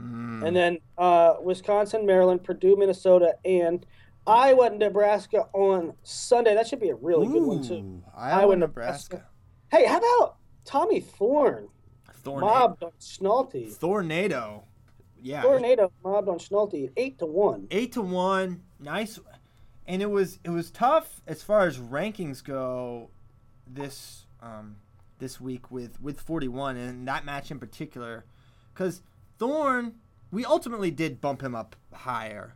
Mm. 0.00 0.46
And 0.46 0.56
then 0.56 0.78
uh, 0.96 1.34
Wisconsin, 1.42 2.06
Maryland, 2.06 2.42
Purdue, 2.42 2.76
Minnesota, 2.76 3.34
and 3.44 3.84
Iowa, 4.26 4.70
Nebraska 4.70 5.48
on 5.52 5.94
Sunday. 6.02 6.54
That 6.54 6.66
should 6.66 6.80
be 6.80 6.90
a 6.90 6.94
really 6.94 7.26
good 7.26 7.42
one, 7.42 7.62
too. 7.62 7.74
Ooh, 7.74 8.02
Iowa, 8.16 8.40
Iowa, 8.42 8.56
Nebraska. 8.56 9.26
Hey, 9.70 9.86
how 9.86 9.98
about 9.98 10.36
Tommy 10.64 11.00
Thorn 11.00 11.68
Thorna- 12.22 12.40
mobbed 12.40 12.82
on 12.82 12.92
Schnalte? 13.00 13.78
Tornado. 13.78 14.64
Yeah. 15.20 15.42
Tornado 15.42 15.90
mobbed 16.02 16.28
on 16.28 16.38
Schnalte, 16.38 16.90
eight 16.96 17.18
to 17.18 17.26
one. 17.26 17.66
eight 17.70 17.92
to 17.92 18.02
one, 18.02 18.62
nice, 18.78 19.18
and 19.86 20.02
it 20.02 20.10
was 20.10 20.38
it 20.44 20.50
was 20.50 20.70
tough 20.70 21.22
as 21.26 21.42
far 21.42 21.66
as 21.66 21.78
rankings 21.78 22.44
go. 22.44 23.10
This 23.66 24.26
um 24.42 24.76
this 25.18 25.40
week 25.40 25.70
with 25.70 25.98
with 26.02 26.20
forty 26.20 26.48
one 26.48 26.76
and 26.76 27.08
that 27.08 27.24
match 27.24 27.50
in 27.50 27.58
particular, 27.58 28.26
because 28.74 29.00
Thorne 29.38 29.94
we 30.30 30.44
ultimately 30.44 30.90
did 30.90 31.22
bump 31.22 31.42
him 31.42 31.54
up 31.54 31.74
higher, 31.92 32.54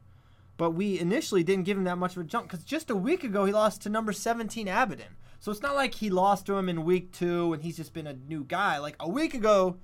but 0.58 0.72
we 0.72 0.98
initially 0.98 1.42
didn't 1.42 1.64
give 1.64 1.78
him 1.78 1.84
that 1.84 1.96
much 1.96 2.16
of 2.16 2.22
a 2.22 2.24
jump 2.24 2.50
because 2.50 2.64
just 2.64 2.90
a 2.90 2.96
week 2.96 3.24
ago 3.24 3.46
he 3.46 3.52
lost 3.52 3.80
to 3.82 3.88
number 3.88 4.12
seventeen 4.12 4.68
Abaddon. 4.68 5.16
So 5.40 5.50
it's 5.50 5.62
not 5.62 5.74
like 5.76 5.94
he 5.94 6.10
lost 6.10 6.44
to 6.46 6.56
him 6.58 6.68
in 6.68 6.84
week 6.84 7.12
two 7.12 7.52
and 7.54 7.62
he's 7.62 7.76
just 7.76 7.94
been 7.94 8.06
a 8.08 8.12
new 8.12 8.44
guy. 8.44 8.78
Like 8.78 8.96
a 9.00 9.08
week 9.08 9.32
ago, 9.34 9.76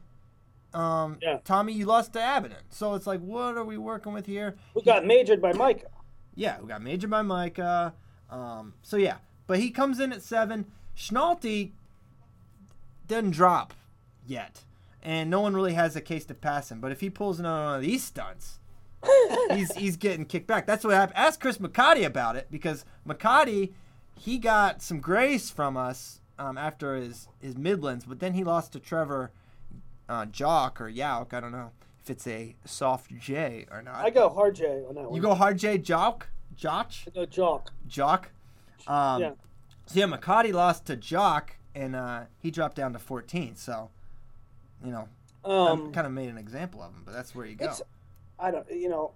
um, 0.75 1.17
Yeah. 1.23 1.39
Tommy, 1.45 1.73
you 1.73 1.87
lost 1.87 2.13
to 2.15 2.19
Abaddon. 2.19 2.65
So 2.71 2.95
it's 2.95 3.07
like, 3.07 3.21
what 3.21 3.57
are 3.57 3.65
we 3.65 3.79
working 3.79 4.13
with 4.13 4.27
here? 4.27 4.57
Who 4.75 4.83
got 4.83 5.07
majored 5.07 5.41
by 5.41 5.53
Micah? 5.53 5.87
Yeah, 6.35 6.61
we 6.61 6.67
got 6.67 6.83
majored 6.83 7.11
by 7.11 7.23
Micah. 7.23 7.95
Um, 8.29 8.75
so 8.83 8.97
yeah, 8.97 9.19
but 9.47 9.61
he 9.61 9.71
comes 9.71 10.01
in 10.01 10.13
at 10.13 10.23
seven. 10.23 10.67
Schnalte 10.97 11.71
doesn't 13.07 13.31
drop 13.31 13.75
yet, 14.27 14.65
and 15.03 15.31
no 15.31 15.41
one 15.41 15.55
really 15.55 15.75
has 15.75 15.95
a 15.95 16.01
case 16.01 16.25
to 16.25 16.35
pass 16.35 16.73
him. 16.73 16.81
But 16.81 16.91
if 16.91 17.01
he 17.01 17.11
pulls 17.11 17.39
another 17.39 17.65
one 17.65 17.75
of 17.77 17.83
these 17.83 18.03
stunts, 18.03 18.59
he's 19.53 19.75
he's 19.75 19.97
getting 19.97 20.25
kicked 20.25 20.47
back. 20.47 20.67
That's 20.67 20.85
what 20.85 20.95
happened. 20.95 21.17
Ask 21.19 21.41
Chris 21.41 21.59
McCarty 21.59 22.05
about 22.05 22.37
it 22.37 22.49
because 22.51 22.85
McCarty 23.07 23.73
he 24.17 24.39
got 24.39 24.81
some 24.83 25.01
grace 25.01 25.51
from 25.51 25.77
us 25.77 26.21
um, 26.39 26.57
after 26.59 26.95
his 26.97 27.29
his 27.41 27.57
Midlands, 27.57 28.05
but 28.05 28.21
then 28.21 28.35
he 28.35 28.45
lost 28.45 28.73
to 28.73 28.81
Trevor 28.81 29.31
uh, 30.09 30.27
Jock 30.27 30.81
or 30.81 30.91
Yauk. 30.91 31.33
I 31.33 31.41
don't 31.41 31.53
know 31.53 31.71
if 32.03 32.11
it's 32.11 32.27
a 32.27 32.55
soft 32.65 33.17
J 33.19 33.67
or 33.71 33.83
not. 33.83 33.97
I 33.97 34.11
go 34.11 34.29
hard 34.29 34.55
J 34.57 34.83
on 34.89 34.95
that 34.95 35.05
one. 35.05 35.15
You 35.15 35.21
go 35.23 35.35
hard 35.35 35.59
J 35.59 35.79
Jock? 35.79 36.29
Jock? 36.57 36.93
I 37.07 37.11
go 37.11 37.27
Jock. 37.27 37.73
Jock? 37.89 38.31
Um, 38.87 39.21
Yeah. 39.23 39.31
So 39.87 39.99
yeah, 40.01 40.07
McCarty 40.07 40.53
lost 40.53 40.87
to 40.87 40.97
Jock 40.97 41.57
and 41.75 41.97
uh, 41.97 42.23
he 42.39 42.51
dropped 42.51 42.77
down 42.77 42.93
to 42.93 42.99
14. 42.99 43.57
So, 43.57 43.91
you 44.85 44.93
know, 44.93 45.09
Um, 45.45 45.93
kind 45.93 46.07
of 46.07 46.13
made 46.13 46.29
an 46.29 46.39
example 46.39 46.81
of 46.83 46.93
him, 46.93 47.03
but 47.05 47.13
that's 47.13 47.35
where 47.35 47.45
you 47.45 47.57
go. 47.57 47.67
I 48.39 48.51
don't, 48.51 48.67
you 48.71 48.89
know, 48.89 49.13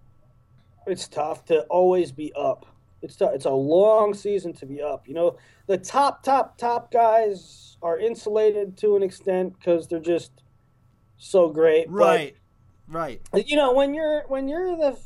it's 0.87 1.09
tough 1.09 1.45
to 1.47 1.61
always 1.63 2.13
be 2.13 2.33
up. 2.35 2.67
It's 3.03 3.17
tough. 3.17 3.33
It's 3.35 3.45
a 3.45 3.51
long 3.51 4.15
season 4.15 4.53
to 4.55 4.67
be 4.67 4.83
up. 4.83 5.07
You 5.07 5.15
know, 5.15 5.37
the 5.67 5.79
top, 5.79 6.23
top, 6.23 6.59
top 6.59 6.91
guys 6.91 7.77
are 7.83 7.99
insulated 7.99 8.77
to 8.79 8.97
an 8.97 9.03
extent 9.03 9.57
because 9.59 9.87
they're 9.87 10.01
just 10.01 10.33
so 11.17 11.49
great. 11.51 11.87
But, 11.91 11.93
Right. 11.95 12.37
Right. 12.89 13.21
you 13.47 13.57
know, 13.57 13.75
when 13.75 13.93
you're 13.93 14.23
when 14.29 14.49
you're 14.49 14.75
the 14.77 14.99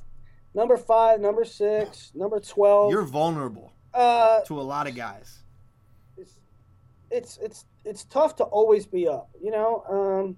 number 0.54 0.76
five, 0.76 1.20
number 1.20 1.44
six, 1.44 2.12
number 2.14 2.38
twelve, 2.38 2.92
You're 2.92 3.02
vulnerable 3.02 3.72
uh, 3.92 4.42
to 4.42 4.60
a 4.60 4.62
lot 4.62 4.86
of 4.86 4.94
guys. 4.94 5.42
it's 6.16 6.38
it's 7.10 7.38
it's 7.42 7.64
it's 7.84 8.04
tough 8.04 8.36
to 8.36 8.44
always 8.44 8.86
be 8.86 9.08
up. 9.08 9.30
You 9.42 9.50
know, 9.50 9.82
um, 9.90 10.36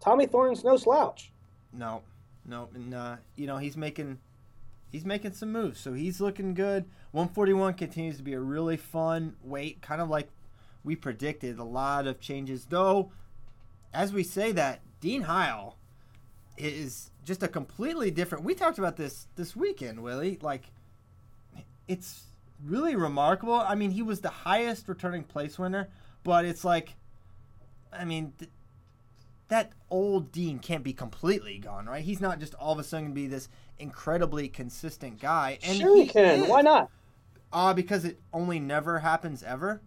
Tommy 0.00 0.24
Thorn's 0.26 0.64
no 0.64 0.78
slouch. 0.78 1.30
No, 1.74 2.00
no, 2.48 2.68
and 2.74 2.94
uh, 2.94 3.16
you 3.36 3.46
know 3.46 3.58
he's 3.58 3.76
making 3.76 4.18
he's 4.90 5.04
making 5.04 5.32
some 5.32 5.52
moves, 5.52 5.78
so 5.78 5.92
he's 5.92 6.20
looking 6.20 6.54
good. 6.54 6.84
141 7.12 7.74
continues 7.74 8.16
to 8.16 8.22
be 8.22 8.32
a 8.32 8.40
really 8.40 8.76
fun 8.76 9.36
weight, 9.42 9.82
kind 9.82 10.00
of 10.00 10.08
like 10.08 10.28
we 10.82 10.96
predicted. 10.96 11.58
A 11.58 11.64
lot 11.64 12.06
of 12.06 12.20
changes, 12.20 12.66
though. 12.66 13.12
As 13.92 14.12
we 14.12 14.22
say 14.22 14.52
that, 14.52 14.80
Dean 15.00 15.22
Heil 15.22 15.76
is 16.56 17.10
just 17.24 17.42
a 17.42 17.48
completely 17.48 18.10
different. 18.10 18.44
We 18.44 18.54
talked 18.54 18.78
about 18.78 18.96
this 18.96 19.28
this 19.36 19.54
weekend, 19.54 20.02
Willie. 20.02 20.38
Like, 20.40 20.70
it's 21.86 22.24
really 22.64 22.96
remarkable. 22.96 23.54
I 23.54 23.74
mean, 23.74 23.90
he 23.90 24.02
was 24.02 24.20
the 24.20 24.30
highest 24.30 24.88
returning 24.88 25.24
place 25.24 25.58
winner, 25.58 25.88
but 26.24 26.46
it's 26.46 26.64
like, 26.64 26.94
I 27.92 28.06
mean. 28.06 28.32
Th- 28.38 28.50
that 29.48 29.72
old 29.90 30.30
Dean 30.30 30.58
can't 30.58 30.84
be 30.84 30.92
completely 30.92 31.58
gone, 31.58 31.86
right? 31.86 32.04
He's 32.04 32.20
not 32.20 32.38
just 32.38 32.54
all 32.54 32.72
of 32.72 32.78
a 32.78 32.84
sudden 32.84 33.06
gonna 33.06 33.14
be 33.14 33.26
this 33.26 33.48
incredibly 33.78 34.48
consistent 34.48 35.20
guy. 35.20 35.58
And 35.62 35.78
sure, 35.78 35.96
he 35.96 36.06
can. 36.06 36.42
is. 36.42 36.48
Why 36.48 36.62
not? 36.62 36.90
Uh, 37.52 37.72
because 37.72 38.04
it 38.04 38.20
only 38.32 38.60
never 38.60 38.98
happens 38.98 39.42
ever. 39.42 39.80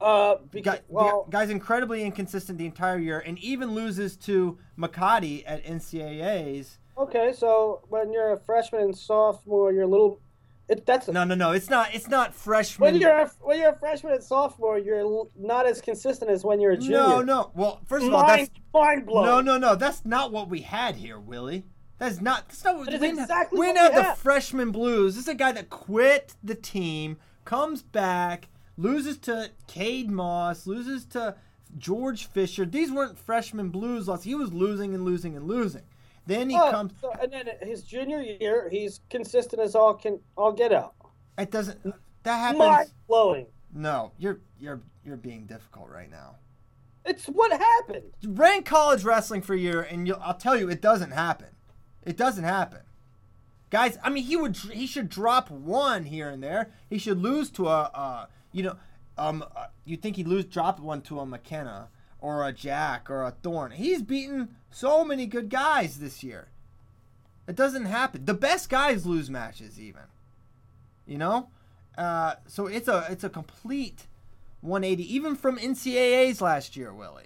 Uh, 0.00 0.34
Guy, 0.34 0.40
because, 0.50 0.78
well, 0.88 1.26
guy's 1.30 1.50
incredibly 1.50 2.02
inconsistent 2.04 2.58
the 2.58 2.66
entire 2.66 2.98
year, 2.98 3.20
and 3.20 3.38
even 3.38 3.74
loses 3.74 4.16
to 4.18 4.58
Makati 4.78 5.42
at 5.46 5.64
NCAA's. 5.64 6.78
Okay, 6.98 7.32
so 7.32 7.80
when 7.88 8.12
you're 8.12 8.32
a 8.32 8.38
freshman 8.38 8.82
and 8.82 8.96
sophomore, 8.96 9.72
you're 9.72 9.84
a 9.84 9.88
little. 9.88 10.20
It, 10.68 10.86
that's 10.86 11.08
No, 11.08 11.24
no, 11.24 11.34
no. 11.34 11.52
It's 11.52 11.68
not. 11.68 11.94
It's 11.94 12.08
not 12.08 12.34
freshman. 12.34 12.92
when 12.92 13.00
you're 13.00 13.10
a, 13.18 13.30
when 13.42 13.58
you're 13.58 13.70
a 13.70 13.78
freshman 13.78 14.14
and 14.14 14.22
sophomore, 14.22 14.78
you're 14.78 15.26
not 15.36 15.66
as 15.66 15.80
consistent 15.82 16.30
as 16.30 16.42
when 16.44 16.58
you're 16.60 16.72
a 16.72 16.76
junior. 16.76 16.96
no, 16.98 17.20
no. 17.22 17.50
Well, 17.54 17.80
first 17.86 18.06
of 18.06 18.14
all, 18.14 18.26
that's 18.26 18.48
mind 18.72 19.04
blowing. 19.04 19.26
no, 19.26 19.40
no, 19.40 19.58
no. 19.58 19.74
That's 19.74 20.04
not 20.06 20.32
what 20.32 20.48
we 20.48 20.60
had 20.62 20.96
here, 20.96 21.18
Willie. 21.18 21.64
That's 21.98 22.20
not. 22.20 22.48
That's 22.48 22.64
not 22.64 22.76
what 22.78 22.86
That 22.86 23.00
we 23.00 23.08
didn't- 23.08 23.20
exactly 23.22 23.60
we 23.60 23.66
didn't 23.66 23.94
we 23.94 24.02
have 24.02 24.16
the 24.16 24.22
freshman 24.22 24.70
blues. 24.72 25.14
This 25.16 25.24
is 25.24 25.28
a 25.28 25.34
guy 25.34 25.52
that 25.52 25.68
quit 25.70 26.34
the 26.42 26.54
team, 26.54 27.18
comes 27.44 27.82
back, 27.82 28.48
loses 28.78 29.18
to 29.18 29.50
Cade 29.66 30.10
Moss, 30.10 30.66
loses 30.66 31.04
to 31.06 31.36
George 31.76 32.26
Fisher. 32.26 32.64
These 32.64 32.90
weren't 32.90 33.18
freshman 33.18 33.68
blues 33.68 34.08
loss. 34.08 34.22
He 34.24 34.34
was 34.34 34.52
losing 34.52 34.94
and 34.94 35.04
losing 35.04 35.36
and 35.36 35.46
losing. 35.46 35.82
Then 36.26 36.48
he 36.50 36.56
Oh, 36.58 36.70
comes. 36.70 36.92
so, 37.00 37.12
and 37.20 37.32
then 37.32 37.48
his 37.62 37.82
junior 37.82 38.20
year, 38.20 38.68
he's 38.70 39.00
consistent 39.10 39.60
as 39.60 39.74
all 39.74 39.94
can 39.94 40.20
all 40.36 40.52
get 40.52 40.72
out. 40.72 40.94
It 41.38 41.50
doesn't. 41.50 41.82
That 42.22 42.38
happens. 42.38 42.58
Mind 42.58 42.90
blowing. 43.06 43.46
No, 43.74 44.12
you're 44.18 44.40
you're 44.58 44.80
you're 45.04 45.16
being 45.16 45.46
difficult 45.46 45.90
right 45.90 46.10
now. 46.10 46.36
It's 47.04 47.26
what 47.26 47.52
happened. 47.52 48.04
Rank 48.26 48.64
college 48.64 49.04
wrestling 49.04 49.42
for 49.42 49.52
a 49.54 49.58
year, 49.58 49.82
and 49.82 50.10
I'll 50.22 50.32
tell 50.34 50.56
you, 50.58 50.70
it 50.70 50.80
doesn't 50.80 51.10
happen. 51.10 51.48
It 52.02 52.16
doesn't 52.16 52.44
happen, 52.44 52.80
guys. 53.70 53.98
I 54.02 54.08
mean, 54.10 54.24
he 54.24 54.36
would 54.36 54.56
he 54.56 54.86
should 54.86 55.08
drop 55.10 55.50
one 55.50 56.04
here 56.04 56.30
and 56.30 56.42
there. 56.42 56.70
He 56.88 56.98
should 56.98 57.18
lose 57.20 57.50
to 57.52 57.68
a, 57.68 57.82
uh, 57.94 58.26
you 58.52 58.62
know, 58.62 58.76
um, 59.18 59.44
uh, 59.54 59.66
you 59.84 59.96
think 59.96 60.16
he'd 60.16 60.28
lose 60.28 60.44
drop 60.46 60.80
one 60.80 61.02
to 61.02 61.20
a 61.20 61.26
McKenna 61.26 61.88
or 62.20 62.46
a 62.46 62.52
Jack 62.52 63.10
or 63.10 63.22
a 63.24 63.30
Thorn. 63.32 63.72
He's 63.72 64.00
beaten 64.02 64.56
so 64.74 65.04
many 65.04 65.26
good 65.26 65.48
guys 65.48 65.98
this 65.98 66.22
year. 66.24 66.48
It 67.46 67.54
doesn't 67.54 67.84
happen. 67.84 68.24
The 68.24 68.34
best 68.34 68.68
guys 68.68 69.06
lose 69.06 69.30
matches, 69.30 69.78
even. 69.78 70.02
You 71.06 71.18
know, 71.18 71.48
uh, 71.96 72.34
so 72.46 72.66
it's 72.66 72.88
a 72.88 73.06
it's 73.10 73.24
a 73.24 73.28
complete 73.28 74.06
180, 74.62 75.14
even 75.14 75.36
from 75.36 75.58
NCAA's 75.58 76.40
last 76.40 76.76
year, 76.76 76.92
Willie. 76.92 77.24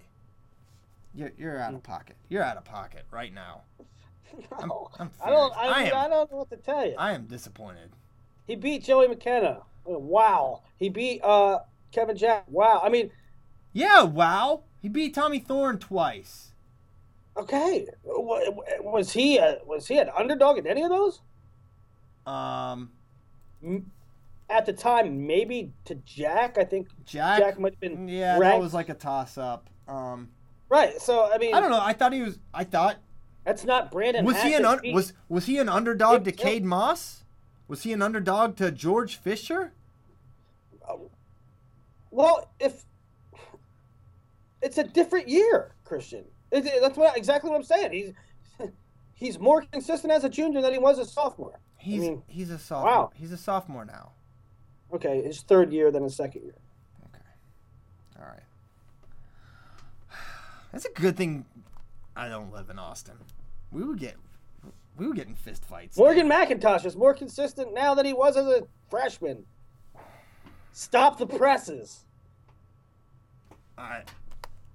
You're, 1.14 1.32
you're 1.38 1.58
out 1.58 1.74
of 1.74 1.82
pocket. 1.82 2.16
You're 2.28 2.42
out 2.42 2.56
of 2.56 2.64
pocket 2.64 3.04
right 3.10 3.32
now. 3.32 3.62
I'm, 4.58 4.70
I'm 4.98 5.10
I 5.24 5.30
don't. 5.30 5.56
I, 5.56 5.66
I 5.66 5.82
am, 5.84 5.96
I 5.96 6.08
don't 6.08 6.30
know 6.30 6.38
what 6.38 6.50
to 6.50 6.56
tell 6.56 6.84
you. 6.84 6.94
I 6.98 7.12
am 7.12 7.26
disappointed. 7.26 7.90
He 8.46 8.56
beat 8.56 8.84
Joey 8.84 9.08
McKenna. 9.08 9.62
Wow. 9.84 10.62
He 10.76 10.88
beat 10.88 11.22
uh, 11.22 11.60
Kevin 11.92 12.16
Jack. 12.16 12.44
Wow. 12.48 12.80
I 12.84 12.88
mean, 12.88 13.10
Yeah, 13.72 14.02
wow. 14.02 14.64
He 14.80 14.88
beat 14.88 15.14
Tommy 15.14 15.38
Thorn 15.38 15.78
twice. 15.78 16.52
Okay. 17.38 17.86
Was 18.04 19.12
he 19.12 19.38
a, 19.38 19.58
was 19.66 19.86
he 19.86 19.98
an 19.98 20.10
underdog 20.16 20.58
in 20.58 20.66
any 20.66 20.82
of 20.82 20.90
those? 20.90 21.20
Um, 22.26 22.90
At 24.50 24.66
the 24.66 24.72
time, 24.72 25.26
maybe 25.26 25.72
to 25.84 25.94
Jack. 25.96 26.58
I 26.58 26.64
think 26.64 26.88
Jack. 27.04 27.38
Jack 27.38 27.58
might 27.58 27.72
have 27.74 27.80
been 27.80 28.08
yeah, 28.08 28.38
that 28.38 28.60
was 28.60 28.74
like 28.74 28.88
a 28.88 28.94
toss 28.94 29.36
up. 29.38 29.68
Um, 29.86 30.28
right. 30.68 31.00
So 31.00 31.30
I 31.32 31.38
mean, 31.38 31.54
I 31.54 31.60
don't 31.60 31.70
know. 31.70 31.80
I 31.80 31.92
thought 31.92 32.12
he 32.12 32.22
was. 32.22 32.38
I 32.52 32.64
thought 32.64 32.96
That's 33.44 33.64
not 33.64 33.90
Brandon. 33.90 34.24
was 34.24 34.40
he 34.42 34.54
an 34.54 34.64
un, 34.64 34.80
was 34.92 35.12
was 35.28 35.46
he 35.46 35.58
an 35.58 35.68
underdog 35.68 36.24
to. 36.24 36.32
Cade 36.32 36.64
Moss? 36.64 37.24
Was 37.66 37.82
he 37.82 37.92
an 37.92 38.00
underdog 38.00 38.56
to 38.56 38.70
George 38.70 39.16
Fisher? 39.16 39.72
Well, 42.10 42.50
if 42.58 42.84
it's 44.62 44.78
a 44.78 44.84
different 44.84 45.28
year, 45.28 45.74
Christian. 45.84 46.24
That's 46.50 46.96
what 46.96 47.16
exactly 47.16 47.50
what 47.50 47.56
I'm 47.56 47.62
saying. 47.62 47.92
He's 47.92 48.12
he's 49.14 49.38
more 49.38 49.62
consistent 49.72 50.12
as 50.12 50.24
a 50.24 50.28
junior 50.28 50.62
than 50.62 50.72
he 50.72 50.78
was 50.78 50.98
as 50.98 51.08
a 51.08 51.10
sophomore. 51.10 51.60
He's 51.76 52.00
mean, 52.00 52.22
he's 52.26 52.50
a 52.50 52.58
sophomore. 52.58 52.92
wow. 52.92 53.10
He's 53.14 53.32
a 53.32 53.36
sophomore 53.36 53.84
now. 53.84 54.12
Okay, 54.92 55.22
his 55.22 55.42
third 55.42 55.72
year, 55.72 55.90
than 55.90 56.02
his 56.02 56.16
second 56.16 56.42
year. 56.42 56.54
Okay. 57.04 57.24
All 58.18 58.26
right. 58.26 58.42
That's 60.72 60.86
a 60.86 60.92
good 60.92 61.16
thing. 61.16 61.44
I 62.16 62.28
don't 62.28 62.52
live 62.52 62.70
in 62.70 62.78
Austin. 62.78 63.14
We 63.70 63.84
would 63.84 63.98
get 63.98 64.16
we 64.96 65.06
would 65.06 65.16
get 65.16 65.28
in 65.28 65.34
fist 65.34 65.64
fights. 65.64 65.96
Morgan 65.96 66.28
McIntosh 66.28 66.84
is 66.84 66.96
more 66.96 67.14
consistent 67.14 67.74
now 67.74 67.94
than 67.94 68.06
he 68.06 68.12
was 68.12 68.36
as 68.36 68.46
a 68.46 68.62
freshman. 68.88 69.44
Stop 70.72 71.18
the 71.18 71.26
presses. 71.26 72.04
All 73.76 73.84
right. 73.84 74.08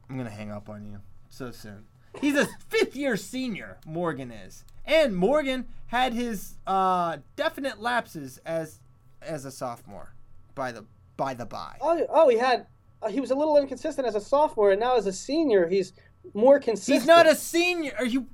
I'm 0.10 0.18
gonna 0.18 0.30
hang 0.30 0.52
up 0.52 0.70
on 0.70 0.86
you 0.86 1.02
so 1.34 1.52
soon. 1.52 1.86
He's 2.22 2.36
a 2.36 2.48
fifth 2.70 2.96
year 2.96 3.18
senior. 3.18 3.78
Morgan 3.86 4.32
is, 4.32 4.64
and 4.86 5.16
Morgan 5.16 5.68
had 5.88 6.14
his 6.14 6.56
uh, 6.68 7.18
definite 7.36 7.82
lapses 7.82 8.40
as 8.46 8.80
as 9.22 9.46
a 9.46 9.52
sophomore. 9.52 10.14
By 10.54 10.72
the 10.72 10.86
by 11.18 11.34
the 11.34 11.46
by. 11.46 11.78
Oh, 11.82 12.06
oh, 12.10 12.30
he 12.30 12.38
had. 12.38 12.68
Uh, 13.02 13.10
he 13.10 13.20
was 13.20 13.32
a 13.32 13.36
little 13.36 13.58
inconsistent 13.58 14.08
as 14.08 14.16
a 14.16 14.22
sophomore, 14.22 14.72
and 14.72 14.80
now 14.80 14.96
as 14.96 15.08
a 15.08 15.14
senior, 15.14 15.68
he's 15.68 15.94
more 16.34 16.60
consistent. 16.60 17.00
He's 17.00 17.08
not 17.08 17.28
a 17.28 17.36
senior. 17.36 17.94
Are 17.98 18.06
you? 18.06 18.28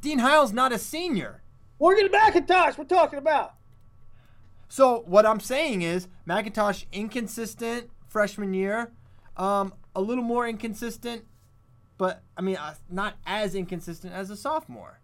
Dean 0.00 0.18
Heil's 0.18 0.52
not 0.52 0.72
a 0.72 0.78
senior. 0.78 1.42
Morgan 1.78 2.08
McIntosh. 2.08 2.76
We're 2.76 2.84
talking 2.84 3.18
about. 3.18 3.54
So 4.68 5.04
what 5.06 5.26
I'm 5.26 5.40
saying 5.40 5.82
is 5.82 6.08
McIntosh 6.26 6.86
inconsistent 6.92 7.90
freshman 8.08 8.54
year, 8.54 8.90
um, 9.36 9.74
a 9.94 10.00
little 10.00 10.24
more 10.24 10.48
inconsistent, 10.48 11.24
but 12.02 12.20
I 12.36 12.40
mean 12.42 12.56
uh, 12.56 12.74
not 12.90 13.14
as 13.24 13.54
inconsistent 13.54 14.12
as 14.12 14.28
a 14.28 14.36
sophomore. 14.36 14.98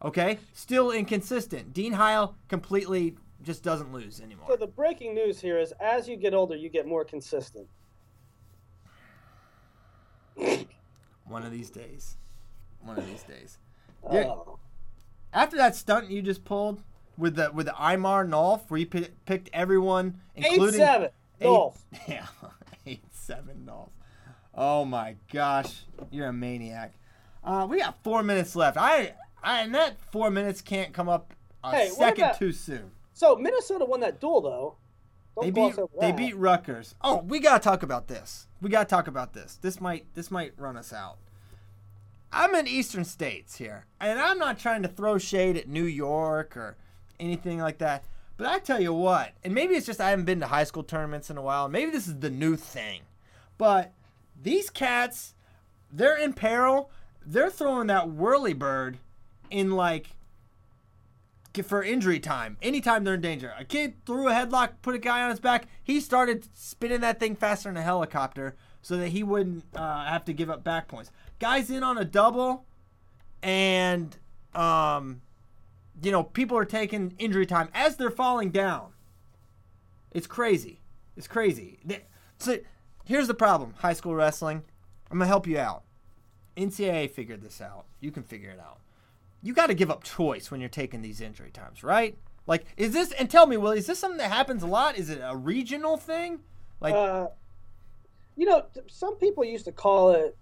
Okay, 0.00 0.38
still 0.52 0.92
inconsistent. 0.92 1.72
Dean 1.72 1.94
Heil 1.94 2.36
completely 2.46 3.16
just 3.42 3.64
doesn't 3.64 3.92
lose 3.92 4.20
anymore. 4.20 4.46
So 4.46 4.54
the 4.54 4.68
breaking 4.68 5.16
news 5.16 5.40
here 5.40 5.58
is, 5.58 5.72
as 5.80 6.06
you 6.08 6.14
get 6.16 6.32
older, 6.32 6.54
you 6.54 6.68
get 6.68 6.86
more 6.86 7.04
consistent. 7.04 7.66
One 11.26 11.42
of 11.42 11.50
these 11.50 11.70
days. 11.70 12.18
One 12.80 12.96
of 12.96 13.04
these 13.04 13.24
days. 13.24 13.58
Yeah, 14.12 14.26
Oh. 14.26 14.60
After 15.32 15.56
that 15.56 15.74
stunt 15.74 16.08
you 16.08 16.22
just 16.22 16.44
pulled 16.44 16.84
with 17.18 17.34
the 17.34 17.50
with 17.52 17.66
the 17.66 17.72
Imar 17.72 18.28
Nolf, 18.28 18.70
where 18.70 18.78
you 18.78 18.86
pi- 18.86 19.08
picked 19.26 19.50
everyone, 19.52 20.20
Eight 20.36 20.52
including 20.52 20.78
seven. 20.78 21.10
Eight- 21.40 21.44
Dolph. 21.46 21.84
Yeah, 22.06 22.26
eight 22.86 23.02
seven 23.10 23.66
Dolph. 23.66 23.90
Oh 24.54 24.84
my 24.84 25.16
gosh, 25.32 25.84
you're 26.10 26.28
a 26.28 26.32
maniac. 26.32 26.92
Uh, 27.44 27.66
we 27.68 27.78
got 27.78 28.02
four 28.02 28.22
minutes 28.22 28.54
left. 28.54 28.76
I, 28.76 29.14
I 29.42 29.62
and 29.62 29.74
that 29.74 29.96
four 30.10 30.30
minutes 30.30 30.60
can't 30.60 30.92
come 30.92 31.08
up 31.08 31.32
a 31.64 31.70
Hey, 31.70 31.88
second 31.88 32.24
about- 32.24 32.38
too 32.38 32.52
soon. 32.52 32.90
So 33.14 33.36
Minnesota 33.36 33.84
won 33.84 34.00
that 34.00 34.20
duel, 34.20 34.40
though. 34.40 34.76
Don't 35.34 35.44
They 35.46 35.50
beat 35.50 35.76
they 36.00 36.12
beat 36.12 36.36
Rutgers. 36.36 36.94
Oh, 37.02 37.22
we 37.22 37.40
gotta 37.40 37.62
talk 37.62 37.82
about 37.82 38.08
this. 38.08 38.46
We 38.60 38.68
gotta 38.68 38.88
talk 38.88 39.06
about 39.06 39.32
this. 39.32 39.58
This 39.62 39.80
might 39.80 40.06
this 40.14 40.30
might 40.30 40.52
run 40.58 40.76
us 40.76 40.92
out. 40.92 41.16
I'm 42.30 42.54
in 42.54 42.66
Eastern 42.66 43.04
States 43.04 43.56
here, 43.56 43.86
and 44.00 44.18
I'm 44.18 44.38
not 44.38 44.58
trying 44.58 44.82
to 44.82 44.88
throw 44.88 45.18
shade 45.18 45.56
at 45.56 45.68
New 45.68 45.84
York 45.84 46.56
or 46.56 46.76
anything 47.20 47.58
like 47.60 47.78
that. 47.78 48.04
But 48.36 48.46
I 48.46 48.58
tell 48.58 48.80
you 48.80 48.92
what, 48.92 49.32
and 49.44 49.54
maybe 49.54 49.74
it's 49.74 49.86
just 49.86 50.00
I 50.00 50.10
haven't 50.10 50.24
been 50.26 50.40
to 50.40 50.46
high 50.46 50.64
school 50.64 50.82
tournaments 50.82 51.30
in 51.30 51.36
a 51.38 51.42
while. 51.42 51.68
Maybe 51.68 51.90
this 51.90 52.08
is 52.08 52.18
the 52.20 52.30
new 52.30 52.56
thing. 52.56 53.02
But 53.58 53.92
these 54.42 54.70
cats, 54.70 55.34
they're 55.92 56.16
in 56.16 56.32
peril. 56.32 56.90
They're 57.24 57.50
throwing 57.50 57.86
that 57.86 58.08
whirly 58.10 58.52
bird 58.54 58.98
in 59.50 59.72
like 59.72 60.08
for 61.64 61.82
injury 61.82 62.18
time. 62.18 62.56
Anytime 62.62 63.04
they're 63.04 63.14
in 63.14 63.20
danger. 63.20 63.52
A 63.58 63.64
kid 63.64 63.94
threw 64.06 64.28
a 64.28 64.32
headlock, 64.32 64.70
put 64.80 64.94
a 64.94 64.98
guy 64.98 65.22
on 65.22 65.30
his 65.30 65.38
back. 65.40 65.66
He 65.84 66.00
started 66.00 66.48
spinning 66.54 67.00
that 67.02 67.20
thing 67.20 67.36
faster 67.36 67.68
than 67.68 67.76
a 67.76 67.82
helicopter 67.82 68.56
so 68.80 68.96
that 68.96 69.08
he 69.08 69.22
wouldn't 69.22 69.64
uh, 69.76 70.04
have 70.06 70.24
to 70.24 70.32
give 70.32 70.48
up 70.50 70.64
back 70.64 70.88
points. 70.88 71.10
Guys 71.38 71.70
in 71.70 71.82
on 71.82 71.98
a 71.98 72.04
double, 72.04 72.64
and 73.42 74.16
um, 74.54 75.20
you 76.02 76.10
know 76.10 76.22
people 76.22 76.56
are 76.56 76.64
taking 76.64 77.14
injury 77.18 77.46
time 77.46 77.68
as 77.74 77.96
they're 77.96 78.10
falling 78.10 78.50
down. 78.50 78.92
It's 80.10 80.26
crazy. 80.26 80.80
It's 81.16 81.28
crazy. 81.28 81.78
Th- 81.86 82.04
So 82.38 82.58
here's 83.04 83.28
the 83.28 83.34
problem: 83.34 83.74
high 83.78 83.92
school 83.94 84.14
wrestling. 84.14 84.62
I'm 85.10 85.18
gonna 85.18 85.26
help 85.28 85.46
you 85.46 85.58
out. 85.58 85.82
NCAA 86.56 87.10
figured 87.10 87.42
this 87.42 87.60
out. 87.60 87.84
You 88.00 88.10
can 88.10 88.22
figure 88.22 88.50
it 88.50 88.60
out 88.60 88.78
you 89.42 89.52
got 89.52 89.66
to 89.66 89.74
give 89.74 89.90
up 89.90 90.04
choice 90.04 90.50
when 90.50 90.60
you're 90.60 90.68
taking 90.68 91.02
these 91.02 91.20
injury 91.20 91.50
times, 91.50 91.82
right? 91.82 92.16
Like, 92.46 92.64
is 92.76 92.92
this? 92.92 93.10
And 93.12 93.28
tell 93.28 93.46
me, 93.46 93.56
Will, 93.56 93.72
is 93.72 93.86
this 93.86 93.98
something 93.98 94.18
that 94.18 94.30
happens 94.30 94.62
a 94.62 94.66
lot? 94.68 94.96
Is 94.96 95.10
it 95.10 95.20
a 95.22 95.36
regional 95.36 95.96
thing? 95.96 96.38
Like, 96.80 96.94
Uh, 96.94 97.26
you 98.36 98.46
know, 98.46 98.66
some 98.88 99.16
people 99.16 99.44
used 99.44 99.64
to 99.64 99.72
call 99.72 100.10
it. 100.10 100.36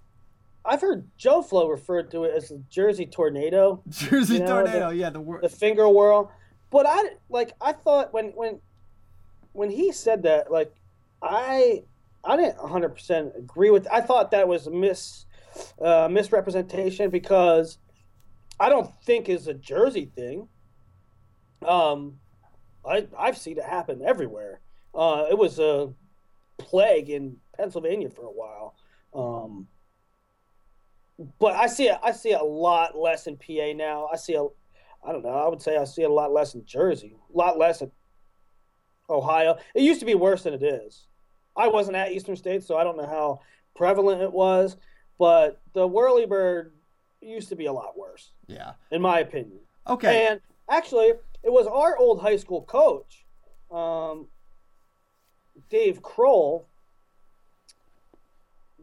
I've 0.66 0.82
heard 0.82 1.08
Joe 1.16 1.40
Flo 1.40 1.66
referred 1.68 2.10
to 2.10 2.24
it 2.24 2.34
as 2.36 2.50
the 2.50 2.62
Jersey 2.68 3.06
tornado, 3.06 3.82
Jersey 3.88 4.34
you 4.34 4.40
know, 4.40 4.46
tornado? 4.62 4.90
the- 4.90 4.96
yeah, 4.96 5.08
the 5.10 5.20
word. 5.20 5.42
the 5.42 5.48
finger 5.48 5.88
whirl. 5.88 6.30
But 6.70 6.84
I 6.86 7.14
like 7.30 7.52
I 7.60 7.72
thought 7.72 8.12
when 8.12 8.26
when 8.36 8.60
when 9.52 9.70
he 9.70 9.92
said 9.92 10.24
that, 10.24 10.52
like 10.52 10.74
I 11.22 11.84
I 12.24 12.36
didn't 12.36 12.62
100 12.62 12.88
percent 12.90 13.32
agree 13.36 13.70
with. 13.70 13.86
I 13.90 14.00
thought 14.00 14.30
that 14.32 14.48
was 14.48 14.66
a 14.66 14.70
mis 14.70 15.26
uh, 15.80 16.08
misrepresentation 16.10 17.10
because 17.10 17.78
I 18.58 18.68
don't 18.68 18.90
think 19.04 19.28
is 19.28 19.48
a 19.48 19.54
Jersey 19.54 20.10
thing. 20.14 20.48
Um, 21.66 22.18
I 22.84 23.06
I've 23.18 23.38
seen 23.38 23.58
it 23.58 23.64
happen 23.64 24.02
everywhere. 24.04 24.60
Uh, 24.94 25.26
it 25.30 25.38
was 25.38 25.58
a 25.58 25.92
plague 26.58 27.10
in 27.10 27.36
Pennsylvania 27.56 28.10
for 28.10 28.26
a 28.26 28.30
while. 28.30 28.74
Um, 29.14 29.66
but 31.38 31.54
I 31.54 31.66
see. 31.66 31.90
I 31.90 32.12
see 32.12 32.32
a 32.32 32.42
lot 32.42 32.96
less 32.96 33.26
in 33.26 33.36
PA 33.36 33.72
now. 33.74 34.08
I 34.12 34.16
see 34.16 34.34
a, 34.34 34.44
I 35.06 35.12
don't 35.12 35.22
know. 35.22 35.30
I 35.30 35.48
would 35.48 35.62
say 35.62 35.76
I 35.76 35.84
see 35.84 36.02
a 36.02 36.08
lot 36.08 36.32
less 36.32 36.54
in 36.54 36.64
Jersey, 36.64 37.16
a 37.34 37.36
lot 37.36 37.58
less 37.58 37.82
in 37.82 37.90
Ohio. 39.08 39.56
It 39.74 39.82
used 39.82 40.00
to 40.00 40.06
be 40.06 40.14
worse 40.14 40.44
than 40.44 40.54
it 40.54 40.62
is. 40.62 41.06
I 41.60 41.68
wasn't 41.68 41.96
at 41.96 42.12
Eastern 42.12 42.36
State, 42.36 42.62
so 42.62 42.78
I 42.78 42.84
don't 42.84 42.96
know 42.96 43.06
how 43.06 43.40
prevalent 43.76 44.22
it 44.22 44.32
was. 44.32 44.76
But 45.18 45.60
the 45.74 45.86
whirlybird 45.86 46.70
used 47.20 47.50
to 47.50 47.56
be 47.56 47.66
a 47.66 47.72
lot 47.72 47.98
worse, 47.98 48.30
yeah. 48.46 48.72
in 48.90 49.02
my 49.02 49.20
opinion. 49.20 49.60
Okay. 49.86 50.26
And 50.26 50.40
actually, 50.70 51.08
it 51.42 51.52
was 51.52 51.66
our 51.66 51.98
old 51.98 52.22
high 52.22 52.36
school 52.36 52.62
coach, 52.62 53.26
um, 53.70 54.28
Dave 55.68 56.00
Kroll, 56.00 56.66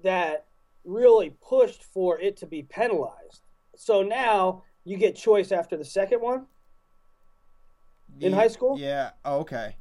that 0.04 0.46
really 0.86 1.32
pushed 1.42 1.84
for 1.84 2.20
it 2.20 2.38
to 2.38 2.46
be 2.46 2.62
penalized. 2.62 3.42
So 3.76 4.04
now 4.04 4.62
you 4.84 4.98
get 4.98 5.16
choice 5.16 5.52
after 5.52 5.76
the 5.76 5.86
second 5.86 6.22
one. 6.22 6.46
in 8.20 8.34
high 8.34 8.48
school? 8.48 8.78
Yeah. 8.80 9.12
Oh, 9.26 9.40
okay. 9.40 9.76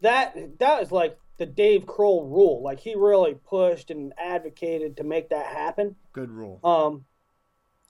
That 0.00 0.58
that 0.58 0.82
is 0.82 0.90
like 0.90 1.18
the 1.36 1.46
Dave 1.46 1.86
Kroll 1.86 2.26
rule. 2.26 2.62
Like 2.62 2.80
he 2.80 2.94
really 2.94 3.34
pushed 3.34 3.90
and 3.90 4.12
advocated 4.18 4.96
to 4.98 5.04
make 5.04 5.30
that 5.30 5.46
happen. 5.46 5.96
Good 6.12 6.30
rule. 6.30 6.60
Um, 6.64 7.04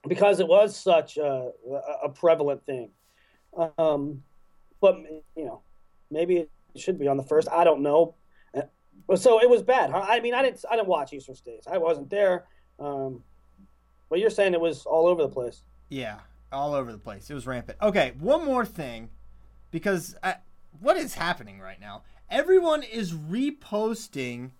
because 0.07 0.39
it 0.39 0.47
was 0.47 0.75
such 0.75 1.17
a, 1.17 1.51
a 2.03 2.09
prevalent 2.09 2.65
thing. 2.65 2.91
Um, 3.77 4.23
but 4.81 4.97
you 5.35 5.45
know, 5.45 5.61
maybe 6.11 6.37
it 6.37 6.49
should 6.75 6.99
be 6.99 7.07
on 7.07 7.17
the 7.17 7.23
first. 7.23 7.47
I 7.49 7.63
don't 7.63 7.81
know. 7.81 8.15
So 9.15 9.39
it 9.39 9.49
was 9.49 9.61
bad. 9.61 9.91
Huh? 9.91 10.03
I 10.07 10.19
mean, 10.19 10.33
I 10.33 10.41
didn't 10.41 10.63
I 10.69 10.75
didn't 10.75 10.87
watch 10.87 11.13
Eastern 11.13 11.35
States. 11.35 11.67
I 11.67 11.77
wasn't 11.77 12.09
there. 12.09 12.45
Um, 12.79 13.23
but 14.09 14.19
you're 14.19 14.29
saying 14.29 14.53
it 14.53 14.59
was 14.61 14.85
all 14.85 15.05
over 15.05 15.21
the 15.21 15.29
place. 15.29 15.63
Yeah, 15.89 16.19
all 16.51 16.73
over 16.73 16.91
the 16.91 16.97
place. 16.97 17.29
It 17.29 17.33
was 17.33 17.45
rampant. 17.45 17.77
Okay, 17.81 18.13
one 18.19 18.43
more 18.43 18.65
thing, 18.65 19.09
because 19.69 20.15
I, 20.23 20.37
what 20.79 20.97
is 20.97 21.13
happening 21.13 21.59
right 21.59 21.79
now? 21.79 22.03
Everyone 22.29 22.83
is 22.83 23.13
reposting 23.13 24.51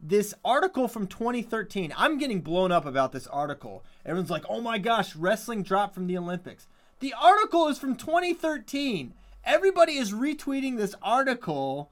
this 0.00 0.32
article 0.44 0.86
from 0.86 1.06
2013. 1.06 1.92
I'm 1.96 2.18
getting 2.18 2.40
blown 2.40 2.70
up 2.70 2.86
about 2.86 3.12
this 3.12 3.26
article. 3.26 3.84
Everyone's 4.06 4.30
like, 4.30 4.44
"Oh 4.48 4.60
my 4.60 4.78
gosh, 4.78 5.16
wrestling 5.16 5.62
dropped 5.62 5.94
from 5.94 6.06
the 6.06 6.16
Olympics." 6.16 6.68
The 7.00 7.14
article 7.14 7.68
is 7.68 7.78
from 7.78 7.96
2013. 7.96 9.14
Everybody 9.44 9.96
is 9.96 10.12
retweeting 10.12 10.76
this 10.76 10.94
article 11.02 11.90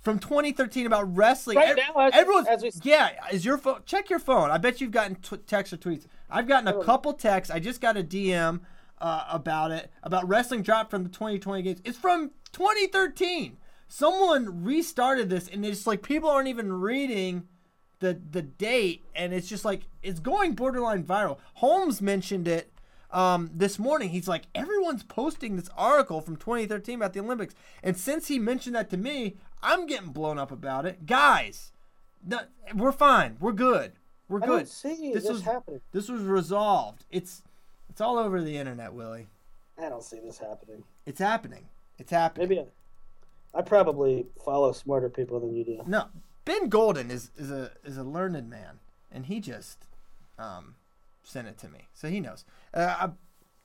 from 0.00 0.18
2013 0.18 0.86
about 0.86 1.14
wrestling. 1.16 1.56
Right 1.56 1.76
now, 1.76 1.98
as- 2.02 2.12
everyone's 2.14 2.48
as 2.48 2.62
we- 2.62 2.70
yeah. 2.82 3.10
Is 3.32 3.44
your 3.44 3.56
phone? 3.56 3.80
Check 3.86 4.10
your 4.10 4.18
phone. 4.18 4.50
I 4.50 4.58
bet 4.58 4.80
you've 4.80 4.90
gotten 4.90 5.16
t- 5.16 5.36
texts 5.38 5.72
or 5.72 5.78
tweets. 5.78 6.06
I've 6.28 6.46
gotten 6.48 6.68
a 6.68 6.82
couple 6.84 7.14
texts. 7.14 7.54
I 7.54 7.58
just 7.58 7.80
got 7.80 7.96
a 7.96 8.02
DM 8.02 8.60
uh, 8.98 9.24
about 9.30 9.70
it 9.70 9.90
about 10.02 10.28
wrestling 10.28 10.62
dropped 10.62 10.90
from 10.90 11.04
the 11.04 11.08
2020 11.10 11.62
games. 11.62 11.80
It's 11.84 11.98
from 11.98 12.32
2013. 12.52 13.56
Someone 13.88 14.64
restarted 14.64 15.30
this, 15.30 15.48
and 15.48 15.64
it's 15.64 15.86
like 15.86 16.02
people 16.02 16.28
aren't 16.28 16.48
even 16.48 16.72
reading 16.72 17.48
the 18.00 18.20
the 18.30 18.42
date, 18.42 19.04
and 19.14 19.32
it's 19.32 19.48
just 19.48 19.64
like 19.64 19.82
it's 20.02 20.20
going 20.20 20.54
borderline 20.54 21.04
viral. 21.04 21.38
Holmes 21.54 22.02
mentioned 22.02 22.48
it 22.48 22.72
um, 23.10 23.50
this 23.54 23.78
morning. 23.78 24.10
He's 24.10 24.28
like, 24.28 24.44
everyone's 24.54 25.02
posting 25.02 25.56
this 25.56 25.70
article 25.76 26.20
from 26.20 26.36
2013 26.36 26.96
about 26.96 27.12
the 27.12 27.20
Olympics, 27.20 27.54
and 27.82 27.96
since 27.96 28.28
he 28.28 28.38
mentioned 28.38 28.74
that 28.74 28.90
to 28.90 28.96
me, 28.96 29.36
I'm 29.62 29.86
getting 29.86 30.10
blown 30.10 30.38
up 30.38 30.50
about 30.50 30.86
it, 30.86 31.06
guys. 31.06 31.72
No, 32.26 32.40
we're 32.74 32.92
fine. 32.92 33.36
We're 33.38 33.52
good. 33.52 33.92
We're 34.28 34.42
I 34.42 34.46
good. 34.46 34.56
don't 34.56 34.68
see 34.68 35.12
this, 35.12 35.28
was 35.28 35.42
happening. 35.42 35.80
this 35.92 36.08
was 36.08 36.22
resolved. 36.22 37.04
It's 37.10 37.42
it's 37.88 38.00
all 38.00 38.18
over 38.18 38.40
the 38.42 38.56
internet, 38.56 38.92
Willie. 38.92 39.28
I 39.78 39.88
don't 39.88 40.02
see 40.02 40.20
this 40.20 40.38
happening. 40.38 40.84
It's 41.06 41.20
happening. 41.20 41.66
It's 41.98 42.10
happening. 42.10 42.48
Maybe 42.48 42.64
I, 43.54 43.62
probably 43.62 44.26
follow 44.44 44.72
smarter 44.72 45.08
people 45.08 45.40
than 45.40 45.54
you 45.54 45.64
do. 45.64 45.80
No, 45.86 46.08
Ben 46.44 46.68
Golden 46.68 47.10
is 47.10 47.30
is 47.36 47.50
a 47.50 47.72
is 47.84 47.96
a 47.96 48.04
learned 48.04 48.48
man, 48.48 48.80
and 49.10 49.26
he 49.26 49.40
just 49.40 49.86
um, 50.38 50.76
sent 51.22 51.48
it 51.48 51.58
to 51.58 51.68
me, 51.68 51.88
so 51.92 52.08
he 52.08 52.20
knows. 52.20 52.44
Uh, 52.72 53.08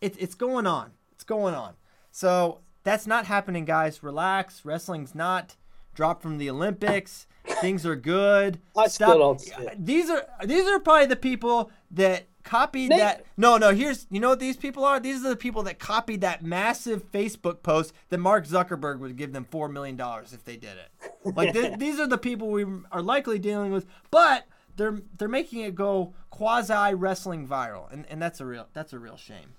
it's 0.02 0.36
going 0.36 0.66
on. 0.68 0.92
It's 1.12 1.24
going 1.24 1.54
on. 1.54 1.74
So 2.12 2.60
that's 2.84 3.06
not 3.06 3.26
happening, 3.26 3.66
guys. 3.66 4.02
Relax. 4.02 4.64
Wrestling's 4.64 5.14
not 5.14 5.56
dropped 6.00 6.22
from 6.22 6.38
the 6.38 6.50
Olympics. 6.50 7.28
Things 7.60 7.86
are 7.86 7.98
good. 7.98 8.62
I 8.78 8.88
still 8.88 9.18
don't 9.18 9.42
see 9.42 9.52
it. 9.52 9.86
These 9.86 10.10
are 10.10 10.26
these 10.46 10.66
are 10.66 10.80
probably 10.80 11.08
the 11.08 11.18
people 11.18 11.72
that 11.92 12.28
copied 12.44 12.92
Nate- 12.92 13.00
that. 13.00 13.26
No, 13.36 13.58
no. 13.58 13.74
Here's 13.74 14.08
you 14.10 14.22
know 14.22 14.30
what 14.30 14.40
these 14.40 14.56
people 14.56 14.86
are. 14.86 14.98
These 14.98 15.26
are 15.26 15.30
the 15.30 15.36
people 15.36 15.62
that 15.64 15.78
copied 15.78 16.22
that 16.22 16.42
massive 16.42 17.12
Facebook 17.12 17.64
post 17.64 17.92
that 18.08 18.18
Mark 18.18 18.48
Zuckerberg 18.48 19.00
would 19.00 19.18
give 19.18 19.34
them 19.34 19.44
four 19.44 19.68
million 19.68 19.98
dollars 19.98 20.32
if 20.32 20.46
they 20.46 20.56
did 20.56 20.78
it. 20.78 21.36
Like 21.36 21.52
th- 21.52 21.78
these 21.80 22.00
are 22.00 22.08
the 22.08 22.18
people 22.18 22.48
we 22.48 22.66
are 22.94 23.02
likely 23.02 23.38
dealing 23.38 23.74
with, 23.74 23.86
but 24.10 24.46
they're 24.78 25.02
they're 25.18 25.28
making 25.28 25.60
it 25.60 25.76
go 25.76 26.14
quasi 26.30 26.94
wrestling 26.94 27.46
viral, 27.46 27.92
and 27.92 28.06
and 28.10 28.22
that's 28.22 28.40
a 28.40 28.46
real 28.46 28.70
that's 28.72 28.94
a 28.94 29.00
real 29.00 29.18
shame. 29.18 29.56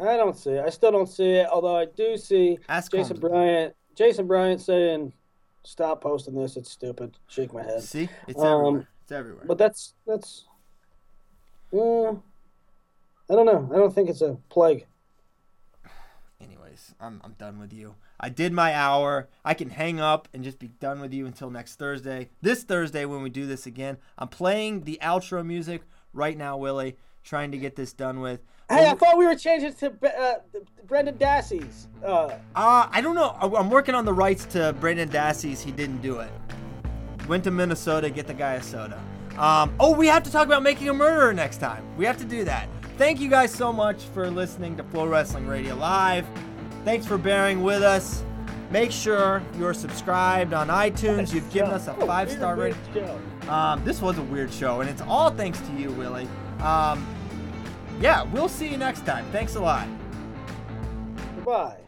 I 0.00 0.16
don't 0.16 0.38
see 0.38 0.52
it. 0.52 0.64
I 0.64 0.70
still 0.70 0.90
don't 0.90 1.08
see 1.08 1.32
it. 1.32 1.48
Although 1.52 1.76
I 1.76 1.84
do 1.84 2.16
see 2.16 2.58
Ask 2.66 2.92
Jason 2.92 3.16
Holmes. 3.16 3.20
Bryant. 3.20 3.76
Jason 3.94 4.26
Bryant 4.26 4.60
saying, 4.60 5.12
"Stop 5.64 6.00
posting 6.00 6.34
this. 6.34 6.56
It's 6.56 6.70
stupid." 6.70 7.16
Shake 7.28 7.52
my 7.52 7.62
head. 7.62 7.82
See, 7.82 8.08
it's 8.26 8.40
Um, 8.40 8.46
everywhere. 8.46 8.88
It's 9.02 9.12
everywhere. 9.12 9.44
But 9.46 9.58
that's 9.58 9.94
that's. 10.06 10.44
I 11.72 11.76
don't 13.34 13.46
know. 13.46 13.68
I 13.72 13.76
don't 13.76 13.94
think 13.94 14.10
it's 14.10 14.20
a 14.20 14.36
plague. 14.50 14.86
Anyways, 16.40 16.94
I'm, 17.00 17.20
I'm 17.24 17.32
done 17.32 17.58
with 17.58 17.72
you. 17.72 17.94
I 18.20 18.28
did 18.28 18.52
my 18.52 18.74
hour. 18.74 19.28
I 19.44 19.54
can 19.54 19.70
hang 19.70 20.00
up 20.00 20.28
and 20.34 20.44
just 20.44 20.58
be 20.58 20.68
done 20.68 21.00
with 21.00 21.12
you 21.14 21.24
until 21.26 21.50
next 21.50 21.76
Thursday. 21.76 22.30
This 22.42 22.62
Thursday, 22.64 23.04
when 23.04 23.22
we 23.22 23.30
do 23.30 23.46
this 23.46 23.64
again, 23.64 23.96
I'm 24.18 24.28
playing 24.28 24.84
the 24.84 24.98
outro 25.02 25.46
music 25.46 25.82
right 26.12 26.36
now, 26.36 26.56
Willie, 26.56 26.96
trying 27.24 27.50
to 27.52 27.58
get 27.58 27.76
this 27.76 27.92
done 27.92 28.20
with. 28.20 28.40
Hey, 28.68 28.88
I 28.88 28.94
thought 28.94 29.18
we 29.18 29.26
were 29.26 29.34
changing 29.34 29.74
to 29.74 29.92
uh, 30.18 30.34
Brendan 30.86 31.18
Dassey's. 31.18 31.88
Uh, 32.04 32.36
Uh, 32.54 32.88
I 32.90 33.00
don't 33.00 33.14
know. 33.14 33.36
I'm 33.40 33.68
working 33.70 33.94
on 33.94 34.04
the 34.04 34.12
rights 34.14 34.44
to 34.46 34.74
Brendan 34.80 35.10
Dassey's. 35.10 35.60
He 35.60 35.72
didn't 35.72 36.00
do 36.00 36.20
it. 36.20 36.30
Went 37.28 37.44
to 37.44 37.50
Minnesota, 37.50 38.08
get 38.10 38.26
the 38.26 38.34
guy 38.34 38.54
a 38.54 38.62
soda. 38.62 39.00
Um, 39.38 39.74
oh, 39.78 39.94
we 39.94 40.06
have 40.06 40.22
to 40.24 40.30
talk 40.32 40.46
about 40.46 40.62
making 40.62 40.88
a 40.88 40.94
murderer 40.94 41.32
next 41.32 41.58
time. 41.58 41.84
We 41.96 42.04
have 42.04 42.18
to 42.18 42.24
do 42.24 42.44
that. 42.44 42.68
Thank 42.98 43.20
you 43.20 43.28
guys 43.30 43.52
so 43.52 43.72
much 43.72 44.02
for 44.14 44.30
listening 44.30 44.76
to 44.76 44.82
FloWrestling 44.84 45.48
Radio 45.48 45.74
Live. 45.74 46.26
Thanks 46.84 47.06
for 47.06 47.16
bearing 47.18 47.62
with 47.62 47.82
us. 47.82 48.24
Make 48.70 48.90
sure 48.90 49.42
you're 49.58 49.74
subscribed 49.74 50.52
on 50.54 50.68
iTunes. 50.68 51.32
You've 51.32 51.50
given 51.52 51.70
us 51.72 51.88
a 51.88 51.94
five 52.06 52.30
star 52.30 52.56
rating. 52.56 52.78
Um, 53.48 53.84
this 53.84 54.00
was 54.00 54.18
a 54.18 54.22
weird 54.22 54.52
show, 54.52 54.80
and 54.80 54.88
it's 54.90 55.02
all 55.02 55.30
thanks 55.30 55.60
to 55.60 55.72
you, 55.72 55.90
Willie. 55.92 56.28
Um, 56.62 57.06
yeah, 58.00 58.22
we'll 58.22 58.48
see 58.48 58.68
you 58.68 58.76
next 58.76 59.04
time. 59.04 59.24
Thanks 59.32 59.56
a 59.56 59.60
lot. 59.60 59.88
Goodbye. 61.36 61.81